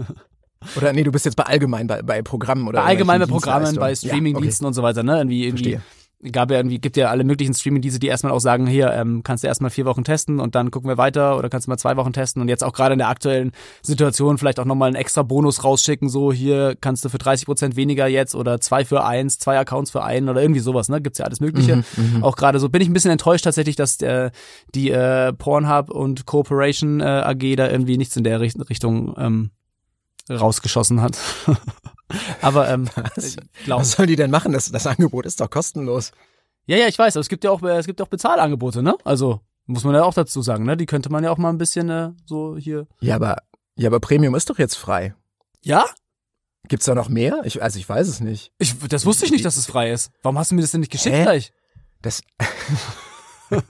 Oder 0.76 0.92
nee, 0.92 1.04
du 1.04 1.12
bist 1.12 1.24
jetzt 1.24 1.36
bei 1.36 1.44
allgemein 1.44 1.86
bei, 1.86 2.02
bei 2.02 2.22
Programmen 2.22 2.66
oder 2.66 2.80
Bei 2.80 2.86
allgemeinen 2.86 3.22
irgendwelchen 3.22 3.52
Programmen, 3.52 3.76
bei. 3.76 3.94
Streamingdiensten 3.94 4.66
und 4.66 4.74
so 4.74 4.82
weiter, 4.82 5.02
ne? 5.02 5.18
Irgendwie, 5.18 5.46
irgendwie 5.46 5.70
Verstehe. 5.74 5.82
Gab 6.32 6.50
ja 6.50 6.56
irgendwie, 6.56 6.80
gibt 6.80 6.96
ja 6.96 7.10
alle 7.10 7.22
möglichen 7.22 7.54
Streamingdienste, 7.54 8.00
die 8.00 8.08
erstmal 8.08 8.32
auch 8.32 8.40
sagen, 8.40 8.66
hier, 8.66 8.92
ähm, 8.92 9.22
kannst 9.22 9.44
du 9.44 9.48
erstmal 9.48 9.70
vier 9.70 9.84
Wochen 9.84 10.02
testen 10.02 10.40
und 10.40 10.56
dann 10.56 10.72
gucken 10.72 10.88
wir 10.90 10.98
weiter 10.98 11.38
oder 11.38 11.48
kannst 11.48 11.68
du 11.68 11.70
mal 11.70 11.76
zwei 11.76 11.96
Wochen 11.96 12.12
testen 12.12 12.42
und 12.42 12.48
jetzt 12.48 12.64
auch 12.64 12.72
gerade 12.72 12.94
in 12.94 12.98
der 12.98 13.08
aktuellen 13.08 13.52
Situation 13.82 14.36
vielleicht 14.36 14.58
auch 14.58 14.64
nochmal 14.64 14.88
einen 14.88 14.96
extra 14.96 15.22
Bonus 15.22 15.62
rausschicken, 15.62 16.08
so 16.08 16.32
hier 16.32 16.76
kannst 16.80 17.04
du 17.04 17.08
für 17.08 17.18
30 17.18 17.46
Prozent 17.46 17.76
weniger 17.76 18.08
jetzt 18.08 18.34
oder 18.34 18.60
zwei 18.60 18.84
für 18.84 19.04
eins, 19.04 19.38
zwei 19.38 19.58
Accounts 19.58 19.92
für 19.92 20.02
einen 20.02 20.28
oder 20.28 20.42
irgendwie 20.42 20.60
sowas, 20.60 20.88
ne? 20.88 21.00
Gibt's 21.00 21.18
ja 21.18 21.24
alles 21.24 21.40
Mögliche. 21.40 21.84
Mhm, 21.96 22.24
Auch 22.24 22.34
gerade 22.34 22.58
so 22.58 22.68
bin 22.68 22.82
ich 22.82 22.88
ein 22.88 22.94
bisschen 22.94 23.12
enttäuscht 23.12 23.44
tatsächlich, 23.44 23.76
dass 23.76 24.00
äh, 24.02 24.30
die 24.74 24.90
äh, 24.90 25.32
Pornhub 25.32 25.90
und 25.90 26.26
Corporation 26.26 27.00
äh, 27.00 27.04
AG 27.04 27.56
da 27.56 27.70
irgendwie 27.70 27.96
nichts 27.96 28.16
in 28.16 28.24
der 28.24 28.40
Richt 28.40 28.58
Richtung 28.68 29.14
ähm, 29.16 29.50
rausgeschossen 30.28 31.00
hat. 31.00 31.16
Aber 32.40 32.68
ähm, 32.68 32.88
glaub, 33.64 33.80
Was 33.80 33.92
sollen 33.92 34.08
die 34.08 34.16
denn 34.16 34.30
machen? 34.30 34.52
Das, 34.52 34.70
das 34.70 34.86
Angebot 34.86 35.26
ist 35.26 35.40
doch 35.40 35.50
kostenlos. 35.50 36.12
ja, 36.66 36.76
ja, 36.76 36.86
ich 36.88 36.98
weiß, 36.98 37.16
aber 37.16 37.20
es 37.20 37.28
gibt 37.28 37.44
ja 37.44 37.50
auch, 37.50 37.62
äh, 37.62 37.78
es 37.78 37.86
gibt 37.86 38.00
ja 38.00 38.06
auch 38.06 38.10
Bezahlangebote, 38.10 38.82
ne? 38.82 38.96
Also 39.04 39.40
muss 39.66 39.84
man 39.84 39.94
ja 39.94 40.04
auch 40.04 40.14
dazu 40.14 40.40
sagen, 40.42 40.64
ne? 40.64 40.76
Die 40.76 40.86
könnte 40.86 41.10
man 41.10 41.24
ja 41.24 41.30
auch 41.30 41.38
mal 41.38 41.50
ein 41.50 41.58
bisschen 41.58 41.90
äh, 41.90 42.10
so 42.24 42.56
hier. 42.56 42.86
Ja, 43.00 43.16
aber, 43.16 43.38
ja, 43.76 43.88
aber 43.88 44.00
Premium 44.00 44.34
ist 44.34 44.48
doch 44.48 44.58
jetzt 44.58 44.76
frei. 44.76 45.14
Ja? 45.62 45.84
Gibt's 46.68 46.86
da 46.86 46.94
noch 46.94 47.08
mehr? 47.08 47.42
Ich, 47.44 47.62
also 47.62 47.78
ich 47.78 47.88
weiß 47.88 48.08
es 48.08 48.20
nicht. 48.20 48.52
Ich, 48.58 48.78
das 48.88 49.06
wusste 49.06 49.24
ich 49.24 49.30
nicht, 49.30 49.44
dass 49.44 49.56
es 49.56 49.66
frei 49.66 49.90
ist. 49.92 50.10
Warum 50.22 50.38
hast 50.38 50.50
du 50.50 50.54
mir 50.54 50.62
das 50.62 50.70
denn 50.70 50.80
nicht 50.80 50.92
geschickt 50.92 51.14
Hä? 51.14 51.22
gleich? 51.22 51.52
Das, 52.02 52.22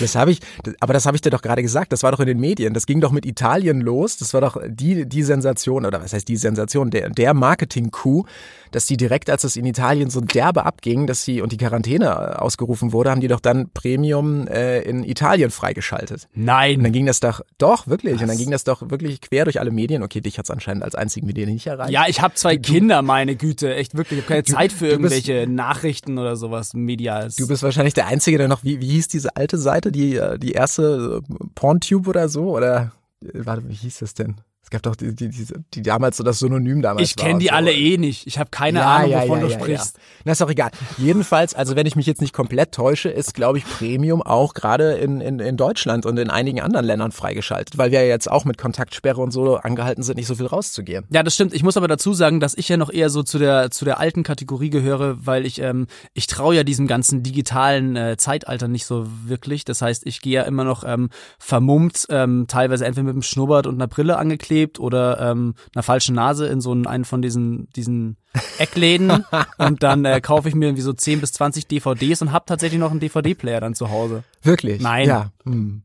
das 0.00 0.14
habe 0.14 0.30
ich, 0.30 0.40
aber 0.80 0.92
das 0.92 1.06
habe 1.06 1.16
ich 1.16 1.20
dir 1.20 1.30
doch 1.30 1.42
gerade 1.42 1.62
gesagt. 1.62 1.92
Das 1.92 2.02
war 2.02 2.12
doch 2.12 2.20
in 2.20 2.26
den 2.26 2.40
Medien. 2.40 2.74
Das 2.74 2.86
ging 2.86 3.00
doch 3.00 3.12
mit 3.12 3.26
Italien 3.26 3.80
los. 3.80 4.16
Das 4.16 4.32
war 4.34 4.40
doch 4.40 4.60
die, 4.66 5.06
die 5.06 5.22
Sensation, 5.22 5.84
oder 5.84 6.02
was 6.02 6.12
heißt 6.12 6.28
die 6.28 6.36
Sensation? 6.36 6.90
Der, 6.90 7.10
der 7.10 7.34
Marketing-Coup, 7.34 8.26
dass 8.70 8.86
die 8.86 8.96
direkt, 8.96 9.30
als 9.30 9.44
es 9.44 9.56
in 9.56 9.66
Italien 9.66 10.10
so 10.10 10.20
derbe 10.20 10.64
abging, 10.66 11.06
dass 11.06 11.24
sie 11.24 11.40
und 11.40 11.52
die 11.52 11.56
Quarantäne 11.56 12.06
äh, 12.06 12.36
ausgerufen 12.38 12.92
wurde, 12.92 13.10
haben 13.10 13.20
die 13.20 13.28
doch 13.28 13.40
dann 13.40 13.70
Premium 13.72 14.46
äh, 14.48 14.80
in 14.82 15.04
Italien 15.04 15.50
freigeschaltet. 15.50 16.28
Und 16.36 16.44
Nein. 16.44 16.82
dann 16.82 16.92
ging 16.92 17.06
das 17.06 17.20
doch, 17.20 17.40
doch, 17.58 17.86
wirklich. 17.86 18.14
Und 18.14 18.22
Was? 18.22 18.28
dann 18.28 18.38
ging 18.38 18.50
das 18.50 18.64
doch 18.64 18.88
wirklich 18.90 19.20
quer 19.20 19.44
durch 19.44 19.60
alle 19.60 19.70
Medien. 19.70 20.02
Okay, 20.02 20.20
dich 20.20 20.38
hat's 20.38 20.50
anscheinend 20.50 20.82
als 20.84 20.94
einzigen 20.94 21.26
Medien 21.26 21.50
nicht 21.52 21.66
erreicht. 21.66 21.90
Ja, 21.90 22.04
ich 22.08 22.20
habe 22.20 22.34
zwei 22.34 22.56
Kinder, 22.56 23.02
meine 23.02 23.36
Güte, 23.36 23.74
echt 23.74 23.96
wirklich. 23.96 24.20
Ich 24.20 24.24
habe 24.24 24.34
keine 24.42 24.44
Zeit 24.44 24.72
für 24.72 24.88
du 24.88 24.98
bist- 24.98 25.14
irgendwelche 25.26 25.50
Nachrichten 25.50 26.18
oder 26.18 26.36
sowas 26.36 26.74
medials. 26.74 27.36
Du 27.36 27.46
bist 27.48 27.62
wahrscheinlich 27.62 27.94
der 27.94 28.06
Einzige, 28.06 28.38
der 28.38 28.48
noch, 28.48 28.64
wie, 28.64 28.80
wie 28.80 28.88
hieß 28.90 29.08
diese 29.08 29.36
alte 29.36 29.58
Seite, 29.58 29.92
die, 29.92 30.16
äh, 30.16 30.38
die 30.38 30.52
erste 30.52 31.22
äh, 31.28 31.34
Porntube 31.54 32.08
oder 32.10 32.28
so? 32.28 32.56
Oder, 32.56 32.92
warte, 33.20 33.68
wie 33.68 33.74
hieß 33.74 33.98
das 34.00 34.14
denn? 34.14 34.36
Es 34.70 34.74
gab 34.74 34.82
doch 34.84 34.94
die, 34.94 35.12
die, 35.16 35.28
die, 35.30 35.46
die 35.74 35.82
damals 35.82 36.16
so 36.16 36.22
das 36.22 36.38
Synonym 36.38 36.80
damals 36.80 37.10
ich 37.10 37.16
kenne 37.16 37.40
die 37.40 37.46
so. 37.46 37.54
alle 37.54 37.72
eh 37.72 37.98
nicht. 37.98 38.28
Ich 38.28 38.38
habe 38.38 38.50
keine 38.50 38.78
Ja, 38.78 38.96
Ahnung, 38.98 39.10
ja, 39.10 39.22
wovon 39.22 39.40
ja, 39.40 39.46
du 39.48 39.52
sprichst. 39.52 39.98
Na, 40.24 40.30
ist 40.30 40.40
auch 40.42 40.50
egal. 40.50 40.70
Jedenfalls, 40.96 41.54
also 41.54 41.74
wenn 41.74 41.86
ich 41.86 41.96
mich 41.96 42.06
jetzt 42.06 42.20
nicht 42.20 42.32
komplett 42.32 42.70
täusche, 42.70 43.08
ist, 43.08 43.34
glaube 43.34 43.58
ich, 43.58 43.64
Premium 43.64 44.22
auch 44.22 44.54
gerade 44.54 44.92
in, 44.92 45.20
in, 45.20 45.40
in 45.40 45.56
Deutschland 45.56 46.06
und 46.06 46.16
in 46.20 46.30
einigen 46.30 46.60
anderen 46.60 46.86
Ländern 46.86 47.10
freigeschaltet, 47.10 47.78
weil 47.78 47.90
wir 47.90 48.02
ja 48.02 48.06
jetzt 48.06 48.30
auch 48.30 48.44
mit 48.44 48.58
Kontaktsperre 48.58 49.20
und 49.20 49.32
so 49.32 49.56
angehalten 49.56 50.04
sind, 50.04 50.18
nicht 50.18 50.28
so 50.28 50.36
viel 50.36 50.46
rauszugehen. 50.46 51.04
Ja, 51.10 51.24
das 51.24 51.34
stimmt. 51.34 51.52
Ich 51.52 51.64
muss 51.64 51.76
aber 51.76 51.88
dazu 51.88 52.14
sagen, 52.14 52.38
dass 52.38 52.54
ich 52.56 52.68
ja 52.68 52.76
noch 52.76 52.92
eher 52.92 53.10
so 53.10 53.24
zu 53.24 53.40
der 53.40 53.72
zu 53.72 53.84
der 53.84 53.98
alten 53.98 54.22
Kategorie 54.22 54.70
gehöre, 54.70 55.16
weil 55.26 55.46
ich 55.46 55.60
ähm, 55.60 55.88
ich 56.14 56.28
traue 56.28 56.54
ja 56.54 56.62
diesem 56.62 56.86
ganzen 56.86 57.24
digitalen 57.24 57.96
äh, 57.96 58.16
Zeitalter 58.16 58.68
nicht 58.68 58.86
so 58.86 59.08
wirklich. 59.24 59.64
Das 59.64 59.82
heißt, 59.82 60.06
ich 60.06 60.20
gehe 60.20 60.34
ja 60.34 60.42
immer 60.42 60.62
noch 60.62 60.84
ähm, 60.86 61.10
vermummt, 61.40 62.06
ähm, 62.08 62.44
teilweise 62.46 62.86
entweder 62.86 63.06
mit 63.06 63.14
einem 63.14 63.22
Schnurrbart 63.22 63.66
und 63.66 63.74
einer 63.74 63.88
Brille 63.88 64.16
angeklebt 64.16 64.59
oder 64.78 65.20
ähm, 65.20 65.54
einer 65.74 65.82
falschen 65.82 66.14
Nase 66.14 66.46
in 66.46 66.60
so 66.60 66.72
einen, 66.72 66.86
einen 66.86 67.04
von 67.04 67.22
diesen 67.22 67.68
diesen 67.70 68.16
Eckläden 68.58 69.24
und 69.58 69.82
dann 69.82 70.04
äh, 70.04 70.20
kaufe 70.20 70.48
ich 70.48 70.54
mir 70.54 70.66
irgendwie 70.66 70.82
so 70.82 70.92
10 70.92 71.20
bis 71.20 71.32
20 71.32 71.66
DVDs 71.66 72.22
und 72.22 72.32
hab 72.32 72.46
tatsächlich 72.46 72.80
noch 72.80 72.90
einen 72.90 73.00
DVD-Player 73.00 73.60
dann 73.60 73.74
zu 73.74 73.90
Hause. 73.90 74.24
Wirklich? 74.42 74.80
Nein. 74.80 75.08
Ja. 75.08 75.32
Hm. 75.44 75.82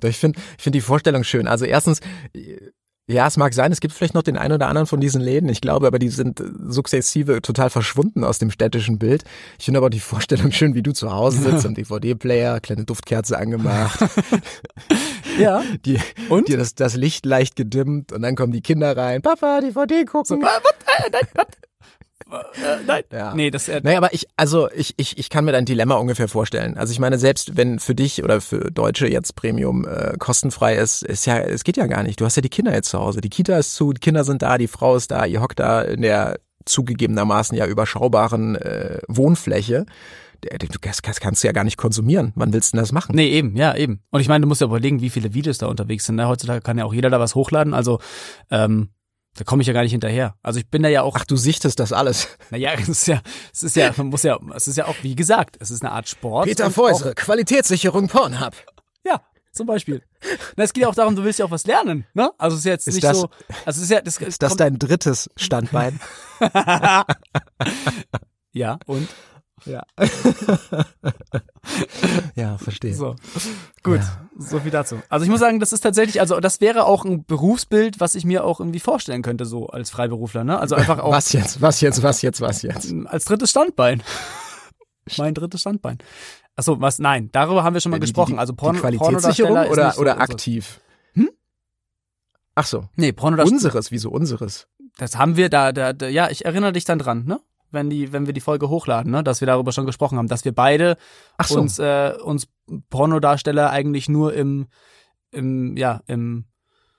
Doch, 0.00 0.08
ich 0.08 0.16
finde 0.16 0.40
ich 0.56 0.62
find 0.62 0.74
die 0.74 0.80
Vorstellung 0.80 1.24
schön. 1.24 1.46
Also 1.46 1.64
erstens, 1.64 2.00
ja, 3.10 3.26
es 3.26 3.36
mag 3.36 3.52
sein, 3.54 3.72
es 3.72 3.80
gibt 3.80 3.92
vielleicht 3.94 4.14
noch 4.14 4.22
den 4.22 4.36
einen 4.36 4.54
oder 4.54 4.68
anderen 4.68 4.86
von 4.86 5.00
diesen 5.00 5.20
Läden. 5.20 5.48
Ich 5.48 5.60
glaube, 5.60 5.86
aber 5.86 5.98
die 5.98 6.08
sind 6.08 6.40
äh, 6.40 6.44
sukzessive 6.68 7.42
total 7.42 7.68
verschwunden 7.70 8.24
aus 8.24 8.38
dem 8.38 8.50
städtischen 8.50 8.98
Bild. 8.98 9.24
Ich 9.58 9.64
finde 9.64 9.78
aber 9.78 9.90
die 9.90 10.00
Vorstellung 10.00 10.52
schön, 10.52 10.74
wie 10.74 10.82
du 10.82 10.92
zu 10.92 11.12
Hause 11.12 11.38
sitzt, 11.50 11.64
im 11.64 11.74
DVD-Player, 11.74 12.60
kleine 12.60 12.84
Duftkerze 12.84 13.36
angemacht, 13.38 13.98
Ja. 15.38 15.62
die, 15.84 15.98
Und? 16.28 16.48
dir 16.48 16.56
das, 16.58 16.74
das 16.74 16.96
Licht 16.96 17.24
leicht 17.26 17.56
gedimmt 17.56 18.12
und 18.12 18.22
dann 18.22 18.36
kommen 18.36 18.52
die 18.52 18.60
Kinder 18.62 18.96
rein. 18.96 19.22
Papa, 19.22 19.60
DVD 19.60 20.04
gucken. 20.04 20.40
Äh, 22.30 22.84
nein. 22.86 23.02
Ja. 23.12 23.34
Nee, 23.34 23.50
das 23.50 23.68
äh, 23.68 23.80
Naja, 23.82 23.98
aber 23.98 24.12
ich, 24.12 24.26
also 24.36 24.70
ich, 24.70 24.94
ich, 24.96 25.18
ich 25.18 25.30
kann 25.30 25.44
mir 25.44 25.52
dein 25.52 25.64
Dilemma 25.64 25.96
ungefähr 25.96 26.28
vorstellen. 26.28 26.76
Also 26.76 26.92
ich 26.92 26.98
meine, 26.98 27.18
selbst 27.18 27.56
wenn 27.56 27.78
für 27.78 27.94
dich 27.94 28.22
oder 28.24 28.40
für 28.40 28.70
Deutsche 28.70 29.08
jetzt 29.08 29.36
Premium 29.36 29.86
äh, 29.86 30.16
kostenfrei 30.18 30.76
ist, 30.76 31.02
ist 31.02 31.26
ja, 31.26 31.38
es 31.38 31.64
geht 31.64 31.76
ja 31.76 31.86
gar 31.86 32.02
nicht. 32.02 32.20
Du 32.20 32.24
hast 32.24 32.36
ja 32.36 32.42
die 32.42 32.48
Kinder 32.48 32.72
jetzt 32.72 32.90
zu 32.90 32.98
Hause. 32.98 33.20
Die 33.20 33.30
Kita 33.30 33.58
ist 33.58 33.74
zu, 33.74 33.92
die 33.92 34.00
Kinder 34.00 34.24
sind 34.24 34.42
da, 34.42 34.58
die 34.58 34.68
Frau 34.68 34.96
ist 34.96 35.10
da, 35.10 35.24
ihr 35.24 35.40
hockt 35.40 35.60
da 35.60 35.82
in 35.82 36.02
der 36.02 36.38
zugegebenermaßen 36.66 37.56
ja 37.56 37.66
überschaubaren 37.66 38.56
äh, 38.56 38.98
Wohnfläche. 39.08 39.86
Das 40.40 41.02
kannst 41.02 41.42
du 41.42 41.48
ja 41.48 41.52
gar 41.52 41.64
nicht 41.64 41.76
konsumieren. 41.76 42.32
Wann 42.34 42.52
willst 42.52 42.72
du 42.72 42.76
denn 42.76 42.82
das 42.82 42.92
machen? 42.92 43.14
Nee, 43.14 43.28
eben, 43.28 43.56
ja, 43.56 43.76
eben. 43.76 44.00
Und 44.10 44.20
ich 44.20 44.28
meine, 44.28 44.42
du 44.42 44.48
musst 44.48 44.62
ja 44.62 44.66
überlegen, 44.66 45.02
wie 45.02 45.10
viele 45.10 45.34
Videos 45.34 45.58
da 45.58 45.66
unterwegs 45.66 46.06
sind. 46.06 46.16
Ne? 46.16 46.28
Heutzutage 46.28 46.62
kann 46.62 46.78
ja 46.78 46.84
auch 46.84 46.94
jeder 46.94 47.10
da 47.10 47.20
was 47.20 47.34
hochladen. 47.34 47.74
Also, 47.74 48.00
ähm, 48.50 48.88
da 49.36 49.44
komme 49.44 49.62
ich 49.62 49.66
ja 49.68 49.72
gar 49.72 49.82
nicht 49.82 49.92
hinterher. 49.92 50.34
Also 50.42 50.58
ich 50.58 50.68
bin 50.68 50.82
da 50.82 50.88
ja 50.88 51.02
auch, 51.02 51.16
Ach, 51.16 51.24
du 51.24 51.36
sichtest 51.36 51.78
das 51.80 51.92
alles. 51.92 52.28
naja, 52.50 52.72
es 52.80 52.88
ist 52.88 53.06
ja, 53.06 53.20
es 53.52 53.62
ist 53.62 53.76
ja, 53.76 53.92
man 53.96 54.08
muss 54.08 54.22
ja, 54.22 54.38
es 54.54 54.68
ist 54.68 54.76
ja 54.76 54.86
auch, 54.86 54.96
wie 55.02 55.14
gesagt, 55.14 55.56
es 55.60 55.70
ist 55.70 55.82
eine 55.82 55.92
Art 55.92 56.08
Sport. 56.08 56.46
Peter 56.46 56.66
und 56.66 56.72
Feusere, 56.72 57.14
Qualitätssicherung 57.14 58.08
Pornhub. 58.08 58.54
Ja, 59.04 59.20
zum 59.52 59.66
Beispiel. 59.66 60.02
Na, 60.56 60.64
es 60.64 60.72
geht 60.72 60.82
ja 60.82 60.88
auch 60.88 60.94
darum, 60.94 61.16
du 61.16 61.24
willst 61.24 61.38
ja 61.38 61.44
auch 61.46 61.50
was 61.50 61.64
lernen, 61.66 62.06
ne? 62.12 62.30
Also 62.38 62.54
es 62.54 62.60
ist 62.60 62.66
jetzt 62.66 62.88
Ist 62.88 62.94
nicht 62.96 63.04
das- 63.04 63.20
so, 63.20 63.30
also 63.64 63.78
es 63.78 63.84
ist 63.84 63.90
ja, 63.90 64.00
das, 64.00 64.16
Ist 64.18 64.42
das 64.42 64.56
dein 64.56 64.78
drittes 64.78 65.30
Standbein? 65.36 65.98
ja, 68.52 68.78
und? 68.86 69.08
Ja. 69.66 69.82
ja, 72.34 72.58
verstehe. 72.58 72.94
So. 72.94 73.16
Gut, 73.82 73.98
Ja. 74.00 74.26
so 74.38 74.60
viel 74.60 74.70
dazu. 74.70 74.96
Also 75.08 75.24
ich 75.24 75.30
muss 75.30 75.40
sagen, 75.40 75.60
das 75.60 75.72
ist 75.72 75.80
tatsächlich, 75.80 76.20
also 76.20 76.40
das 76.40 76.60
wäre 76.60 76.84
auch 76.84 77.04
ein 77.04 77.24
Berufsbild, 77.24 78.00
was 78.00 78.14
ich 78.14 78.24
mir 78.24 78.44
auch 78.44 78.60
irgendwie 78.60 78.80
vorstellen 78.80 79.22
könnte, 79.22 79.44
so 79.46 79.68
als 79.68 79.90
Freiberufler, 79.90 80.44
ne? 80.44 80.58
Also 80.58 80.74
einfach 80.74 80.98
auch 80.98 81.12
Was 81.12 81.32
jetzt? 81.32 81.60
Was 81.60 81.80
jetzt? 81.80 82.02
Was 82.02 82.22
jetzt? 82.22 82.40
Was 82.40 82.62
jetzt? 82.62 82.92
als 83.06 83.24
drittes 83.24 83.50
Standbein. 83.50 84.02
mein 85.18 85.34
drittes 85.34 85.60
Standbein. 85.62 85.98
Achso, 86.56 86.80
was? 86.80 86.98
Nein, 86.98 87.30
darüber 87.32 87.64
haben 87.64 87.74
wir 87.74 87.80
schon 87.80 87.90
mal 87.90 87.96
Die- 87.98 88.02
gesprochen. 88.02 88.32
die, 88.34 88.38
also 88.38 88.54
Porno, 88.54 88.74
die 88.74 88.80
Qualitätssicherung 88.98 89.54
Pornodarsteller 89.54 89.64
ist 89.66 89.72
oder, 89.72 89.92
so 89.92 90.00
oder 90.00 90.12
unseres. 90.14 90.30
aktiv? 90.30 90.80
Hm? 91.14 91.30
Ach 92.54 92.66
so. 92.66 92.88
Nee, 92.96 93.12
Pornodarsteller. 93.12 93.56
Unseres, 93.56 93.90
wieso 93.90 94.10
unseres? 94.10 94.66
Das 94.98 95.16
haben 95.16 95.36
wir 95.36 95.48
da, 95.48 95.72
da, 95.72 95.92
da, 95.92 96.08
ja, 96.08 96.28
ich 96.30 96.44
erinnere 96.44 96.72
dich 96.72 96.84
dann 96.84 96.98
dran, 96.98 97.24
ne? 97.24 97.40
Wenn 97.72 97.88
die, 97.90 98.12
wenn 98.12 98.26
wir 98.26 98.32
die 98.32 98.40
Folge 98.40 98.68
hochladen, 98.68 99.12
ne? 99.12 99.22
Dass 99.22 99.40
wir 99.40 99.46
darüber 99.46 99.72
schon 99.72 99.86
gesprochen 99.86 100.18
haben, 100.18 100.28
dass 100.28 100.44
wir 100.44 100.52
beide 100.54 100.96
so. 101.44 101.58
uns, 101.60 101.78
äh, 101.78 102.12
uns 102.22 102.48
Pornodarsteller 102.88 103.70
eigentlich 103.70 104.08
nur 104.08 104.34
im, 104.34 104.66
im, 105.30 105.76
ja, 105.76 106.00
im 106.06 106.46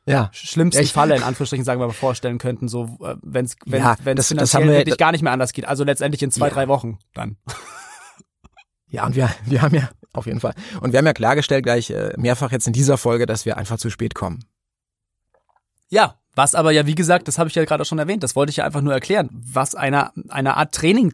ja. 0.05 0.29
schlimmsten 0.33 0.79
Ja, 0.79 0.83
ich- 0.85 0.93
Falle 0.93 1.15
in 1.15 1.23
Anführungsstrichen 1.23 1.65
sagen 1.65 1.79
wir 1.81 1.87
mal 1.87 1.93
vorstellen 1.93 2.37
könnten, 2.37 2.67
so 2.67 2.85
äh, 3.03 3.15
wenn's 3.21 3.55
wenn 3.65 3.81
Ja, 3.81 3.95
wenn 4.03 4.15
das- 4.15 4.25
es 4.25 4.29
finanziell 4.29 4.65
wir- 4.65 4.73
wirklich 4.77 4.97
gar 4.97 5.11
nicht 5.11 5.21
mehr 5.21 5.33
anders 5.33 5.53
geht. 5.53 5.65
Also 5.65 5.83
letztendlich 5.83 6.23
in 6.23 6.31
zwei 6.31 6.47
Ja. 6.47 6.53
drei 6.53 6.67
Wochen 6.67 6.97
dann. 7.13 7.37
Ja, 8.87 9.05
und 9.05 9.15
wir, 9.15 9.29
wir 9.45 9.61
haben 9.61 9.75
ja, 9.75 9.89
auf 10.13 10.25
jeden 10.25 10.39
Fall. 10.41 10.53
Und 10.81 10.91
wir 10.91 10.97
haben 10.99 11.05
ja 11.05 11.13
klargestellt 11.13 11.63
gleich 11.63 11.89
äh, 11.91 12.13
mehrfach 12.17 12.51
jetzt 12.51 12.67
in 12.67 12.73
dieser 12.73 12.97
Folge, 12.97 13.25
dass 13.25 13.45
wir 13.45 13.57
einfach 13.57 13.77
zu 13.77 13.89
spät 13.89 14.15
kommen. 14.15 14.43
Ja, 15.89 16.15
was 16.35 16.55
aber 16.55 16.71
ja 16.71 16.85
wie 16.85 16.95
gesagt, 16.95 17.27
das 17.27 17.37
habe 17.37 17.49
ich 17.49 17.55
ja 17.55 17.65
gerade 17.65 17.85
schon 17.85 17.99
erwähnt. 17.99 18.23
Das 18.23 18.35
wollte 18.35 18.49
ich 18.51 18.57
ja 18.57 18.65
einfach 18.65 18.81
nur 18.81 18.93
erklären, 18.93 19.29
was 19.31 19.75
einer 19.75 20.11
einer 20.29 20.57
Art 20.57 20.73
Training 20.73 21.13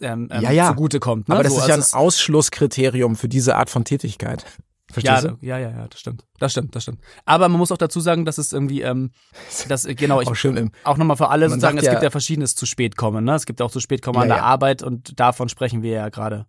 ähm, 0.00 0.28
ähm, 0.30 0.42
Ja, 0.42 0.50
ja. 0.50 0.68
zugute 0.68 1.00
kommt. 1.00 1.28
Ne? 1.28 1.34
Aber 1.34 1.44
das 1.44 1.54
so, 1.54 1.60
ist 1.60 1.68
ja 1.68 1.74
ein 1.74 1.80
also 1.80 1.96
Ausschlusskriterium 1.96 3.16
für 3.16 3.28
diese 3.28 3.56
Art 3.56 3.70
von 3.70 3.84
Tätigkeit. 3.84 4.44
Verstehst 4.92 5.24
ja, 5.24 5.30
du? 5.30 5.36
ja, 5.40 5.58
ja, 5.58 5.70
ja, 5.70 5.88
das 5.88 5.98
stimmt. 5.98 6.24
Das 6.38 6.52
stimmt, 6.52 6.76
das 6.76 6.84
stimmt. 6.84 7.00
Aber 7.24 7.48
man 7.48 7.58
muss 7.58 7.72
auch 7.72 7.76
dazu 7.76 7.98
sagen, 7.98 8.24
dass 8.24 8.38
es 8.38 8.52
irgendwie, 8.52 8.82
ähm, 8.82 9.10
das, 9.68 9.84
äh, 9.84 9.94
genau, 9.94 10.20
ich, 10.20 10.28
Auch 10.28 10.36
schön 10.36 10.70
auch 10.84 10.96
nochmal 10.96 11.16
für 11.16 11.28
alle 11.28 11.48
sozusagen, 11.48 11.78
es 11.78 11.84
ja- 11.84 11.90
gibt 11.92 12.04
ja 12.04 12.10
verschiedenes 12.10 12.54
zu 12.54 12.66
spät 12.66 12.96
kommen, 12.96 13.24
ne? 13.24 13.34
Es 13.34 13.46
gibt 13.46 13.60
auch 13.60 13.70
zu 13.70 13.80
spät 13.80 14.00
kommen 14.00 14.18
an 14.18 14.28
Ja, 14.28 14.34
der 14.36 14.44
ja. 14.44 14.48
Arbeit 14.48 14.82
und 14.82 15.18
davon 15.18 15.48
sprechen 15.48 15.82
wir 15.82 15.90
ja 15.90 16.08
gerade. 16.08 16.46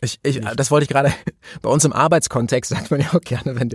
ich, 0.00 0.18
ich, 0.22 0.40
das 0.40 0.70
wollte 0.70 0.84
ich 0.84 0.88
gerade, 0.88 1.12
bei 1.62 1.68
uns 1.68 1.84
im 1.84 1.92
Arbeitskontext 1.92 2.70
sagt 2.70 2.90
man 2.90 3.00
ja 3.00 3.12
auch 3.12 3.20
gerne, 3.20 3.60
wenn 3.60 3.70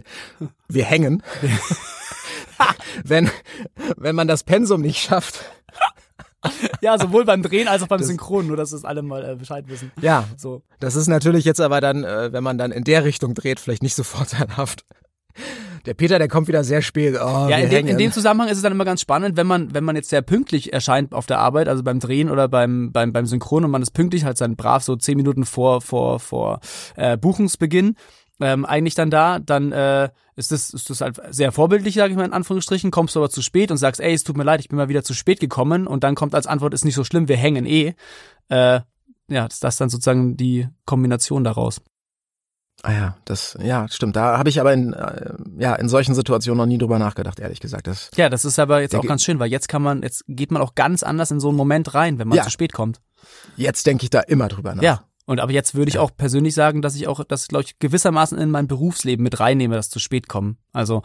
wir 0.67 0.85
hängen. 0.85 1.21
wenn, 3.03 3.29
wenn 3.97 4.15
man 4.15 4.27
das 4.27 4.43
Pensum 4.43 4.81
nicht 4.81 4.99
schafft. 4.99 5.43
Ja, 6.81 6.97
sowohl 6.97 7.23
beim 7.23 7.43
Drehen 7.43 7.67
als 7.67 7.83
auch 7.83 7.87
beim 7.87 7.99
Das- 7.99 8.07
Synchron, 8.07 8.47
nur 8.47 8.57
dass 8.57 8.71
es 8.71 8.83
alle 8.83 9.03
mal 9.03 9.23
äh, 9.23 9.35
Bescheid 9.35 9.65
wissen. 9.67 9.91
Ja, 10.01 10.25
So. 10.37 10.63
Das 10.79 10.95
ist 10.95 11.05
natürlich 11.07 11.45
jetzt 11.45 11.61
aber 11.61 11.81
dann, 11.81 12.03
äh, 12.03 12.33
wenn 12.33 12.43
man 12.43 12.57
dann 12.57 12.71
in 12.71 12.83
der 12.83 13.03
Richtung 13.03 13.35
dreht, 13.35 13.59
vielleicht 13.59 13.83
nicht 13.83 13.93
so 13.93 14.01
vorteilhaft. 14.03 14.83
Der 15.85 15.93
Peter, 15.93 16.17
der 16.17 16.27
kommt 16.27 16.47
wieder 16.47 16.63
sehr 16.63 16.81
spät. 16.81 17.15
Oh, 17.15 17.47
Ja, 17.47 17.57
in 17.57 17.69
dem, 17.69 17.85
in 17.87 17.97
dem 17.99 18.11
Zusammenhang 18.11 18.49
ist 18.49 18.57
es 18.57 18.63
dann 18.63 18.71
immer 18.71 18.85
ganz 18.85 19.01
spannend, 19.01 19.37
wenn 19.37 19.45
man, 19.47 19.73
wenn 19.75 19.83
man 19.83 19.95
jetzt 19.95 20.09
sehr 20.09 20.23
pünktlich 20.23 20.73
erscheint 20.73 21.13
auf 21.13 21.27
der 21.27 21.37
Arbeit, 21.37 21.67
also 21.67 21.83
beim 21.83 21.99
Drehen 21.99 22.29
oder 22.31 22.47
beim, 22.47 22.91
beim, 22.91 23.13
beim 23.13 23.27
Synchron 23.27 23.63
und 23.65 23.69
man 23.71 23.81
ist 23.83 23.91
pünktlich, 23.91 24.25
halt 24.25 24.41
dann 24.41 24.55
brav 24.55 24.83
so 24.83 24.95
zehn 24.95 25.17
Minuten 25.17 25.45
vor, 25.45 25.81
vor, 25.81 26.19
vor 26.19 26.59
äh, 26.95 27.17
Buchungsbeginn, 27.17 27.95
ähm, 28.41 28.65
eigentlich 28.65 28.95
dann 28.95 29.09
da, 29.09 29.39
dann 29.39 29.71
äh, 29.71 30.09
ist 30.35 30.51
das, 30.51 30.71
ist 30.71 30.89
das 30.89 31.01
halt 31.01 31.21
sehr 31.29 31.51
vorbildlich, 31.51 31.95
sage 31.95 32.11
ich 32.11 32.17
mal 32.17 32.25
in 32.25 32.33
Anführungsstrichen, 32.33 32.91
kommst 32.91 33.15
du 33.15 33.19
aber 33.19 33.29
zu 33.29 33.41
spät 33.41 33.71
und 33.71 33.77
sagst, 33.77 34.01
ey, 34.01 34.13
es 34.13 34.23
tut 34.23 34.37
mir 34.37 34.43
leid, 34.43 34.59
ich 34.59 34.69
bin 34.69 34.77
mal 34.77 34.89
wieder 34.89 35.03
zu 35.03 35.13
spät 35.13 35.39
gekommen 35.39 35.87
und 35.87 36.03
dann 36.03 36.15
kommt 36.15 36.35
als 36.35 36.47
Antwort, 36.47 36.73
ist 36.73 36.85
nicht 36.85 36.95
so 36.95 37.03
schlimm, 37.03 37.27
wir 37.27 37.37
hängen 37.37 37.65
eh. 37.65 37.93
Äh, 38.49 38.81
ja, 39.29 39.47
das 39.47 39.59
das 39.59 39.75
ist 39.75 39.81
dann 39.81 39.89
sozusagen 39.89 40.35
die 40.35 40.67
Kombination 40.85 41.43
daraus. 41.43 41.81
Ah 42.83 42.91
ja, 42.93 43.17
das, 43.25 43.55
ja, 43.61 43.87
stimmt. 43.89 44.15
Da 44.15 44.39
habe 44.39 44.49
ich 44.49 44.59
aber 44.59 44.73
in, 44.73 44.93
äh, 44.93 45.33
ja, 45.59 45.75
in 45.75 45.87
solchen 45.87 46.15
Situationen 46.15 46.57
noch 46.57 46.65
nie 46.65 46.79
drüber 46.79 46.97
nachgedacht, 46.97 47.39
ehrlich 47.39 47.59
gesagt. 47.59 47.85
Das, 47.85 48.09
Ja, 48.15 48.27
das 48.27 48.43
ist 48.43 48.57
aber 48.57 48.81
jetzt 48.81 48.95
auch 48.95 49.05
ganz 49.05 49.23
schön, 49.23 49.37
weil 49.39 49.51
jetzt 49.51 49.69
kann 49.69 49.83
man, 49.83 50.01
jetzt 50.01 50.23
geht 50.27 50.51
man 50.51 50.61
auch 50.63 50.73
ganz 50.73 51.03
anders 51.03 51.29
in 51.29 51.39
so 51.39 51.49
einen 51.49 51.57
Moment 51.57 51.93
rein, 51.93 52.17
wenn 52.17 52.27
man 52.27 52.37
Ja. 52.37 52.43
zu 52.43 52.49
spät 52.49 52.73
kommt. 52.73 52.99
jetzt 53.55 53.85
denke 53.85 54.03
ich 54.03 54.09
da 54.09 54.21
immer 54.21 54.47
drüber 54.47 54.73
nach. 54.73 54.81
Ja. 54.81 55.03
Und 55.31 55.39
aber 55.39 55.53
jetzt 55.53 55.75
würde 55.75 55.87
ich 55.87 55.97
auch 55.97 56.11
persönlich 56.13 56.53
sagen, 56.53 56.81
dass 56.81 56.93
ich 56.93 57.07
auch 57.07 57.23
das, 57.23 57.47
glaube 57.47 57.63
ich, 57.63 57.79
gewissermaßen 57.79 58.37
in 58.37 58.51
mein 58.51 58.67
Berufsleben 58.67 59.23
mit 59.23 59.39
reinnehme, 59.39 59.75
das 59.75 59.89
zu 59.89 59.97
spät 59.97 60.27
kommen. 60.27 60.57
Also, 60.73 61.03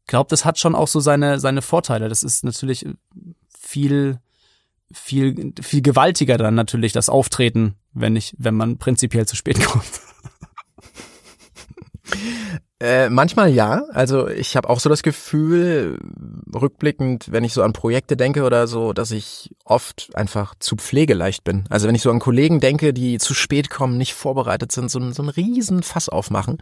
ich 0.00 0.08
glaube, 0.08 0.28
das 0.30 0.44
hat 0.44 0.58
schon 0.58 0.74
auch 0.74 0.88
so 0.88 0.98
seine, 0.98 1.38
seine 1.38 1.62
Vorteile. 1.62 2.08
Das 2.08 2.24
ist 2.24 2.42
natürlich 2.42 2.84
viel, 3.56 4.18
viel, 4.92 5.54
viel 5.62 5.80
gewaltiger 5.80 6.38
dann 6.38 6.56
natürlich 6.56 6.92
das 6.92 7.08
Auftreten, 7.08 7.76
wenn 7.92 8.16
ich, 8.16 8.34
wenn 8.36 8.56
man 8.56 8.78
prinzipiell 8.78 9.26
zu 9.26 9.36
spät 9.36 9.64
kommt. 9.64 10.00
Äh, 12.82 13.10
manchmal 13.10 13.48
ja. 13.50 13.84
Also 13.92 14.26
ich 14.28 14.56
habe 14.56 14.68
auch 14.68 14.80
so 14.80 14.88
das 14.88 15.04
Gefühl, 15.04 15.98
rückblickend, 16.52 17.30
wenn 17.30 17.44
ich 17.44 17.52
so 17.52 17.62
an 17.62 17.72
Projekte 17.72 18.16
denke 18.16 18.42
oder 18.42 18.66
so, 18.66 18.92
dass 18.92 19.12
ich 19.12 19.54
oft 19.64 20.10
einfach 20.14 20.56
zu 20.58 20.74
pflegeleicht 20.74 21.44
bin. 21.44 21.64
Also 21.70 21.86
wenn 21.86 21.94
ich 21.94 22.02
so 22.02 22.10
an 22.10 22.18
Kollegen 22.18 22.58
denke, 22.58 22.92
die 22.92 23.18
zu 23.18 23.34
spät 23.34 23.70
kommen, 23.70 23.98
nicht 23.98 24.14
vorbereitet 24.14 24.72
sind, 24.72 24.90
so, 24.90 24.98
ein- 24.98 25.12
so 25.12 25.22
einen 25.22 25.28
riesen 25.28 25.84
Fass 25.84 26.08
aufmachen, 26.08 26.58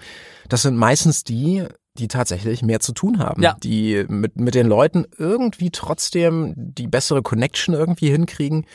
das 0.50 0.60
sind 0.62 0.76
meistens 0.76 1.24
die, 1.24 1.64
die 1.96 2.08
tatsächlich 2.08 2.60
mehr 2.62 2.80
zu 2.80 2.92
tun 2.92 3.18
haben. 3.18 3.42
Ja. 3.42 3.56
Die 3.62 4.04
mit, 4.08 4.36
mit 4.36 4.54
den 4.54 4.66
Leuten 4.66 5.06
irgendwie 5.16 5.70
trotzdem 5.70 6.52
die 6.56 6.86
bessere 6.86 7.22
Connection 7.22 7.74
irgendwie 7.74 8.10
hinkriegen. 8.10 8.66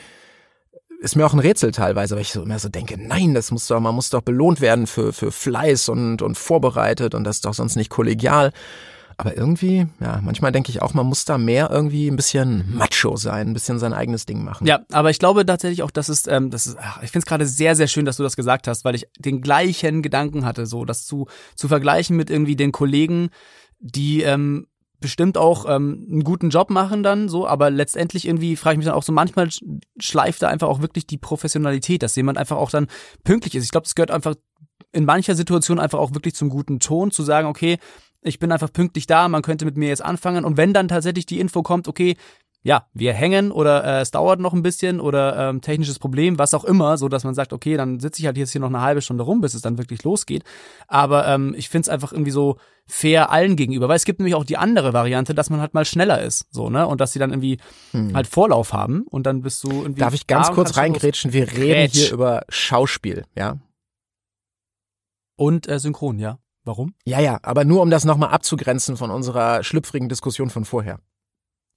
Ist 0.99 1.15
mir 1.15 1.25
auch 1.25 1.33
ein 1.33 1.39
Rätsel 1.39 1.71
teilweise, 1.71 2.15
weil 2.15 2.21
ich 2.21 2.31
so 2.31 2.43
immer 2.43 2.59
so 2.59 2.69
denke, 2.69 2.97
nein, 2.97 3.33
das 3.33 3.51
muss 3.51 3.67
doch, 3.67 3.79
man 3.79 3.95
muss 3.95 4.09
doch 4.09 4.21
belohnt 4.21 4.61
werden 4.61 4.87
für, 4.87 5.13
für 5.13 5.31
Fleiß 5.31 5.89
und, 5.89 6.21
und 6.21 6.37
vorbereitet 6.37 7.13
und 7.13 7.23
das 7.23 7.37
ist 7.37 7.45
doch 7.45 7.53
sonst 7.53 7.75
nicht 7.75 7.89
kollegial. 7.89 8.51
Aber 9.17 9.37
irgendwie, 9.37 9.87
ja, 10.01 10.19
manchmal 10.21 10.51
denke 10.51 10.71
ich 10.71 10.81
auch, 10.81 10.93
man 10.93 11.05
muss 11.05 11.23
da 11.23 11.37
mehr 11.37 11.69
irgendwie 11.71 12.09
ein 12.09 12.17
bisschen 12.17 12.75
macho 12.75 13.15
sein, 13.15 13.47
ein 13.47 13.53
bisschen 13.53 13.79
sein 13.79 13.93
eigenes 13.93 14.25
Ding 14.25 14.43
machen. 14.43 14.67
Ja, 14.67 14.81
aber 14.91 15.09
ich 15.09 15.19
glaube 15.19 15.45
tatsächlich 15.45 15.83
auch, 15.83 15.91
dass 15.91 16.09
es, 16.09 16.27
ähm, 16.27 16.49
das 16.49 16.67
ist, 16.67 16.77
ach, 16.79 17.01
ich 17.01 17.11
finde 17.11 17.19
es 17.19 17.25
gerade 17.25 17.45
sehr, 17.45 17.75
sehr 17.75 17.87
schön, 17.87 18.05
dass 18.05 18.17
du 18.17 18.23
das 18.23 18.35
gesagt 18.35 18.67
hast, 18.67 18.83
weil 18.83 18.95
ich 18.95 19.07
den 19.17 19.41
gleichen 19.41 20.01
Gedanken 20.01 20.45
hatte, 20.45 20.65
so 20.65 20.83
das 20.83 21.05
zu, 21.05 21.27
zu 21.55 21.69
vergleichen 21.69 22.17
mit 22.17 22.29
irgendwie 22.29 22.57
den 22.57 22.73
Kollegen, 22.73 23.29
die 23.79 24.21
ähm, 24.21 24.67
bestimmt 24.99 25.37
auch 25.37 25.65
ähm, 25.67 26.05
einen 26.09 26.23
guten 26.23 26.49
Job 26.49 26.69
machen 26.69 27.03
dann 27.03 27.29
so, 27.29 27.47
aber 27.47 27.69
letztendlich 27.69 28.27
irgendwie 28.27 28.55
frage 28.55 28.75
ich 28.75 28.77
mich 28.77 28.85
dann 28.85 28.95
auch 28.95 29.03
so, 29.03 29.11
manchmal 29.11 29.47
sch- 29.47 29.63
schleift 29.99 30.41
da 30.41 30.47
einfach 30.47 30.67
auch 30.67 30.81
wirklich 30.81 31.05
die 31.07 31.17
Professionalität, 31.17 32.03
dass 32.03 32.15
jemand 32.15 32.37
einfach 32.37 32.57
auch 32.57 32.69
dann 32.69 32.87
pünktlich 33.23 33.55
ist. 33.55 33.65
Ich 33.65 33.71
glaube, 33.71 33.85
das 33.85 33.95
gehört 33.95 34.11
einfach 34.11 34.35
in 34.91 35.05
mancher 35.05 35.35
Situation 35.35 35.79
einfach 35.79 35.99
auch 35.99 36.13
wirklich 36.13 36.35
zum 36.35 36.49
guten 36.49 36.79
Ton, 36.79 37.11
zu 37.11 37.23
sagen, 37.23 37.47
okay, 37.47 37.77
ich 38.21 38.39
bin 38.39 38.51
einfach 38.51 38.73
pünktlich 38.73 39.05
da, 39.05 39.27
man 39.27 39.41
könnte 39.43 39.65
mit 39.65 39.77
mir 39.77 39.89
jetzt 39.89 40.03
anfangen 40.03 40.45
und 40.45 40.57
wenn 40.57 40.73
dann 40.73 40.87
tatsächlich 40.87 41.25
die 41.25 41.39
Info 41.39 41.61
kommt, 41.61 41.87
okay, 41.87 42.15
ja, 42.65 42.87
wir 42.95 43.13
hängen 43.13 43.51
oder 43.51 43.83
äh, 43.83 44.01
es 44.01 44.09
dauert 44.09 44.39
noch 44.39 44.51
ein 44.51 44.63
bisschen 44.63 44.99
oder 44.99 45.37
ähm, 45.37 45.61
technisches 45.61 45.99
Problem, 45.99 46.39
was 46.39 46.55
auch 46.55 46.65
immer, 46.65 46.97
so 46.97 47.07
dass 47.07 47.23
man 47.23 47.35
sagt, 47.35 47.53
okay, 47.53 47.77
dann 47.77 47.99
sitze 47.99 48.21
ich 48.21 48.25
halt 48.25 48.37
jetzt 48.37 48.53
hier 48.53 48.59
noch 48.59 48.69
eine 48.69 48.81
halbe 48.81 49.03
Stunde 49.03 49.23
rum, 49.23 49.39
bis 49.39 49.53
es 49.53 49.61
dann 49.61 49.77
wirklich 49.77 50.03
losgeht. 50.03 50.43
Aber 50.87 51.27
ähm, 51.27 51.53
ich 51.55 51.69
finde 51.69 51.83
es 51.83 51.89
einfach 51.89 52.11
irgendwie 52.11 52.31
so 52.31 52.57
fair 52.87 53.31
allen 53.31 53.55
gegenüber, 53.55 53.87
weil 53.87 53.97
es 53.97 54.03
gibt 54.03 54.17
nämlich 54.17 54.33
auch 54.33 54.43
die 54.43 54.57
andere 54.57 54.93
Variante, 54.93 55.35
dass 55.35 55.51
man 55.51 55.61
halt 55.61 55.75
mal 55.75 55.85
schneller 55.85 56.23
ist, 56.23 56.47
so 56.49 56.71
ne, 56.71 56.87
und 56.87 56.99
dass 57.01 57.13
sie 57.13 57.19
dann 57.19 57.29
irgendwie 57.29 57.59
halt 58.15 58.25
Vorlauf 58.25 58.73
haben 58.73 59.03
und 59.11 59.27
dann 59.27 59.43
bist 59.43 59.63
du 59.63 59.69
irgendwie. 59.69 59.85
Hm. 59.85 59.95
Darf 59.97 60.15
ich 60.15 60.25
ganz 60.25 60.47
da 60.47 60.53
kurz 60.55 60.75
reingrätschen? 60.75 61.33
Wir 61.33 61.51
reden 61.51 61.91
Grätsch. 61.91 61.93
hier 61.93 62.13
über 62.13 62.45
Schauspiel, 62.49 63.25
ja? 63.35 63.59
Und 65.37 65.69
äh, 65.69 65.77
synchron, 65.77 66.17
ja. 66.17 66.39
Warum? 66.63 66.95
Ja, 67.05 67.19
ja, 67.19 67.37
aber 67.43 67.63
nur 67.63 67.83
um 67.83 67.91
das 67.91 68.05
nochmal 68.05 68.29
abzugrenzen 68.29 68.97
von 68.97 69.11
unserer 69.11 69.63
schlüpfrigen 69.63 70.09
Diskussion 70.09 70.49
von 70.49 70.65
vorher. 70.65 70.99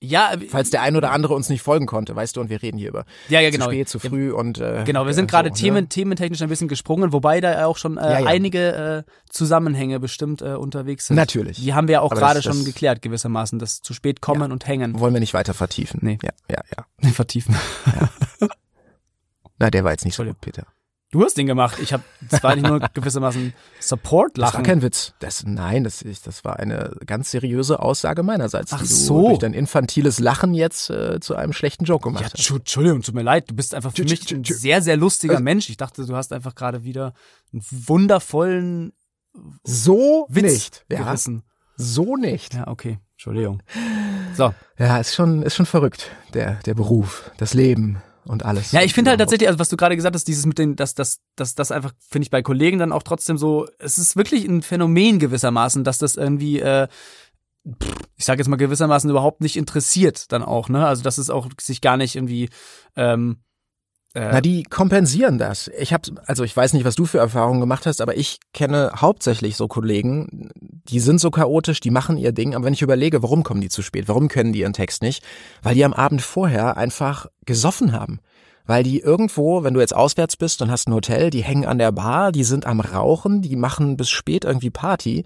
Ja, 0.01 0.32
äh, 0.34 0.46
Falls 0.49 0.70
der 0.70 0.82
ein 0.82 0.94
oder 0.94 1.11
andere 1.11 1.34
uns 1.34 1.49
nicht 1.49 1.61
folgen 1.62 1.86
konnte, 1.86 2.14
weißt 2.14 2.36
du, 2.36 2.40
und 2.40 2.51
wir 2.51 2.62
reden 2.62 2.78
hier 2.78 2.88
über 2.90 3.05
Ja, 3.28 3.40
ja, 3.40 3.51
genau. 3.51 3.64
zu 3.64 3.70
spät, 3.72 3.88
zu 3.88 3.99
früh 3.99 4.30
und 4.32 4.59
äh, 4.59 4.84
Genau, 4.84 5.07
wir 5.07 5.12
sind 5.14 5.24
äh, 5.24 5.26
gerade 5.26 5.49
so, 5.49 5.55
Themen, 5.57 5.84
Ne? 5.84 5.88
thementechnisch 5.88 6.40
ein 6.40 6.49
bisschen 6.49 6.68
gesprungen, 6.68 7.12
wobei 7.12 7.40
da 7.40 7.66
auch 7.66 7.76
schon 7.76 7.96
äh, 7.99 8.03
Ja, 8.12 8.18
ja. 8.20 8.26
einige 8.26 9.05
äh, 9.09 9.11
Zusammenhänge 9.28 9.99
bestimmt 9.99 10.40
äh, 10.40 10.55
unterwegs 10.55 11.07
sind. 11.07 11.16
Natürlich. 11.16 11.57
Die 11.61 11.74
haben 11.74 11.88
wir 11.88 11.94
ja 11.94 12.01
auch 12.03 12.11
gerade 12.14 12.42
schon 12.42 12.53
das- 12.59 12.64
geklärt, 12.64 13.03
gewissermaßen, 13.03 13.59
das 13.59 13.80
zu 13.82 13.92
spät 13.92 14.20
kommen 14.20 14.53
und 14.53 14.68
hängen. 14.68 15.01
Wollen 15.01 15.14
wir 15.14 15.20
nicht 15.20 15.34
weiter 15.34 15.53
vertiefen? 15.55 15.99
Nee. 16.03 16.18
Ja, 16.22 16.30
ja, 16.49 16.62
ja. 17.03 17.11
Vertiefen. 17.12 17.57
Na, 19.59 19.70
der 19.70 19.82
war 19.82 19.90
jetzt 19.90 20.05
nicht 20.05 20.14
so 20.14 20.22
gut, 20.24 20.40
Peter. 20.40 20.64
Du 21.11 21.25
hast 21.25 21.39
den 21.39 21.47
gemacht. 21.47 21.79
Ich 21.81 21.95
habe 21.95 22.03
zwar 22.29 22.55
nicht 22.55 22.67
nur 22.67 22.81
gewissermaßen 22.93 23.55
Das 23.81 23.93
war 24.55 24.63
kein 24.63 24.83
Witz. 24.83 25.15
Das, 25.21 25.43
nein, 25.47 25.85
das, 25.85 26.03
ich, 26.03 26.21
das 26.21 26.45
war 26.45 26.59
eine 26.59 26.95
ganz 27.07 27.31
seriöse 27.31 27.81
Aussage 27.81 28.23
meinerseits, 28.23 28.73
Ach 28.75 28.83
die 28.83 28.89
du 28.89 28.95
so. 28.95 29.29
durch 29.29 29.39
dein 29.39 29.55
infantiles 29.55 30.19
Lachen 30.21 30.53
jetzt 30.53 30.91
äh, 30.91 31.19
zu 31.21 31.35
einem 31.35 31.55
schlechten 31.55 31.85
Joke 31.87 32.05
gemacht 32.05 32.25
Ja, 32.25 32.31
hast. 32.33 32.41
Tschu- 32.43 32.57
Entschuldigung, 32.59 33.01
tut 33.01 33.15
mir 33.15 33.23
leid. 33.23 33.49
Du 33.49 33.55
bist 33.55 33.75
einfach 33.75 33.95
für 33.95 34.05
mich 34.05 34.31
ein 34.35 34.45
sehr, 34.45 34.83
sehr 34.83 34.99
lustiger 34.99 35.35
Also- 35.35 35.45
Mensch. 35.45 35.71
Ich 35.71 35.79
dachte, 35.79 36.05
du 36.05 36.15
hast 36.15 36.31
einfach 36.33 36.55
gerade 36.55 36.85
wieder 36.85 37.15
einen 37.55 37.63
wundervollen 37.71 38.93
So 39.65 40.27
Witz 40.29 40.43
nicht. 40.53 40.85
Ja, 40.91 41.05
gerissen. 41.05 41.43
so 41.77 42.17
nicht. 42.17 42.53
Ja, 42.53 42.69
okay. 42.69 42.99
Entschuldigung. 43.13 43.63
So. 44.37 44.53
Ja, 44.79 44.99
ist 44.99 45.15
schon, 45.15 45.43
ist 45.43 45.57
schon 45.57 45.67
verrückt. 45.67 46.11
Der, 46.35 46.57
der 46.67 46.75
Beruf, 46.75 47.31
das 47.39 47.55
Leben 47.55 48.03
und 48.29 48.45
alles. 48.45 48.72
Ja, 48.72 48.83
ich 48.83 48.95
finde 48.95 49.11
halt 49.11 49.20
tatsächlich, 49.20 49.49
also 49.49 49.59
was 49.59 49.68
du 49.68 49.76
gerade 49.76 49.97
gesagt 49.97 50.14
hast, 50.14 50.29
dieses 50.29 50.47
mit 50.47 50.59
den, 50.59 50.76
dass 50.76 50.95
das, 50.95 51.20
das, 51.37 51.55
das 51.55 51.72
einfach, 51.72 51.93
finde 51.99 52.24
ich 52.24 52.31
bei 52.31 52.43
Kollegen 52.43 52.79
dann 52.79 52.93
auch 52.93 53.03
trotzdem 53.03 53.39
so, 53.39 53.66
es 53.79 53.99
ist 53.99 54.16
wirklich 54.16 54.45
ein 54.45 54.62
Phänomen 54.62 55.18
gewissermaßen, 55.18 55.85
dass 55.85 55.99
das 55.99 56.16
irgendwie, 56.16 56.61
äh, 56.61 56.89
ich 58.16 58.24
sage 58.24 58.41
jetzt 58.41 58.49
mal 58.49 58.57
gewissermaßen 58.57 59.11
überhaupt 59.11 59.41
nicht 59.41 59.57
interessiert 59.57 60.31
dann 60.33 60.43
auch, 60.43 60.68
ne? 60.68 60.87
Also 60.87 61.03
dass 61.03 61.18
es 61.18 61.31
auch 61.31 61.49
sich 61.61 61.81
gar 61.81 61.97
nicht 61.97 62.16
irgendwie, 62.16 62.49
ähm, 62.97 63.39
äh, 64.15 64.31
Na, 64.33 64.41
die 64.41 64.63
kompensieren 64.63 65.39
das. 65.39 65.71
Ich 65.79 65.93
habe, 65.93 66.11
also 66.27 66.43
ich 66.45 66.57
weiß 66.57 66.73
nicht, 66.73 66.85
was 66.85 66.95
du 66.95 67.05
für 67.05 67.19
Erfahrungen 67.19 67.61
gemacht 67.61 67.87
hast, 67.87 68.01
aber 68.01 68.17
ich 68.17 68.39
kenne 68.55 68.93
hauptsächlich 68.97 69.57
so 69.57 69.69
Kollegen, 69.69 70.51
die 70.55 71.01
sind 71.01 71.21
so 71.21 71.31
chaotisch, 71.31 71.81
die 71.81 71.91
machen 71.91 72.17
ihr 72.17 72.33
Ding, 72.33 72.55
aber 72.55 72.65
wenn 72.65 72.73
ich 72.73 72.83
überlege, 72.83 73.23
warum 73.23 73.43
kommen 73.43 73.61
die 73.61 73.69
zu 73.69 73.83
spät, 73.83 74.09
warum 74.09 74.29
können 74.29 74.53
die 74.53 74.61
ihren 74.61 74.73
Text 74.73 75.03
nicht, 75.03 75.23
weil 75.63 75.75
die 75.75 75.85
am 75.85 75.93
Abend 75.93 76.23
vorher 76.23 76.77
einfach 76.77 77.27
gesoffen 77.45 77.93
haben. 77.93 78.21
Weil 78.65 78.83
die 78.83 79.01
irgendwo, 79.01 79.65
wenn 79.65 79.73
du 79.73 79.81
jetzt 79.81 79.97
auswärts 79.97 80.37
bist 80.37 80.61
und 80.61 80.71
hast 80.71 80.89
ein 80.89 80.95
Hotel, 80.95 81.31
die 81.31 81.43
hängen 81.43 81.65
an 81.65 81.79
der 81.79 81.91
Bar, 81.91 82.33
die 82.33 82.45
sind 82.45 82.67
am 82.67 82.81
Rauchen, 82.81 83.41
die 83.41 83.57
machen 83.57 83.97
bis 83.97 84.11
spät 84.11 84.45
irgendwie 84.45 84.69
Party. 84.69 85.25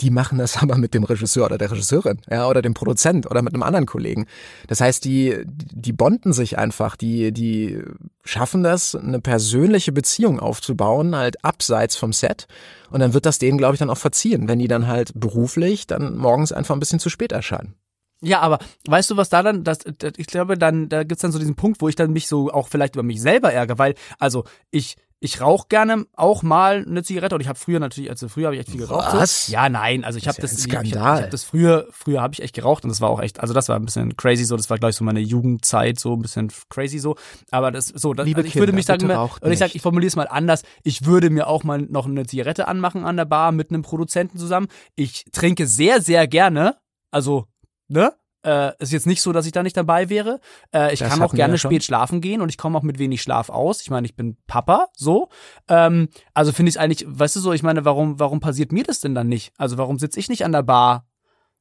Die 0.00 0.10
machen 0.10 0.38
das 0.38 0.56
aber 0.62 0.76
mit 0.76 0.94
dem 0.94 1.04
Regisseur 1.04 1.46
oder 1.46 1.58
der 1.58 1.70
Regisseurin, 1.70 2.20
ja, 2.30 2.48
oder 2.48 2.62
dem 2.62 2.74
Produzent 2.74 3.30
oder 3.30 3.42
mit 3.42 3.54
einem 3.54 3.62
anderen 3.62 3.86
Kollegen. 3.86 4.26
Das 4.68 4.80
heißt, 4.80 5.04
die, 5.04 5.42
die 5.46 5.92
bonden 5.92 6.32
sich 6.32 6.58
einfach, 6.58 6.96
die, 6.96 7.32
die 7.32 7.82
schaffen 8.24 8.62
das, 8.62 8.94
eine 8.94 9.20
persönliche 9.20 9.92
Beziehung 9.92 10.40
aufzubauen, 10.40 11.16
halt 11.16 11.44
abseits 11.44 11.96
vom 11.96 12.12
Set. 12.12 12.46
Und 12.90 13.00
dann 13.00 13.14
wird 13.14 13.26
das 13.26 13.38
denen, 13.38 13.58
glaube 13.58 13.74
ich, 13.74 13.78
dann 13.78 13.90
auch 13.90 13.98
verziehen, 13.98 14.48
wenn 14.48 14.58
die 14.58 14.68
dann 14.68 14.86
halt 14.86 15.12
beruflich 15.14 15.86
dann 15.86 16.16
morgens 16.16 16.52
einfach 16.52 16.74
ein 16.74 16.80
bisschen 16.80 17.00
zu 17.00 17.10
spät 17.10 17.32
erscheinen. 17.32 17.74
Ja, 18.22 18.40
aber 18.40 18.58
weißt 18.86 19.10
du, 19.10 19.16
was 19.16 19.30
da 19.30 19.42
dann, 19.42 19.64
das, 19.64 19.78
das, 19.98 20.12
ich 20.18 20.26
glaube, 20.26 20.58
dann, 20.58 20.88
da 20.88 21.04
gibt's 21.04 21.22
dann 21.22 21.32
so 21.32 21.38
diesen 21.38 21.56
Punkt, 21.56 21.80
wo 21.80 21.88
ich 21.88 21.96
dann 21.96 22.12
mich 22.12 22.28
so 22.28 22.50
auch 22.50 22.68
vielleicht 22.68 22.94
über 22.94 23.02
mich 23.02 23.20
selber 23.20 23.52
ärgere, 23.52 23.78
weil, 23.78 23.94
also, 24.18 24.44
ich, 24.70 24.96
ich 25.22 25.40
rauche 25.42 25.68
gerne 25.68 26.06
auch 26.16 26.42
mal 26.42 26.84
eine 26.86 27.02
Zigarette 27.02 27.34
und 27.34 27.42
ich 27.42 27.48
habe 27.48 27.58
früher 27.58 27.78
natürlich, 27.78 28.08
also 28.08 28.28
früher 28.28 28.46
habe 28.46 28.56
ich 28.56 28.60
echt 28.60 28.70
viel 28.70 28.80
geraucht. 28.80 29.12
Was? 29.12 29.46
So. 29.46 29.52
Ja, 29.52 29.68
nein, 29.68 30.02
also 30.02 30.18
ich 30.18 30.26
habe 30.26 30.40
Das 30.40 30.50
das, 30.50 30.66
ja 30.66 30.80
ein 30.80 30.86
ich, 30.86 30.92
ich, 30.92 30.96
ich 30.96 31.02
hab 31.02 31.30
das 31.30 31.44
früher, 31.44 31.86
früher 31.90 32.22
habe 32.22 32.32
ich 32.32 32.42
echt 32.42 32.54
geraucht 32.54 32.84
und 32.84 32.88
das 32.88 33.02
war 33.02 33.10
auch 33.10 33.20
echt, 33.20 33.38
also 33.40 33.52
das 33.52 33.68
war 33.68 33.76
ein 33.76 33.84
bisschen 33.84 34.16
crazy 34.16 34.44
so, 34.44 34.56
das 34.56 34.70
war 34.70 34.78
gleich 34.78 34.96
so 34.96 35.04
meine 35.04 35.20
Jugendzeit, 35.20 36.00
so 36.00 36.14
ein 36.14 36.22
bisschen 36.22 36.50
crazy 36.70 36.98
so, 36.98 37.16
aber 37.50 37.70
das, 37.70 37.86
so, 37.86 38.14
das, 38.14 38.24
Liebe 38.24 38.38
also 38.38 38.48
ich 38.48 38.54
würde 38.54 38.72
Kinder, 38.72 38.76
mich 38.76 38.86
sagen, 38.86 39.10
und 39.42 39.52
ich 39.52 39.58
sag, 39.58 39.74
ich 39.74 39.82
formuliere 39.82 40.08
es 40.08 40.16
mal 40.16 40.28
anders, 40.28 40.62
ich 40.84 41.04
würde 41.04 41.28
mir 41.28 41.48
auch 41.48 41.64
mal 41.64 41.82
noch 41.82 42.06
eine 42.06 42.24
Zigarette 42.24 42.66
anmachen 42.66 43.04
an 43.04 43.18
der 43.18 43.26
Bar 43.26 43.52
mit 43.52 43.70
einem 43.70 43.82
Produzenten 43.82 44.38
zusammen. 44.38 44.68
Ich 44.96 45.26
trinke 45.32 45.66
sehr, 45.66 46.00
sehr 46.00 46.26
gerne, 46.28 46.76
also, 47.10 47.46
ne? 47.88 48.14
Äh, 48.42 48.72
ist 48.78 48.92
jetzt 48.92 49.06
nicht 49.06 49.20
so, 49.20 49.32
dass 49.32 49.44
ich 49.44 49.52
da 49.52 49.62
nicht 49.62 49.76
dabei 49.76 50.08
wäre. 50.08 50.40
Äh, 50.74 50.94
ich 50.94 51.00
Das 51.00 51.10
kann 51.10 51.22
auch 51.22 51.34
gerne 51.34 51.54
ja 51.54 51.58
spät 51.58 51.84
schlafen 51.84 52.20
gehen 52.20 52.40
und 52.40 52.48
ich 52.48 52.56
komme 52.56 52.78
auch 52.78 52.82
mit 52.82 52.98
wenig 52.98 53.20
Schlaf 53.20 53.50
aus. 53.50 53.82
Ich 53.82 53.90
meine, 53.90 54.06
ich 54.06 54.16
bin 54.16 54.38
Papa, 54.46 54.88
so. 54.96 55.28
Ähm, 55.68 56.08
also 56.32 56.52
finde 56.52 56.70
ich 56.70 56.76
es 56.76 56.80
eigentlich, 56.80 57.04
weißt 57.06 57.36
du 57.36 57.40
so, 57.40 57.52
ich 57.52 57.62
meine, 57.62 57.84
warum, 57.84 58.18
warum 58.18 58.40
passiert 58.40 58.72
mir 58.72 58.84
das 58.84 59.00
denn 59.00 59.14
dann 59.14 59.28
nicht? 59.28 59.52
Also 59.58 59.76
warum 59.76 59.98
sitze 59.98 60.18
ich 60.18 60.28
nicht 60.28 60.44
an 60.44 60.52
der 60.52 60.62
Bar, 60.62 61.06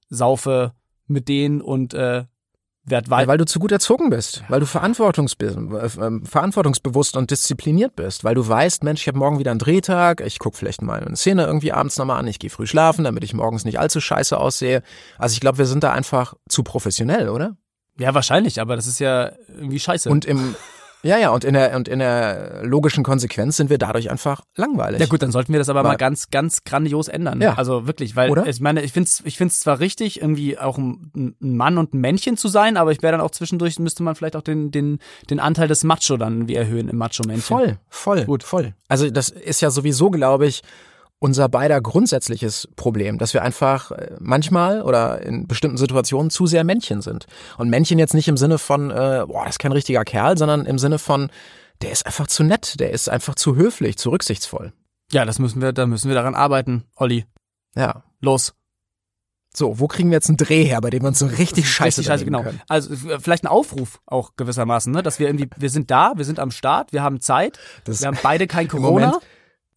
saufe 0.10 0.74
mit 1.08 1.28
denen 1.28 1.62
und 1.62 1.94
äh, 1.94 2.26
werd 2.90 3.08
Ja, 3.08 3.12
weiter. 3.12 3.28
weil 3.28 3.38
du 3.38 3.46
zu 3.46 3.60
gut 3.60 3.72
erzogen 3.72 4.10
bist, 4.10 4.44
weil 4.50 4.60
du 4.60 4.66
äh, 4.66 5.90
ähm, 6.02 6.26
verantwortungsbewusst 6.26 7.18
und 7.18 7.32
diszipliniert 7.32 7.96
bist, 7.96 8.24
weil 8.24 8.36
du 8.36 8.48
weißt, 8.48 8.84
Mensch, 8.84 9.02
ich 9.02 9.08
habe 9.08 9.18
morgen 9.18 9.40
wieder 9.40 9.52
einen 9.52 9.60
Drehtag, 9.60 10.22
ich 10.22 10.40
guck 10.40 10.56
vielleicht 10.56 10.82
mal 10.82 11.00
eine 11.00 11.16
Szene 11.16 11.46
irgendwie 11.46 11.72
abends 11.72 11.98
nochmal 11.98 12.20
an, 12.20 12.28
ich 12.28 12.40
gehe 12.40 12.50
früh 12.50 12.68
schlafen, 12.68 13.04
damit 13.04 13.24
ich 13.24 13.34
morgens 13.34 13.66
nicht 13.66 13.80
allzu 13.80 14.02
scheiße 14.02 14.38
aussehe. 14.38 14.82
Also 15.18 15.34
ich 15.34 15.40
glaube, 15.40 15.58
wir 15.58 15.66
sind 15.66 15.84
da 15.84 15.92
einfach 15.92 16.34
zu 16.48 16.64
professionell, 16.64 17.30
oder? 17.30 17.58
Ja, 17.98 18.14
wahrscheinlich, 18.14 18.62
aber 18.62 18.76
das 18.76 18.88
ist 18.88 19.00
ja 19.00 19.32
irgendwie 19.50 19.80
scheiße. 19.80 20.10
Und 20.10 20.26
im 20.26 20.56
ja, 21.04 21.18
ja, 21.18 21.30
und 21.30 21.44
in 21.44 21.54
der 21.54 21.76
und 21.76 21.88
in 21.88 22.00
der 22.00 22.62
logischen 22.64 23.04
Konsequenz 23.04 23.58
sind 23.58 23.70
wir 23.70 23.78
dadurch 23.78 24.10
einfach 24.10 24.42
langweilig. 24.56 25.00
Ja 25.00 25.06
gut, 25.08 25.22
dann 25.22 25.32
sollten 25.32 25.54
wir 25.54 25.60
das 25.60 25.70
aber 25.70 25.84
mal 25.84 25.90
Weil- 25.90 25.98
ganz, 25.98 26.30
ganz 26.30 26.64
grandios 26.64 27.08
ändern. 27.08 27.42
Ja. 27.42 27.54
Also 27.54 27.88
wirklich, 27.88 28.16
weil 28.16 28.30
Oder? 28.32 28.48
ich 28.48 28.60
meine, 28.60 28.82
ich 28.82 28.92
finde 28.94 29.08
es 29.08 29.22
ich 29.26 29.38
find's 29.38 29.60
zwar 29.60 29.80
richtig, 29.80 30.22
irgendwie 30.22 30.58
auch 30.58 30.78
ein, 30.78 31.36
ein 31.42 31.58
Mann 31.58 31.78
und 31.78 31.94
ein 31.94 32.00
Männchen 32.02 32.38
zu 32.38 32.48
sein, 32.48 32.78
aber 32.78 32.92
ich 32.92 33.02
wäre 33.02 33.12
dann 33.12 33.22
auch 33.22 33.32
zwischendurch, 33.32 33.80
müsste 33.80 34.04
man 34.04 34.16
vielleicht 34.16 34.36
auch 34.36 34.42
den, 34.42 34.72
den, 34.72 35.00
den 35.30 35.40
Anteil 35.40 35.68
des 35.68 35.84
Macho 35.84 36.18
dann 36.18 36.34
irgendwie 36.34 36.56
erhöhen 36.56 36.90
im 36.90 36.98
Macho-Männchen. 36.98 37.58
Voll, 37.58 37.78
voll, 37.90 38.26
gut, 38.26 38.44
voll. 38.44 38.74
Also 38.88 39.10
das 39.10 39.30
ist 39.30 39.62
ja 39.62 39.70
sowieso, 39.70 40.10
glaube 40.10 40.48
ich, 40.48 40.62
unser 41.20 41.50
beider 41.50 41.82
grundsätzliches 41.82 42.70
Problem, 42.76 43.18
dass 43.18 43.34
wir 43.34 43.42
einfach 43.44 43.92
äh, 43.92 44.16
manchmal 44.20 44.82
oder 44.82 45.22
in 45.22 45.48
bestimmten 45.48 45.78
Situationen 45.78 46.30
zu 46.30 46.46
sehr 46.48 46.64
Männchen 46.64 47.02
sind. 47.02 47.26
Und 47.58 47.70
Männchen 47.70 48.00
jetzt 48.00 48.14
nicht 48.14 48.28
im 48.30 48.38
Sinne 48.38 48.58
von, 48.58 48.90
äh, 48.90 49.26
boah, 49.28 49.44
das 49.44 49.56
ist 49.56 49.60
kein 49.60 49.74
richtiger 49.74 50.04
Kerl, 50.06 50.38
sondern 50.38 50.66
im 50.66 50.80
Sinne 50.80 50.98
von, 50.98 51.30
der 51.82 51.92
ist 51.92 52.06
einfach 52.06 52.28
zu 52.28 52.44
nett, 52.44 52.80
der 52.80 52.92
ist 52.92 53.10
einfach 53.10 53.36
zu 53.36 53.56
höflich, 53.56 53.98
zu 53.98 54.10
rücksichtsvoll. 54.12 54.74
Ja, 55.12 55.26
das 55.26 55.40
müssen 55.40 55.62
wir, 55.62 55.74
da 55.74 55.86
müssen 55.88 56.08
wir 56.08 56.16
daran 56.16 56.36
arbeiten, 56.36 56.84
Olli. 56.96 57.26
Ja. 57.76 58.04
Los. 58.22 58.54
So, 59.56 59.80
wo 59.80 59.88
kriegen 59.88 60.12
wir 60.12 60.16
jetzt 60.16 60.30
einen 60.30 60.38
Dreh 60.38 60.64
her, 60.64 60.80
bei 60.80 60.90
dem 60.92 61.02
wir 61.02 61.08
uns 61.08 61.20
so 61.20 61.26
richtig 61.26 61.68
scheiße, 61.70 61.86
Richtig 62.02 62.06
scheiße, 62.06 62.24
genau. 62.26 62.44
können? 62.44 62.62
Also 62.70 62.96
vielleicht 63.20 63.44
ein 63.44 63.48
Aufruf 63.48 64.00
auch 64.06 64.36
gewissermaßen, 64.38 64.94
ne? 64.94 65.02
dass 65.02 65.18
wir 65.20 65.28
irgendwie, 65.28 65.50
wir 65.58 65.70
sind 65.72 65.90
da, 65.90 66.14
wir 66.16 66.24
sind 66.26 66.40
am 66.40 66.52
Start, 66.52 66.94
wir 66.94 67.02
haben 67.02 67.20
Zeit, 67.20 67.58
Das- 67.84 68.00
wir 68.02 68.08
haben 68.08 68.18
beide 68.22 68.46
kein 68.48 68.68
Corona. 68.70 69.08
Moment- 69.08 69.24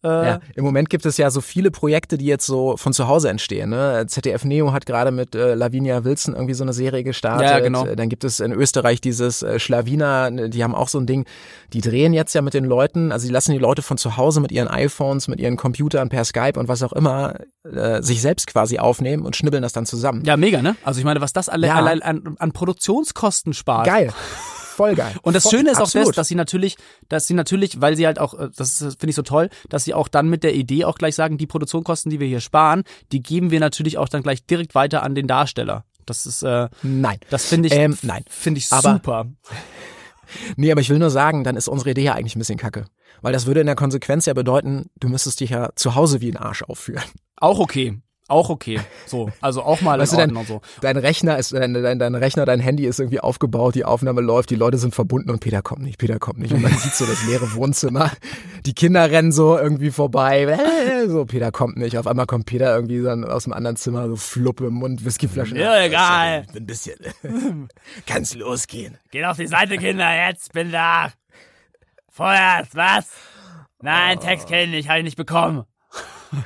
äh, 0.03 0.07
Ja, 0.07 0.39
im 0.55 0.63
Moment 0.63 0.89
gibt 0.89 1.05
es 1.05 1.17
ja 1.17 1.29
so 1.29 1.41
viele 1.41 1.71
Projekte, 1.71 2.17
die 2.17 2.25
jetzt 2.25 2.45
so 2.45 2.77
von 2.77 2.93
zu 2.93 3.07
Hause 3.07 3.29
entstehen. 3.29 3.69
Ne? 3.71 4.05
ZDF 4.07 4.43
Neo 4.45 4.71
hat 4.73 4.85
gerade 4.85 5.11
mit 5.11 5.35
äh, 5.35 5.53
Lavinia 5.55 6.03
Wilson 6.03 6.33
irgendwie 6.35 6.53
so 6.53 6.63
eine 6.63 6.73
Serie 6.73 7.03
gestartet. 7.03 7.49
Ja, 7.49 7.59
genau. 7.59 7.85
Dann 7.85 8.09
gibt 8.09 8.23
es 8.23 8.39
in 8.39 8.51
Österreich 8.51 9.01
dieses 9.01 9.41
äh, 9.43 9.59
Schlawiner, 9.59 10.29
ne, 10.29 10.49
die 10.49 10.63
haben 10.63 10.75
auch 10.75 10.87
so 10.89 10.99
ein 10.99 11.05
Ding. 11.05 11.25
Die 11.73 11.81
drehen 11.81 12.13
jetzt 12.13 12.33
ja 12.35 12.41
mit 12.41 12.53
den 12.53 12.65
Leuten, 12.65 13.11
also 13.11 13.25
die 13.27 13.33
lassen 13.33 13.51
die 13.53 13.57
Leute 13.57 13.81
von 13.81 13.97
zu 13.97 14.17
Hause 14.17 14.41
mit 14.41 14.51
ihren 14.51 14.67
iPhones, 14.67 15.27
mit 15.27 15.39
ihren 15.39 15.57
Computern 15.57 16.09
per 16.09 16.23
Skype 16.25 16.59
und 16.59 16.67
was 16.67 16.83
auch 16.83 16.93
immer 16.93 17.35
äh, 17.63 18.01
sich 18.01 18.21
selbst 18.21 18.47
quasi 18.47 18.79
aufnehmen 18.79 19.25
und 19.25 19.35
schnibbeln 19.35 19.63
das 19.63 19.73
dann 19.73 19.85
zusammen. 19.85 20.23
ja, 20.25 20.37
mega, 20.37 20.61
ne? 20.61 20.75
Also 20.83 20.99
ich 20.99 21.05
meine, 21.05 21.21
was 21.21 21.33
das 21.33 21.49
alle, 21.49 21.67
Ja. 21.67 21.75
allein 21.75 22.01
an, 22.01 22.35
an 22.39 22.51
Produktionskosten 22.51 23.53
spart. 23.53 23.87
Geil. 23.87 24.11
Voll 24.73 24.95
geil. 24.95 25.15
Und 25.21 25.33
das 25.35 25.43
Voll, 25.43 25.51
Schöne 25.59 25.71
ist 25.71 25.77
auch 25.77 25.81
das, 25.83 25.95
absolut. 25.95 26.17
dass 26.17 26.27
sie 26.27 26.35
natürlich, 26.35 26.77
dass 27.09 27.27
sie 27.27 27.33
natürlich, 27.33 27.79
weil 27.81 27.95
sie 27.95 28.05
halt 28.05 28.19
auch, 28.19 28.33
äh, 28.33 28.49
das 28.55 28.77
finde 28.79 29.09
ich 29.09 29.15
so 29.15 29.21
toll, 29.21 29.49
dass 29.69 29.83
sie 29.83 29.93
auch 29.93 30.07
dann 30.07 30.27
mit 30.29 30.43
der 30.43 30.53
Idee 30.55 30.85
auch 30.85 30.95
gleich 30.97 31.15
sagen, 31.15 31.37
die 31.37 31.47
Produktionskosten, 31.47 32.09
die 32.09 32.19
wir 32.19 32.27
hier 32.27 32.41
sparen, 32.41 32.83
die 33.11 33.21
geben 33.21 33.51
wir 33.51 33.59
natürlich 33.59 33.97
auch 33.97 34.09
dann 34.09 34.23
gleich 34.23 34.45
direkt 34.45 34.75
weiter 34.75 35.03
an 35.03 35.15
den 35.15 35.27
Darsteller. 35.27 35.85
Das 36.05 36.25
ist, 36.25 36.43
äh, 36.43 36.67
Nein. 36.81 37.17
das 37.29 37.45
finde 37.45 37.67
ich, 37.67 37.73
Ähm, 37.73 37.97
nein. 38.01 38.25
finde 38.27 38.57
ich 38.57 38.71
Aber- 38.71 38.93
super. 38.93 39.25
Nee, 40.55 40.71
aber 40.71 40.81
ich 40.81 40.89
will 40.89 40.97
nur 40.99 41.11
sagen, 41.11 41.43
dann 41.43 41.55
ist 41.55 41.67
unsere 41.67 41.91
Idee 41.91 42.03
ja 42.03 42.13
eigentlich 42.15 42.35
ein 42.35 42.39
bisschen 42.39 42.57
kacke. 42.57 42.85
Weil 43.21 43.33
das 43.33 43.45
würde 43.45 43.59
in 43.59 43.67
der 43.67 43.75
Konsequenz 43.75 44.25
ja 44.25 44.33
bedeuten, 44.33 44.89
du 44.99 45.07
müsstest 45.07 45.39
dich 45.39 45.51
ja 45.51 45.69
zu 45.75 45.93
Hause 45.95 46.21
wie 46.21 46.31
ein 46.31 46.37
Arsch 46.37 46.63
aufführen. 46.63 47.03
Auch 47.37 47.59
okay. 47.59 47.99
Auch 48.29 48.49
okay. 48.49 48.79
So, 49.05 49.29
also 49.41 49.63
auch 49.63 49.81
mal 49.81 49.99
Weißt 49.99 50.13
in 50.13 50.17
du, 50.19 50.27
dein, 50.27 50.37
Ordnung 50.37 50.61
so. 50.61 50.79
dein 50.81 50.95
Rechner 50.97 51.37
ist, 51.37 51.51
dein, 51.53 51.73
dein, 51.73 51.99
dein 51.99 52.15
Rechner, 52.15 52.45
dein 52.45 52.61
Handy 52.61 52.85
ist 52.85 52.99
irgendwie 52.99 53.19
aufgebaut, 53.19 53.75
die 53.75 53.83
Aufnahme 53.83 54.21
läuft, 54.21 54.49
die 54.49 54.55
Leute 54.55 54.77
sind 54.77 54.95
verbunden 54.95 55.29
und 55.29 55.39
Peter 55.39 55.61
kommt 55.61 55.81
nicht, 55.81 55.97
Peter 55.97 56.19
kommt 56.19 56.39
nicht. 56.39 56.53
Und 56.53 56.61
man 56.61 56.71
sieht 56.77 56.93
so 56.93 57.05
das 57.05 57.25
leere 57.27 57.53
Wohnzimmer. 57.53 58.11
Die 58.65 58.73
Kinder 58.73 59.11
rennen 59.11 59.33
so 59.33 59.57
irgendwie 59.57 59.91
vorbei. 59.91 60.43
Äh, 60.43 61.07
So, 61.09 61.25
Peter 61.25 61.51
kommt 61.51 61.75
nicht. 61.75 61.97
Auf 61.97 62.07
einmal 62.07 62.25
kommt 62.25 62.45
Peter 62.45 62.73
irgendwie 62.73 63.01
dann 63.01 63.25
aus 63.25 63.43
dem 63.43 63.51
anderen 63.53 63.75
Zimmer, 63.75 64.07
so 64.07 64.15
Fluppe 64.15 64.67
im 64.67 64.75
Mund, 64.75 65.03
Whiskyflasche. 65.03 65.57
Ja, 65.57 65.83
egal. 65.83 66.45
Ein 66.55 66.65
bisschen. 66.65 66.95
Kann's 68.07 68.35
losgehen. 68.35 68.97
Geht 69.11 69.25
auf 69.25 69.35
die 69.37 69.47
Seite, 69.47 69.77
Kinder, 69.77 70.09
jetzt 70.27 70.53
bin 70.53 70.71
da. 70.71 71.11
Vorerst, 72.09 72.73
was? 72.75 73.09
Nein, 73.81 74.17
Text 74.21 74.47
kenne 74.47 74.77
ich, 74.77 74.87
habe 74.87 74.99
ich 74.99 75.05
nicht 75.05 75.17
bekommen. 75.17 75.63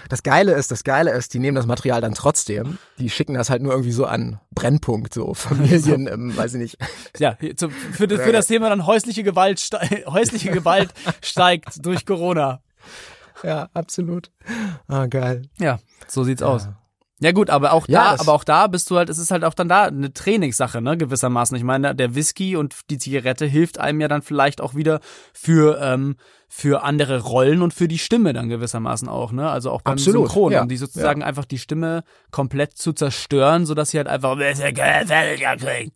Das 0.10 0.24
Geile 0.24 0.54
ist, 0.54 0.72
das 0.72 0.84
Geile 0.84 1.12
ist, 1.12 1.34
die 1.34 1.40
nehmen 1.40 1.56
das 1.56 1.66
Material 1.66 2.02
dann 2.02 2.14
trotzdem. 2.14 2.78
Die 2.98 3.10
schicken 3.10 3.34
das 3.34 3.50
halt 3.50 3.62
nur 3.62 3.72
irgendwie 3.72 3.92
so 3.92 4.06
an 4.06 4.40
Brennpunkt, 4.52 5.14
so 5.14 5.34
Familien, 5.34 6.08
ähm, 6.12 6.36
weiß 6.36 6.56
ich 6.56 6.60
nicht. 6.60 6.78
Ja, 7.18 7.38
für, 7.40 7.70
für, 7.70 8.08
für 8.08 8.32
das 8.32 8.48
Thema 8.48 8.70
dann 8.70 8.86
häusliche 8.86 9.24
Gewalt, 9.24 9.70
häusliche 10.08 10.52
Gewalt 10.52 10.94
steigt 11.22 11.86
durch 11.86 12.06
Corona. 12.06 12.62
Ja, 13.44 13.70
absolut. 13.74 14.32
Ah, 14.88 15.06
geil. 15.06 15.44
Ja, 15.60 15.80
so 16.08 16.24
sieht's 16.24 16.42
ja. 16.42 16.48
aus. 16.48 16.68
Ja 17.20 17.32
gut, 17.32 17.50
aber 17.50 17.74
auch 17.74 17.88
Ja, 17.88 18.16
da, 18.16 18.22
aber 18.22 18.34
auch 18.34 18.44
da 18.44 18.68
bist 18.68 18.92
du 18.92 18.98
halt, 18.98 19.10
es 19.10 19.18
ist 19.18 19.32
halt 19.32 19.44
auch 19.44 19.56
dann 19.56 19.68
da 19.68 19.86
eine 19.86 20.14
Trainingssache, 20.14 20.82
ne, 20.82 20.98
gewissermaßen. 20.98 21.58
Ich 21.58 21.64
meine, 21.64 21.96
der 21.96 22.14
Whisky 22.14 22.56
und 22.56 22.76
die 22.92 23.00
Zigarette 23.00 23.46
hilft 23.46 23.80
einem 23.80 24.02
ja 24.02 24.08
dann 24.08 24.22
vielleicht 24.22 24.62
auch 24.62 24.76
wieder 24.76 25.00
für 25.34 25.80
ähm, 25.82 26.18
für 26.50 26.84
andere 26.84 27.22
Rollen 27.22 27.62
und 27.62 27.74
für 27.74 27.90
die 27.90 27.98
Stimme 27.98 28.32
dann 28.32 28.48
gewissermaßen 28.48 29.10
auch, 29.10 29.34
ne? 29.34 29.50
Also 29.50 29.70
auch 29.70 29.82
beim 29.82 29.94
Absolut, 29.94 30.30
Synchron, 30.30 30.54
ja, 30.54 30.62
um 30.62 30.70
die 30.70 30.78
sozusagen 30.78 31.22
einfach 31.22 31.44
die 31.44 31.58
Stimme 31.58 32.04
komplett 32.32 32.78
zu 32.78 32.94
zerstören, 32.94 33.66
sodass 33.66 33.90
sie 33.90 33.98
halt 33.98 34.08
einfach 34.08 34.38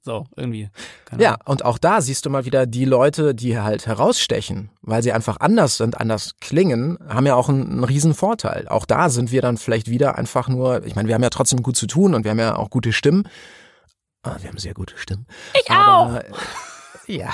so 0.02 0.26
irgendwie. 0.36 0.70
Keine 1.06 1.24
Ja, 1.24 1.38
und 1.45 1.64
auch 1.64 1.78
da 1.78 2.02
siehst 2.02 2.26
du 2.26 2.30
mal 2.30 2.43
wieder 2.43 2.66
die 2.66 2.84
Leute, 2.84 3.34
die 3.34 3.60
halt 3.60 3.88
herausstechen, 3.88 4.70
weil 4.82 5.02
sie 5.04 5.14
einfach 5.14 5.39
anders 5.39 5.78
sind, 5.78 5.99
anders 5.99 6.36
klingen, 6.41 6.99
haben 7.08 7.26
ja 7.26 7.36
auch 7.36 7.47
einen, 7.47 7.70
einen 7.72 7.84
riesen 7.86 8.14
Vorteil. 8.14 8.68
Auch 8.68 8.86
da 8.86 9.08
sind 9.10 9.32
wir 9.32 9.41
dann 9.41 9.58
vielleicht 9.58 9.89
wieder 9.89 10.18
einfach 10.18 10.49
nur, 10.49 10.86
ich 10.86 10.95
meine, 10.95 11.08
wir 11.08 11.16
haben 11.16 11.24
ja 11.24 11.30
trotzdem 11.30 11.64
gut 11.64 11.78
zu 11.78 11.88
tun 11.88 12.14
und 12.14 12.26
wir 12.26 12.32
haben 12.32 12.39
ja 12.39 12.58
auch 12.58 12.70
gute 12.70 12.91
Stimmen. 12.91 13.24
Ah, 14.24 14.36
wir 14.41 14.49
haben 14.49 14.58
sehr 14.58 14.74
gute 14.74 14.97
Stimmen. 14.97 15.26
Ich 15.56 15.72
auch. 15.72 16.20
Ja. 17.08 17.30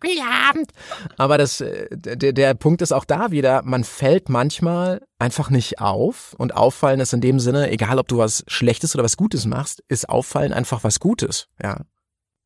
Guten 0.00 0.20
Abend. 0.48 0.70
Aber 1.16 1.38
das, 1.38 1.60
äh, 1.60 1.88
der, 1.90 2.32
der 2.32 2.54
Punkt 2.54 2.82
ist 2.82 2.92
auch 2.92 3.04
da 3.04 3.30
wieder, 3.30 3.62
man 3.64 3.84
fällt 3.84 4.28
manchmal 4.28 5.02
einfach 5.18 5.50
nicht 5.50 5.80
auf 5.80 6.34
und 6.38 6.54
auffallen 6.54 7.00
ist 7.00 7.12
in 7.12 7.20
dem 7.20 7.40
Sinne, 7.40 7.70
egal 7.70 7.98
ob 7.98 8.08
du 8.08 8.18
was 8.18 8.44
Schlechtes 8.46 8.94
oder 8.94 9.04
was 9.04 9.16
Gutes 9.16 9.46
machst, 9.46 9.82
ist 9.88 10.08
auffallen 10.08 10.52
einfach 10.52 10.84
was 10.84 11.00
Gutes. 11.00 11.48
Ja. 11.62 11.82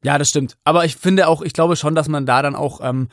Ja, 0.05 0.18
das 0.18 0.30
stimmt. 0.30 0.57
Aber 0.64 0.84
ich 0.84 0.96
finde 0.96 1.28
auch, 1.28 1.42
ich 1.42 1.53
glaube 1.53 1.76
schon, 1.76 1.94
dass 1.94 2.09
man 2.09 2.26
da 2.26 2.42
dann 2.42 2.57
auch 2.57 2.80
ähm, 2.82 3.09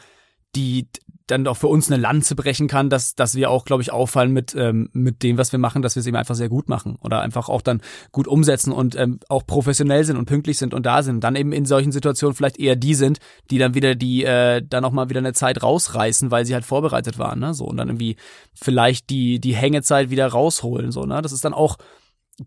die 0.56 0.90
dann 1.32 1.48
auch 1.48 1.58
für 1.58 1.68
uns 1.68 1.92
eine 1.92 2.02
Lanze 2.02 2.36
brechen 2.36 2.68
kann, 2.68 2.90
dass, 2.90 3.16
dass 3.16 3.36
wir 3.36 3.50
auch, 3.50 3.66
glaube 3.66 3.82
ich, 3.82 3.92
auffallen 3.92 4.32
mit, 4.32 4.56
ähm, 4.56 4.90
mit 4.94 5.24
dem, 5.24 5.38
was 5.38 5.52
wir 5.52 5.60
machen, 5.60 5.82
dass 5.82 5.96
wir 5.96 6.02
es 6.02 6.08
eben 6.08 6.18
einfach 6.18 6.36
sehr 6.36 6.50
gut 6.50 6.70
machen 6.70 6.98
oder 7.02 7.22
einfach 7.22 7.50
auch 7.50 7.62
dann 7.62 7.82
gut 8.12 8.28
umsetzen 8.28 8.72
und 8.72 8.96
ähm, 8.96 9.20
auch 9.30 9.46
professionell 9.46 10.04
sind 10.04 10.18
und 10.18 10.26
pünktlich 10.26 10.58
sind 10.58 10.74
und 10.74 10.86
da 10.86 11.04
sind 11.04 11.24
dann 11.24 11.36
eben 11.36 11.52
in 11.52 11.66
solchen 11.66 11.92
Situationen 11.92 12.36
vielleicht 12.36 12.60
eher 12.60 12.76
die 12.76 12.96
sind, 12.96 13.20
die 13.52 13.58
dann 13.58 13.74
wieder 13.74 13.96
die, 13.96 14.24
äh, 14.24 14.62
dann 14.68 14.86
auch 14.86 14.92
mal 14.92 15.10
wieder 15.10 15.20
eine 15.20 15.34
Zeit 15.34 15.62
rausreißen, 15.62 16.32
weil 16.32 16.46
sie 16.46 16.54
halt 16.54 16.66
vorbereitet 16.66 17.20
waren, 17.20 17.40
ne, 17.40 17.54
so 17.54 17.66
und 17.66 17.78
dann 17.78 17.90
irgendwie 17.90 18.16
vielleicht 18.54 19.10
die, 19.10 19.40
die 19.40 19.56
Hängezeit 19.56 20.10
wieder 20.10 20.28
rausholen, 20.28 20.92
so, 20.92 21.06
ne, 21.06 21.22
das 21.22 21.32
ist 21.32 21.46
dann 21.46 21.54
auch, 21.54 21.78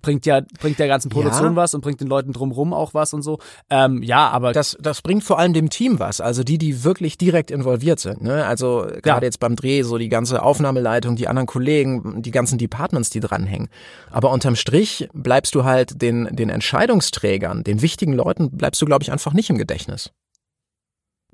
bringt 0.00 0.24
ja, 0.26 0.40
bringt 0.60 0.78
der 0.78 0.88
ganzen 0.88 1.08
Produktion 1.10 1.52
Ja. 1.52 1.56
was 1.56 1.74
und 1.74 1.80
bringt 1.82 2.00
den 2.00 2.08
Leuten 2.08 2.32
drumrum 2.32 2.72
auch 2.72 2.94
was 2.94 3.12
und 3.14 3.22
so, 3.22 3.38
ähm, 3.70 4.02
ja, 4.02 4.28
aber 4.30 4.52
Das, 4.52 4.76
das 4.80 5.02
bringt 5.02 5.24
vor 5.24 5.38
allem 5.38 5.52
dem 5.52 5.68
Team 5.70 5.98
was, 5.98 6.20
also 6.20 6.42
die, 6.44 6.58
die 6.58 6.84
wirklich 6.84 7.18
direkt 7.18 7.50
involviert 7.50 8.00
sind. 8.00 8.22
Ne? 8.22 8.44
Also 8.46 8.86
gerade 9.02 9.26
jetzt 9.26 9.40
beim 9.40 9.56
Dreh, 9.56 9.82
so 9.82 9.98
die 9.98 10.08
ganze 10.08 10.42
Aufnahmeleitung, 10.42 11.16
die 11.16 11.28
anderen 11.28 11.46
Kollegen, 11.46 12.22
die 12.22 12.30
ganzen 12.30 12.58
Departments, 12.58 13.10
die 13.10 13.20
dranhängen. 13.20 13.68
Aber 14.10 14.30
unterm 14.30 14.56
Strich 14.56 15.08
bleibst 15.12 15.54
du 15.54 15.64
halt 15.64 16.00
den, 16.00 16.28
den 16.34 16.48
Entscheidungsträgern, 16.48 17.64
den 17.64 17.82
wichtigen 17.82 18.12
Leuten, 18.12 18.56
bleibst 18.56 18.80
du, 18.80 18.86
glaube 18.86 19.02
ich, 19.02 19.12
einfach 19.12 19.32
nicht 19.32 19.50
im 19.50 19.58
Gedächtnis. 19.58 20.10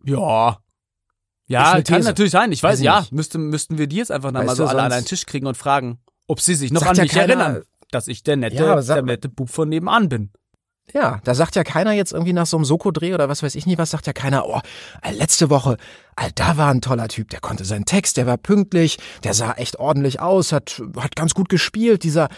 Ja. 0.05 0.59
Ja, 1.51 1.81
kann 1.83 2.03
natürlich 2.03 2.33
sein. 2.33 2.53
Ich 2.53 2.63
weiß, 2.63 2.79
Weiß 2.79 2.85
ja, 2.85 3.07
müsste, 3.11 3.39
müssten 3.39 3.79
wir 3.79 3.87
die 3.87 3.97
jetzt 3.97 4.13
einfach 4.13 4.33
mal 4.33 4.47
so 4.55 4.67
alle 4.67 4.83
an 4.83 4.93
einen 4.93 5.07
Tisch 5.07 5.25
kriegen 5.25 5.47
und 5.47 5.57
fragen, 5.57 5.99
ob 6.27 6.41
sie 6.43 6.55
sich 6.55 6.71
noch 6.71 6.83
an 6.83 6.95
ja 6.95 7.05
mich 7.05 7.13
keiner- 7.13 7.33
erinnern, 7.43 7.63
dass 7.91 8.09
ich 8.09 8.23
der 8.23 8.37
nette, 8.37 8.57
Ja, 8.57 8.81
sag- 8.83 8.97
der 8.97 9.03
nette 9.05 9.29
Bub 9.29 9.49
von 9.51 9.69
nebenan 9.69 10.09
bin. 10.09 10.31
Ja, 10.95 11.21
da 11.25 11.35
sagt 11.35 11.55
ja 11.55 11.65
keiner 11.65 11.93
jetzt 11.93 12.13
irgendwie 12.13 12.33
nach 12.33 12.47
so 12.47 12.57
einem 12.57 12.65
Soko-Dreh 12.65 13.13
oder 13.13 13.29
was 13.29 13.43
weiß 13.43 13.55
ich 13.57 13.67
nicht 13.67 13.77
was, 13.79 13.91
sagt 13.91 14.07
ja 14.07 14.15
keiner, 14.15 14.47
oh, 14.49 14.61
äh, 15.03 15.13
letzte 15.13 15.51
Woche, 15.51 15.77
äh, 16.17 16.31
da 16.35 16.57
war 16.57 16.71
ein 16.73 16.81
toller 16.81 17.09
Typ, 17.09 17.29
der 17.29 17.41
konnte 17.41 17.67
seinen 17.67 17.85
Text, 17.85 18.17
der 18.17 18.27
war 18.27 18.39
pünktlich, 18.39 18.97
der 19.23 19.35
sah 19.35 19.53
echt 19.53 19.79
ordentlich 19.79 20.21
aus, 20.21 20.51
hat, 20.51 20.81
hat 20.97 21.15
ganz 21.15 21.35
gut 21.35 21.51
gespielt, 21.51 22.05
dieser, 22.05 22.29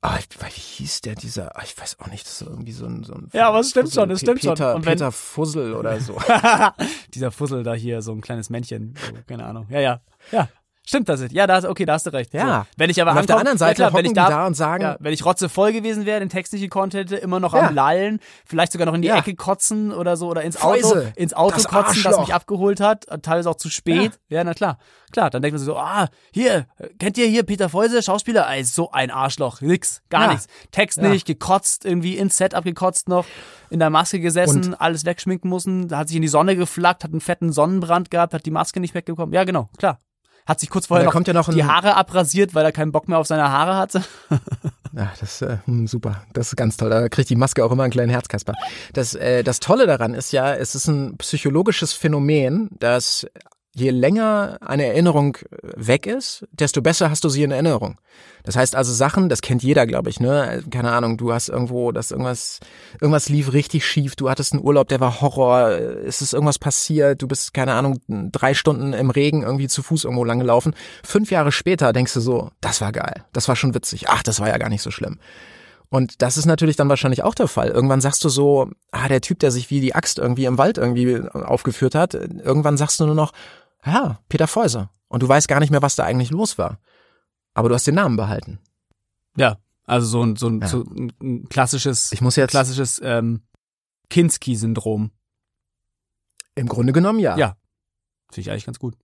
ah, 0.00 0.16
ich- 0.18 0.40
wie 0.40 0.48
hieß 0.48 1.02
der, 1.02 1.16
dieser, 1.16 1.54
ah, 1.58 1.62
ich 1.62 1.78
weiß 1.78 1.98
auch 2.00 2.06
nicht, 2.06 2.24
das 2.24 2.40
ist 2.40 2.48
irgendwie 2.48 2.72
so 2.72 2.86
ein, 2.86 3.04
so 3.04 3.12
ein 3.12 3.28
Ja, 3.34 3.48
aber 3.48 3.60
es 3.60 3.68
stimmt 3.70 3.88
Fussel, 3.88 4.00
schon, 4.00 4.10
es 4.10 4.20
stimmt 4.20 4.40
schon. 4.42 4.54
Peter, 4.54 4.74
Und 4.74 4.86
wenn- 4.86 4.92
Peter 4.94 5.12
Fussel 5.12 5.74
oder 5.74 6.00
so. 6.00 6.16
Dieser 7.12 7.30
Fussel 7.30 7.62
da 7.62 7.74
hier, 7.74 8.00
so 8.00 8.12
ein 8.12 8.22
kleines 8.22 8.48
Männchen, 8.48 8.94
so, 8.96 9.12
keine 9.26 9.44
Ahnung. 9.44 9.66
Ja, 9.68 9.80
ja, 9.80 10.00
ja. 10.32 10.48
Stimmt 10.88 11.06
das 11.10 11.20
jetzt? 11.20 11.32
Ja, 11.32 11.46
da 11.46 11.68
okay, 11.68 11.84
da 11.84 11.92
hast 11.92 12.06
du 12.06 12.12
recht. 12.14 12.32
Ja. 12.32 12.62
So. 12.62 12.66
Wenn 12.78 12.88
ich 12.88 13.02
aber 13.02 13.10
Und 13.10 13.18
auf 13.18 13.26
der 13.26 13.36
anderen 13.36 13.58
Seite 13.58 13.74
klar, 13.74 13.92
wenn 13.92 14.06
ich 14.06 14.14
da, 14.14 14.30
da 14.30 14.46
und 14.46 14.54
sagen- 14.54 14.82
ja, 14.82 14.96
wenn 15.00 15.12
ich 15.12 15.22
rotze 15.22 15.50
voll 15.50 15.74
gewesen 15.74 16.06
wäre, 16.06 16.18
den 16.20 16.30
Text 16.30 16.54
nicht 16.54 16.62
gekonnt 16.62 16.94
hätte, 16.94 17.16
immer 17.16 17.40
noch 17.40 17.52
Ja. 17.52 17.66
am 17.68 17.74
Lallen, 17.74 18.20
vielleicht 18.46 18.72
sogar 18.72 18.86
noch 18.86 18.94
in 18.94 19.02
die 19.02 19.08
Ja. 19.08 19.18
Ecke 19.18 19.34
kotzen 19.34 19.92
oder 19.92 20.16
so 20.16 20.28
oder 20.30 20.40
ins 20.40 20.56
Auto, 20.62 20.88
Fäuse, 20.88 21.12
ins 21.16 21.34
Auto 21.34 21.56
das 21.56 21.68
kotzen, 21.68 22.02
das 22.02 22.06
Arschloch. 22.14 22.20
mich 22.26 22.34
abgeholt 22.34 22.80
hat, 22.80 23.04
teilweise 23.20 23.50
auch 23.50 23.56
zu 23.56 23.68
spät. 23.68 24.18
Ja, 24.30 24.42
na 24.44 24.54
klar. 24.54 24.78
Klar, 25.12 25.28
dann 25.28 25.42
denkt 25.42 25.52
man 25.54 25.58
sich 25.58 25.66
so, 25.66 25.76
ah, 25.76 26.08
hier, 26.32 26.64
kennt 26.98 27.18
ihr 27.18 27.26
hier 27.26 27.42
Peter 27.42 27.68
Feuse, 27.68 28.02
Schauspieler? 28.02 28.48
Ey, 28.50 28.64
so 28.64 28.90
ein 28.90 29.10
Arschloch, 29.10 29.60
nix, 29.60 30.00
gar 30.08 30.28
nichts. 30.28 30.46
Text 30.70 31.02
nicht, 31.02 31.26
gekotzt, 31.26 31.84
irgendwie 31.84 32.16
ins 32.16 32.38
Set 32.38 32.54
abgekotzt 32.54 33.10
noch, 33.10 33.26
in 33.68 33.78
der 33.78 33.90
Maske 33.90 34.20
gesessen, 34.20 34.64
Und- 34.68 34.80
alles 34.80 35.04
wegschminken 35.04 35.50
müssen, 35.50 35.94
hat 35.94 36.08
sich 36.08 36.16
in 36.16 36.22
die 36.22 36.28
Sonne 36.28 36.56
geflackt, 36.56 37.04
hat 37.04 37.10
einen 37.10 37.20
fetten 37.20 37.52
Sonnenbrand 37.52 38.10
gehabt, 38.10 38.32
hat 38.32 38.46
die 38.46 38.50
Maske 38.50 38.80
nicht 38.80 38.94
weggekommen. 38.94 39.34
Ja, 39.34 39.44
genau, 39.44 39.68
klar. 39.76 39.98
Hat 40.48 40.60
sich 40.60 40.70
kurz 40.70 40.86
vorher 40.86 41.04
noch, 41.04 41.26
ja 41.26 41.32
noch 41.34 41.50
die 41.50 41.62
Haare 41.62 41.94
abrasiert, 41.94 42.54
weil 42.54 42.64
er 42.64 42.72
keinen 42.72 42.90
Bock 42.90 43.06
mehr 43.06 43.18
auf 43.18 43.26
seine 43.26 43.50
Haare 43.50 43.76
hatte. 43.76 44.02
Ja, 44.96 45.12
das 45.20 45.42
äh, 45.42 45.58
hm, 45.66 45.86
super. 45.86 46.22
Das 46.32 46.48
ist 46.48 46.56
ganz 46.56 46.78
toll. 46.78 46.88
Da 46.88 47.10
kriegt 47.10 47.28
die 47.28 47.36
Maske 47.36 47.62
auch 47.62 47.70
immer 47.70 47.82
einen 47.82 47.92
kleinen 47.92 48.08
Herzkasper. 48.10 48.54
Das, 48.94 49.14
äh, 49.14 49.44
das 49.44 49.60
Tolle 49.60 49.86
daran 49.86 50.14
ist 50.14 50.32
ja, 50.32 50.54
es 50.54 50.74
ist 50.74 50.88
ein 50.88 51.18
psychologisches 51.18 51.92
Phänomen, 51.92 52.70
dass 52.80 53.26
je 53.78 53.90
länger 53.90 54.58
eine 54.60 54.86
Erinnerung 54.86 55.36
äh, 55.36 55.46
weg 55.76 56.06
ist, 56.06 56.46
desto 56.52 56.82
besser 56.82 57.10
hast 57.10 57.24
du 57.24 57.28
sie 57.28 57.42
in 57.42 57.50
Erinnerung. 57.50 57.98
Das 58.44 58.56
heißt 58.56 58.74
also 58.74 58.92
Sachen, 58.92 59.28
das 59.28 59.42
kennt 59.42 59.62
jeder, 59.62 59.86
glaube 59.86 60.10
ich, 60.10 60.20
ne? 60.20 60.62
Keine 60.70 60.92
Ahnung, 60.92 61.16
du 61.16 61.32
hast 61.32 61.48
irgendwo, 61.48 61.92
dass 61.92 62.10
irgendwas, 62.10 62.60
irgendwas 63.00 63.28
lief 63.28 63.52
richtig 63.52 63.86
schief, 63.86 64.16
du 64.16 64.30
hattest 64.30 64.52
einen 64.52 64.64
Urlaub, 64.64 64.88
der 64.88 65.00
war 65.00 65.20
Horror, 65.20 65.70
äh, 65.70 65.82
es 66.06 66.22
ist 66.22 66.32
irgendwas 66.32 66.58
passiert, 66.58 67.22
du 67.22 67.28
bist, 67.28 67.54
keine 67.54 67.74
Ahnung, 67.74 68.00
drei 68.08 68.54
Stunden 68.54 68.92
im 68.92 69.10
Regen 69.10 69.42
irgendwie 69.42 69.68
zu 69.68 69.82
Fuß 69.82 70.04
irgendwo 70.04 70.24
lang 70.24 70.38
gelaufen. 70.38 70.74
Fünf 71.04 71.30
Jahre 71.30 71.52
später 71.52 71.92
denkst 71.92 72.14
du 72.14 72.20
so, 72.20 72.50
das 72.60 72.80
war 72.80 72.92
geil, 72.92 73.24
das 73.32 73.48
war 73.48 73.56
schon 73.56 73.74
witzig, 73.74 74.08
ach, 74.08 74.22
das 74.22 74.40
war 74.40 74.48
ja 74.48 74.58
gar 74.58 74.68
nicht 74.68 74.82
so 74.82 74.90
schlimm. 74.90 75.18
Und 75.90 76.20
das 76.20 76.36
ist 76.36 76.46
natürlich 76.46 76.76
dann 76.76 76.88
wahrscheinlich 76.88 77.22
auch 77.22 77.34
der 77.34 77.48
Fall. 77.48 77.68
Irgendwann 77.68 78.00
sagst 78.00 78.22
du 78.24 78.28
so, 78.28 78.70
ah, 78.90 79.08
der 79.08 79.22
Typ, 79.22 79.38
der 79.38 79.50
sich 79.50 79.70
wie 79.70 79.80
die 79.80 79.94
Axt 79.94 80.18
irgendwie 80.18 80.44
im 80.44 80.58
Wald 80.58 80.76
irgendwie 80.76 81.20
aufgeführt 81.32 81.94
hat, 81.94 82.14
irgendwann 82.14 82.76
sagst 82.76 83.00
du 83.00 83.06
nur 83.06 83.14
noch, 83.14 83.32
ja, 83.84 84.20
Peter 84.28 84.46
Feuser. 84.46 84.90
Und 85.08 85.22
du 85.22 85.28
weißt 85.28 85.48
gar 85.48 85.60
nicht 85.60 85.70
mehr, 85.70 85.82
was 85.82 85.96
da 85.96 86.04
eigentlich 86.04 86.30
los 86.30 86.58
war. 86.58 86.80
Aber 87.54 87.68
du 87.68 87.74
hast 87.74 87.86
den 87.86 87.94
Namen 87.94 88.16
behalten. 88.16 88.58
Ja, 89.36 89.58
also 89.84 90.06
so 90.06 90.22
ein, 90.22 90.36
so 90.36 90.48
ein, 90.48 90.60
Ja. 90.60 90.68
so 90.68 90.82
ein, 90.84 91.12
ein 91.22 91.48
klassisches, 91.48 92.12
Ich 92.12 92.20
muss 92.20 92.36
jetzt 92.36 92.50
klassisches 92.50 93.00
ähm, 93.02 93.42
Kinski-Syndrom. 94.10 95.10
im 96.54 96.68
Grunde 96.68 96.92
genommen 96.92 97.20
ja. 97.20 97.36
Ja. 97.36 97.56
Finde 98.30 98.40
ich 98.42 98.50
eigentlich 98.50 98.66
ganz 98.66 98.78
gut. 98.78 98.96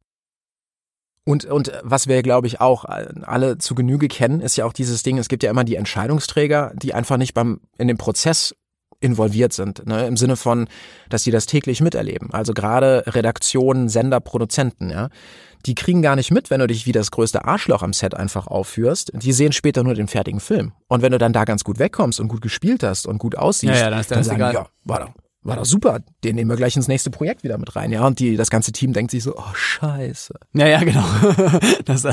Und, 1.26 1.46
und 1.46 1.72
was 1.82 2.06
wir, 2.06 2.22
glaube 2.22 2.46
ich, 2.46 2.60
auch 2.60 2.84
alle 2.84 3.56
zu 3.56 3.74
Genüge 3.74 4.08
kennen, 4.08 4.40
ist 4.42 4.56
ja 4.56 4.66
auch 4.66 4.74
dieses 4.74 5.02
Ding, 5.02 5.16
es 5.16 5.28
gibt 5.28 5.42
ja 5.42 5.50
immer 5.50 5.64
die 5.64 5.76
Entscheidungsträger, 5.76 6.72
die 6.74 6.92
einfach 6.92 7.16
nicht 7.16 7.32
beim, 7.32 7.62
in 7.78 7.88
dem 7.88 7.96
Prozess 7.96 8.54
involviert 9.04 9.52
sind, 9.52 9.86
ne? 9.86 10.06
im 10.06 10.16
Sinne 10.16 10.36
von, 10.36 10.66
dass 11.08 11.22
sie 11.22 11.30
das 11.30 11.46
täglich 11.46 11.80
miterleben. 11.80 12.32
Also 12.32 12.54
gerade 12.54 13.04
Redaktionen, 13.06 13.88
Sender, 13.88 14.20
Produzenten, 14.20 14.90
ja, 14.90 15.08
die 15.66 15.74
kriegen 15.74 16.02
gar 16.02 16.16
nicht 16.16 16.30
mit, 16.30 16.50
wenn 16.50 16.60
du 16.60 16.66
dich 16.66 16.86
wie 16.86 16.92
das 16.92 17.10
größte 17.10 17.44
Arschloch 17.44 17.82
am 17.82 17.92
Set 17.92 18.14
einfach 18.14 18.46
aufführst. 18.46 19.12
Die 19.14 19.32
sehen 19.32 19.52
später 19.52 19.82
nur 19.82 19.94
den 19.94 20.08
fertigen 20.08 20.40
Film. 20.40 20.72
Und 20.88 21.02
wenn 21.02 21.12
du 21.12 21.18
dann 21.18 21.32
da 21.32 21.44
ganz 21.44 21.64
gut 21.64 21.78
wegkommst 21.78 22.20
und 22.20 22.28
gut 22.28 22.42
gespielt 22.42 22.82
hast 22.82 23.06
und 23.06 23.18
gut 23.18 23.36
aussiehst, 23.36 23.72
Ja, 23.74 23.80
ja, 23.80 23.90
dann 23.90 24.00
ist 24.00 24.10
das 24.10 24.26
sagen, 24.26 24.36
egal. 24.40 24.50
die, 24.50 24.56
ja, 24.56 24.66
war 24.84 25.00
doch, 25.00 25.10
war 25.44 25.56
doch 25.56 25.64
super, 25.64 26.00
den 26.24 26.36
nehmen 26.36 26.50
wir 26.50 26.56
gleich 26.56 26.74
ins 26.74 26.88
nächste 26.88 27.10
Projekt 27.10 27.44
wieder 27.44 27.58
mit 27.58 27.76
rein, 27.76 27.92
ja. 27.92 28.06
Und 28.06 28.18
die, 28.18 28.36
das 28.36 28.50
ganze 28.50 28.72
Team 28.72 28.92
denkt 28.92 29.10
sich 29.10 29.22
so, 29.22 29.36
oh 29.36 29.54
Scheiße. 29.54 30.34
Ja, 30.54 30.66
ja, 30.66 30.82
genau. 30.82 31.04
Das, 31.84 32.06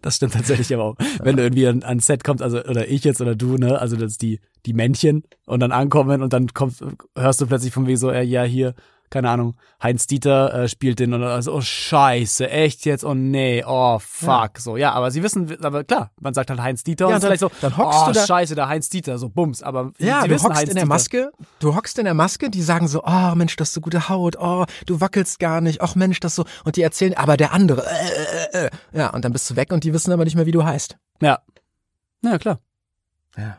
das 0.00 0.16
stimmt 0.16 0.32
tatsächlich 0.32 0.72
aber 0.72 0.84
auch. 0.84 0.96
Wenn 1.22 1.36
du 1.36 1.42
irgendwie 1.42 1.66
an, 1.66 1.82
ans 1.82 2.06
Set 2.06 2.24
kommst, 2.24 2.42
also 2.42 2.64
oder 2.64 2.88
ich 2.88 3.04
jetzt 3.04 3.20
oder 3.20 3.34
du, 3.34 3.56
ne, 3.56 3.78
also 3.78 3.96
das 3.96 4.16
die 4.16 4.40
die 4.64 4.72
Männchen 4.72 5.24
und 5.44 5.60
dann 5.60 5.72
ankommen 5.72 6.22
und 6.22 6.32
dann 6.32 6.48
kommst, 6.48 6.84
hörst 7.16 7.40
du 7.40 7.46
plötzlich 7.46 7.72
von 7.72 7.86
wegen 7.86 7.98
so, 7.98 8.10
äh, 8.10 8.22
ja 8.22 8.44
hier, 8.44 8.74
keine 9.12 9.28
Ahnung, 9.30 9.54
Heinz 9.82 10.06
Dieter 10.06 10.54
äh, 10.54 10.68
spielt 10.68 10.98
den 10.98 11.12
und 11.12 11.20
dann 11.20 11.30
also, 11.30 11.52
oh 11.52 11.60
Scheiße, 11.60 12.48
echt 12.50 12.86
jetzt, 12.86 13.04
oh 13.04 13.14
nee, 13.14 13.62
oh 13.64 13.98
fuck, 14.00 14.58
so 14.58 14.76
ja, 14.76 14.92
aber 14.92 15.10
sie 15.10 15.22
wissen, 15.22 15.62
aber 15.62 15.84
klar, 15.84 16.10
man 16.18 16.32
sagt 16.34 16.48
halt 16.50 16.60
Heinz 16.60 16.82
Dieter 16.82 17.04
Ja, 17.04 17.08
und 17.10 17.14
und 17.16 17.20
vielleicht 17.20 17.40
so, 17.40 17.48
dann- 17.60 17.72
dann 17.72 17.76
hockst 17.76 18.00
oh 18.02 18.06
du 18.08 18.12
da- 18.14 18.26
Scheiße, 18.26 18.54
der 18.54 18.68
Heinz 18.68 18.88
Dieter, 18.88 19.18
so 19.18 19.28
Bums, 19.28 19.62
aber 19.62 19.92
Ja, 19.98 20.22
sie 20.22 20.28
du 20.28 20.34
wissen 20.34 20.44
hockst 20.46 20.58
Heinz 20.60 20.70
in 20.70 20.74
der 20.76 20.84
Dieter. 20.84 20.94
Maske, 20.94 21.32
du 21.60 21.76
hockst 21.76 21.98
in 21.98 22.04
der 22.06 22.14
Maske, 22.14 22.48
die 22.50 22.62
sagen 22.62 22.88
so, 22.88 23.02
oh 23.04 23.34
Mensch, 23.34 23.54
das 23.56 23.68
ist 23.68 23.74
so 23.74 23.80
gute 23.82 24.08
Haut, 24.08 24.36
oh, 24.40 24.64
du 24.86 25.00
wackelst 25.00 25.38
gar 25.38 25.60
nicht, 25.60 25.82
ach 25.82 25.94
Mensch, 25.94 26.18
das 26.20 26.34
so, 26.34 26.44
und 26.64 26.76
die 26.76 26.82
erzählen, 26.82 27.14
aber 27.14 27.36
der 27.36 27.52
andere, 27.52 27.84
äh, 27.86 28.56
äh, 28.62 28.66
äh. 28.66 28.70
ja, 28.92 29.10
und 29.10 29.24
dann 29.24 29.32
bist 29.32 29.48
du 29.50 29.56
weg 29.56 29.72
und 29.72 29.84
die 29.84 29.92
wissen 29.92 30.10
aber 30.12 30.24
nicht 30.24 30.34
mehr, 30.36 30.46
wie 30.46 30.52
du 30.52 30.64
heißt. 30.64 30.96
Ja. 31.20 31.38
Na 32.22 32.32
ja, 32.32 32.38
klar. 32.38 32.58
Ja. 33.36 33.58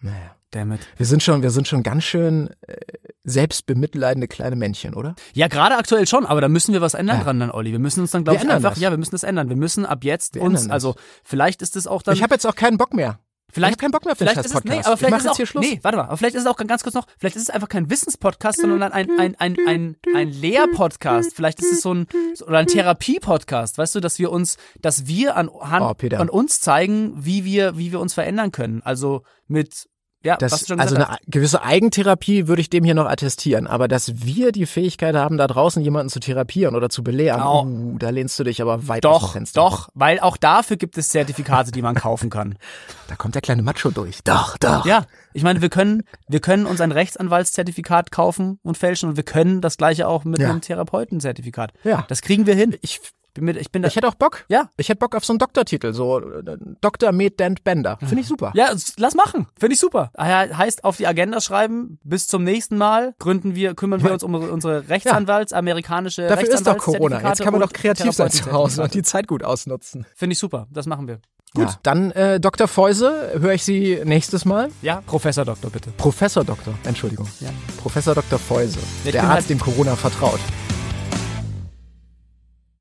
Naja. 0.00 0.36
Damit. 0.50 0.80
Wir 0.98 1.06
sind 1.06 1.22
schon, 1.22 1.40
wir 1.40 1.48
sind 1.50 1.66
schon 1.66 1.82
ganz 1.82 2.04
schön 2.04 2.50
äh, 2.66 2.76
selbstbemitleidende 3.24 4.28
kleine 4.28 4.56
Männchen, 4.56 4.94
oder? 4.94 5.14
Ja, 5.34 5.48
gerade 5.48 5.76
aktuell 5.76 6.06
schon, 6.06 6.26
aber 6.26 6.40
da 6.40 6.48
müssen 6.48 6.72
wir 6.72 6.80
was 6.80 6.94
ändern 6.94 7.18
Ja. 7.18 7.24
dran 7.24 7.40
dann, 7.40 7.50
Olli. 7.50 7.72
Wir 7.72 7.78
müssen 7.78 8.00
uns 8.00 8.10
dann, 8.10 8.24
glaube 8.24 8.40
ich, 8.42 8.48
einfach, 8.50 8.70
das. 8.70 8.80
ja, 8.80 8.90
wir 8.90 8.98
müssen 8.98 9.12
das 9.12 9.22
ändern. 9.22 9.48
Wir 9.48 9.56
müssen 9.56 9.86
ab 9.86 10.04
jetzt 10.04 10.34
Wir 10.34 10.42
uns, 10.42 10.68
also 10.70 10.94
vielleicht 11.24 11.62
ist 11.62 11.76
es 11.76 11.86
auch 11.86 12.02
dann. 12.02 12.14
ich 12.14 12.22
habe 12.22 12.34
jetzt 12.34 12.46
auch 12.46 12.54
keinen 12.56 12.78
Bock 12.78 12.94
mehr. 12.94 13.18
Vielleicht, 13.54 13.72
ich 13.72 13.74
hab 13.76 13.80
keinen 13.82 13.90
Bock 13.90 14.04
mehr 14.06 14.12
auf 14.12 14.18
den 14.18 14.28
vielleicht 14.28 14.46
ist 14.46 14.54
es, 14.54 14.64
nee, 14.64 14.78
aber 14.82 14.94
Ich 14.94 14.98
vielleicht 15.00 15.14
ist 15.16 15.22
jetzt 15.24 15.30
auch, 15.32 15.36
hier 15.36 15.46
Schluss. 15.46 15.66
Nee, 15.66 15.78
warte 15.82 15.98
mal, 15.98 16.04
aber 16.04 16.16
vielleicht 16.16 16.34
ist 16.36 16.40
es 16.40 16.46
auch 16.46 16.56
ganz 16.56 16.82
kurz 16.82 16.94
noch, 16.94 17.06
vielleicht 17.18 17.36
ist 17.36 17.42
es 17.42 17.50
einfach 17.50 17.68
kein 17.68 17.90
Wissenspodcast, 17.90 18.60
sondern 18.62 18.82
ein, 18.90 19.10
ein, 19.18 19.34
ein, 19.38 19.56
ein, 19.66 19.96
ein 20.14 20.28
Lehrpodcast. 20.32 21.34
Vielleicht 21.36 21.60
ist 21.60 21.70
es 21.70 21.82
so 21.82 21.92
ein, 21.92 22.06
oder 22.46 22.56
ein 22.58 22.66
Therapiepodcast, 22.66 23.76
weißt 23.76 23.94
du, 23.94 24.00
dass 24.00 24.18
wir 24.18 24.30
uns, 24.32 24.56
dass 24.80 25.06
wir 25.06 25.36
an, 25.36 25.50
Oh, 25.50 25.60
an, 25.60 25.94
Peter. 25.96 26.18
an 26.20 26.30
uns 26.30 26.60
zeigen, 26.60 27.12
wie 27.14 27.44
wir, 27.44 27.76
wie 27.76 27.92
wir 27.92 28.00
uns 28.00 28.14
verändern 28.14 28.52
können. 28.52 28.80
Also 28.84 29.22
mit, 29.48 29.86
ja, 30.24 30.36
Das, 30.36 30.70
also 30.70 30.94
eine 30.96 31.06
gewisse 31.26 31.62
Eigentherapie 31.62 32.46
würde 32.48 32.60
ich 32.62 32.70
dem 32.70 32.84
hier 32.84 32.94
noch 32.94 33.06
attestieren, 33.06 33.66
aber 33.66 33.88
dass 33.88 34.24
wir 34.24 34.52
die 34.52 34.66
Fähigkeit 34.66 35.14
haben, 35.14 35.36
da 35.36 35.46
draußen 35.46 35.82
jemanden 35.82 36.08
zu 36.10 36.20
therapieren 36.20 36.74
oder 36.74 36.88
zu 36.90 37.02
belehren, 37.02 37.42
Oh. 37.42 37.64
uh, 37.64 37.98
da 37.98 38.10
lehnst 38.10 38.38
du 38.38 38.44
dich 38.44 38.62
aber 38.62 38.88
weit 38.88 39.04
Doch, 39.04 39.36
doch, 39.54 39.88
weil 39.94 40.20
auch 40.20 40.36
dafür 40.36 40.76
gibt 40.76 40.96
es 40.98 41.08
Zertifikate, 41.10 41.70
die 41.72 41.82
man 41.82 41.94
kaufen 41.94 42.30
kann. 42.30 42.56
Da 43.08 43.16
kommt 43.16 43.34
der 43.34 43.42
kleine 43.42 43.60
Macho 43.62 43.90
durch. 43.90 44.22
Doch, 44.24 44.56
doch. 44.56 44.86
Ja, 44.86 45.04
ich 45.34 45.42
meine, 45.42 45.60
wir 45.60 45.68
können, 45.68 46.02
wir 46.28 46.40
können 46.40 46.64
uns 46.64 46.80
ein 46.80 46.92
Rechtsanwaltszertifikat 46.92 48.10
kaufen 48.10 48.58
und 48.62 48.78
fälschen 48.78 49.10
und 49.10 49.16
wir 49.16 49.22
können 49.24 49.60
das 49.60 49.76
gleiche 49.76 50.08
auch 50.08 50.24
mit 50.24 50.40
Ja. 50.40 50.48
einem 50.48 50.62
Therapeutenzertifikat. 50.62 51.72
Ja. 51.84 52.04
Das 52.08 52.22
kriegen 52.22 52.46
wir 52.46 52.54
hin. 52.54 52.74
Ich, 52.80 53.00
Bin 53.34 53.44
mit, 53.44 53.56
ich 53.56 53.70
bin 53.72 53.80
da, 53.82 53.88
ich 53.88 53.96
hätte 53.96 54.08
auch 54.08 54.14
Bock. 54.14 54.44
ja, 54.48 54.68
Ich 54.76 54.88
hätte 54.90 54.98
Bock 54.98 55.14
auf 55.14 55.24
so 55.24 55.32
einen 55.32 55.38
Doktortitel, 55.38 55.94
so 55.94 56.20
äh, 56.20 56.42
Dr. 56.82 57.12
Med 57.12 57.40
Dent 57.40 57.64
Bender. 57.64 57.96
Finde 57.98 58.20
ich 58.20 58.26
super. 58.26 58.52
ja, 58.54 58.68
lass 58.98 59.14
machen. 59.14 59.46
Finde 59.58 59.74
ich 59.74 59.80
super. 59.80 60.10
Daher 60.14 60.56
heißt 60.58 60.84
auf 60.84 60.98
die 60.98 61.06
Agenda 61.06 61.40
schreiben. 61.40 61.98
Bis 62.04 62.26
zum 62.26 62.44
nächsten 62.44 62.76
Mal 62.76 63.14
gründen 63.18 63.54
wir, 63.54 63.74
kümmern 63.74 64.02
wir 64.02 64.12
uns 64.12 64.22
um 64.22 64.34
unsere 64.34 64.88
Rechtsanwalts, 64.88 65.52
amerikanische 65.54 66.26
Dafür 66.26 66.50
ist 66.50 66.66
doch 66.66 66.76
Corona. 66.76 67.20
Jetzt 67.26 67.40
kann 67.42 67.52
man 67.52 67.60
doch 67.62 67.72
kreativ 67.72 68.12
sein 68.12 68.30
zu 68.30 68.52
Hause 68.52 68.82
und 68.82 68.92
die 68.94 69.02
Zeit 69.02 69.26
gut 69.28 69.42
ausnutzen. 69.42 70.04
Finde 70.14 70.34
ich 70.34 70.38
super. 70.38 70.66
Das 70.70 70.86
machen 70.86 71.08
wir. 71.08 71.20
Gut, 71.54 71.68
Ja. 71.68 71.74
dann 71.82 72.10
äh, 72.12 72.40
Dr. 72.40 72.66
Feuse, 72.66 73.32
höre 73.38 73.52
ich 73.52 73.62
Sie 73.64 74.00
nächstes 74.04 74.44
Mal. 74.46 74.70
Ja, 74.80 75.02
Professor 75.06 75.44
Doktor, 75.44 75.70
bitte. 75.70 75.90
Professor 75.98 76.44
Doktor, 76.44 76.72
Entschuldigung. 76.84 77.28
Ja. 77.40 77.50
Professor 77.76 78.14
Dr. 78.14 78.38
Feuse, 78.38 78.78
ich 79.04 79.12
der 79.12 79.22
Arzt, 79.24 79.32
halt- 79.34 79.50
dem 79.50 79.58
Corona 79.60 79.94
vertraut. 79.96 80.40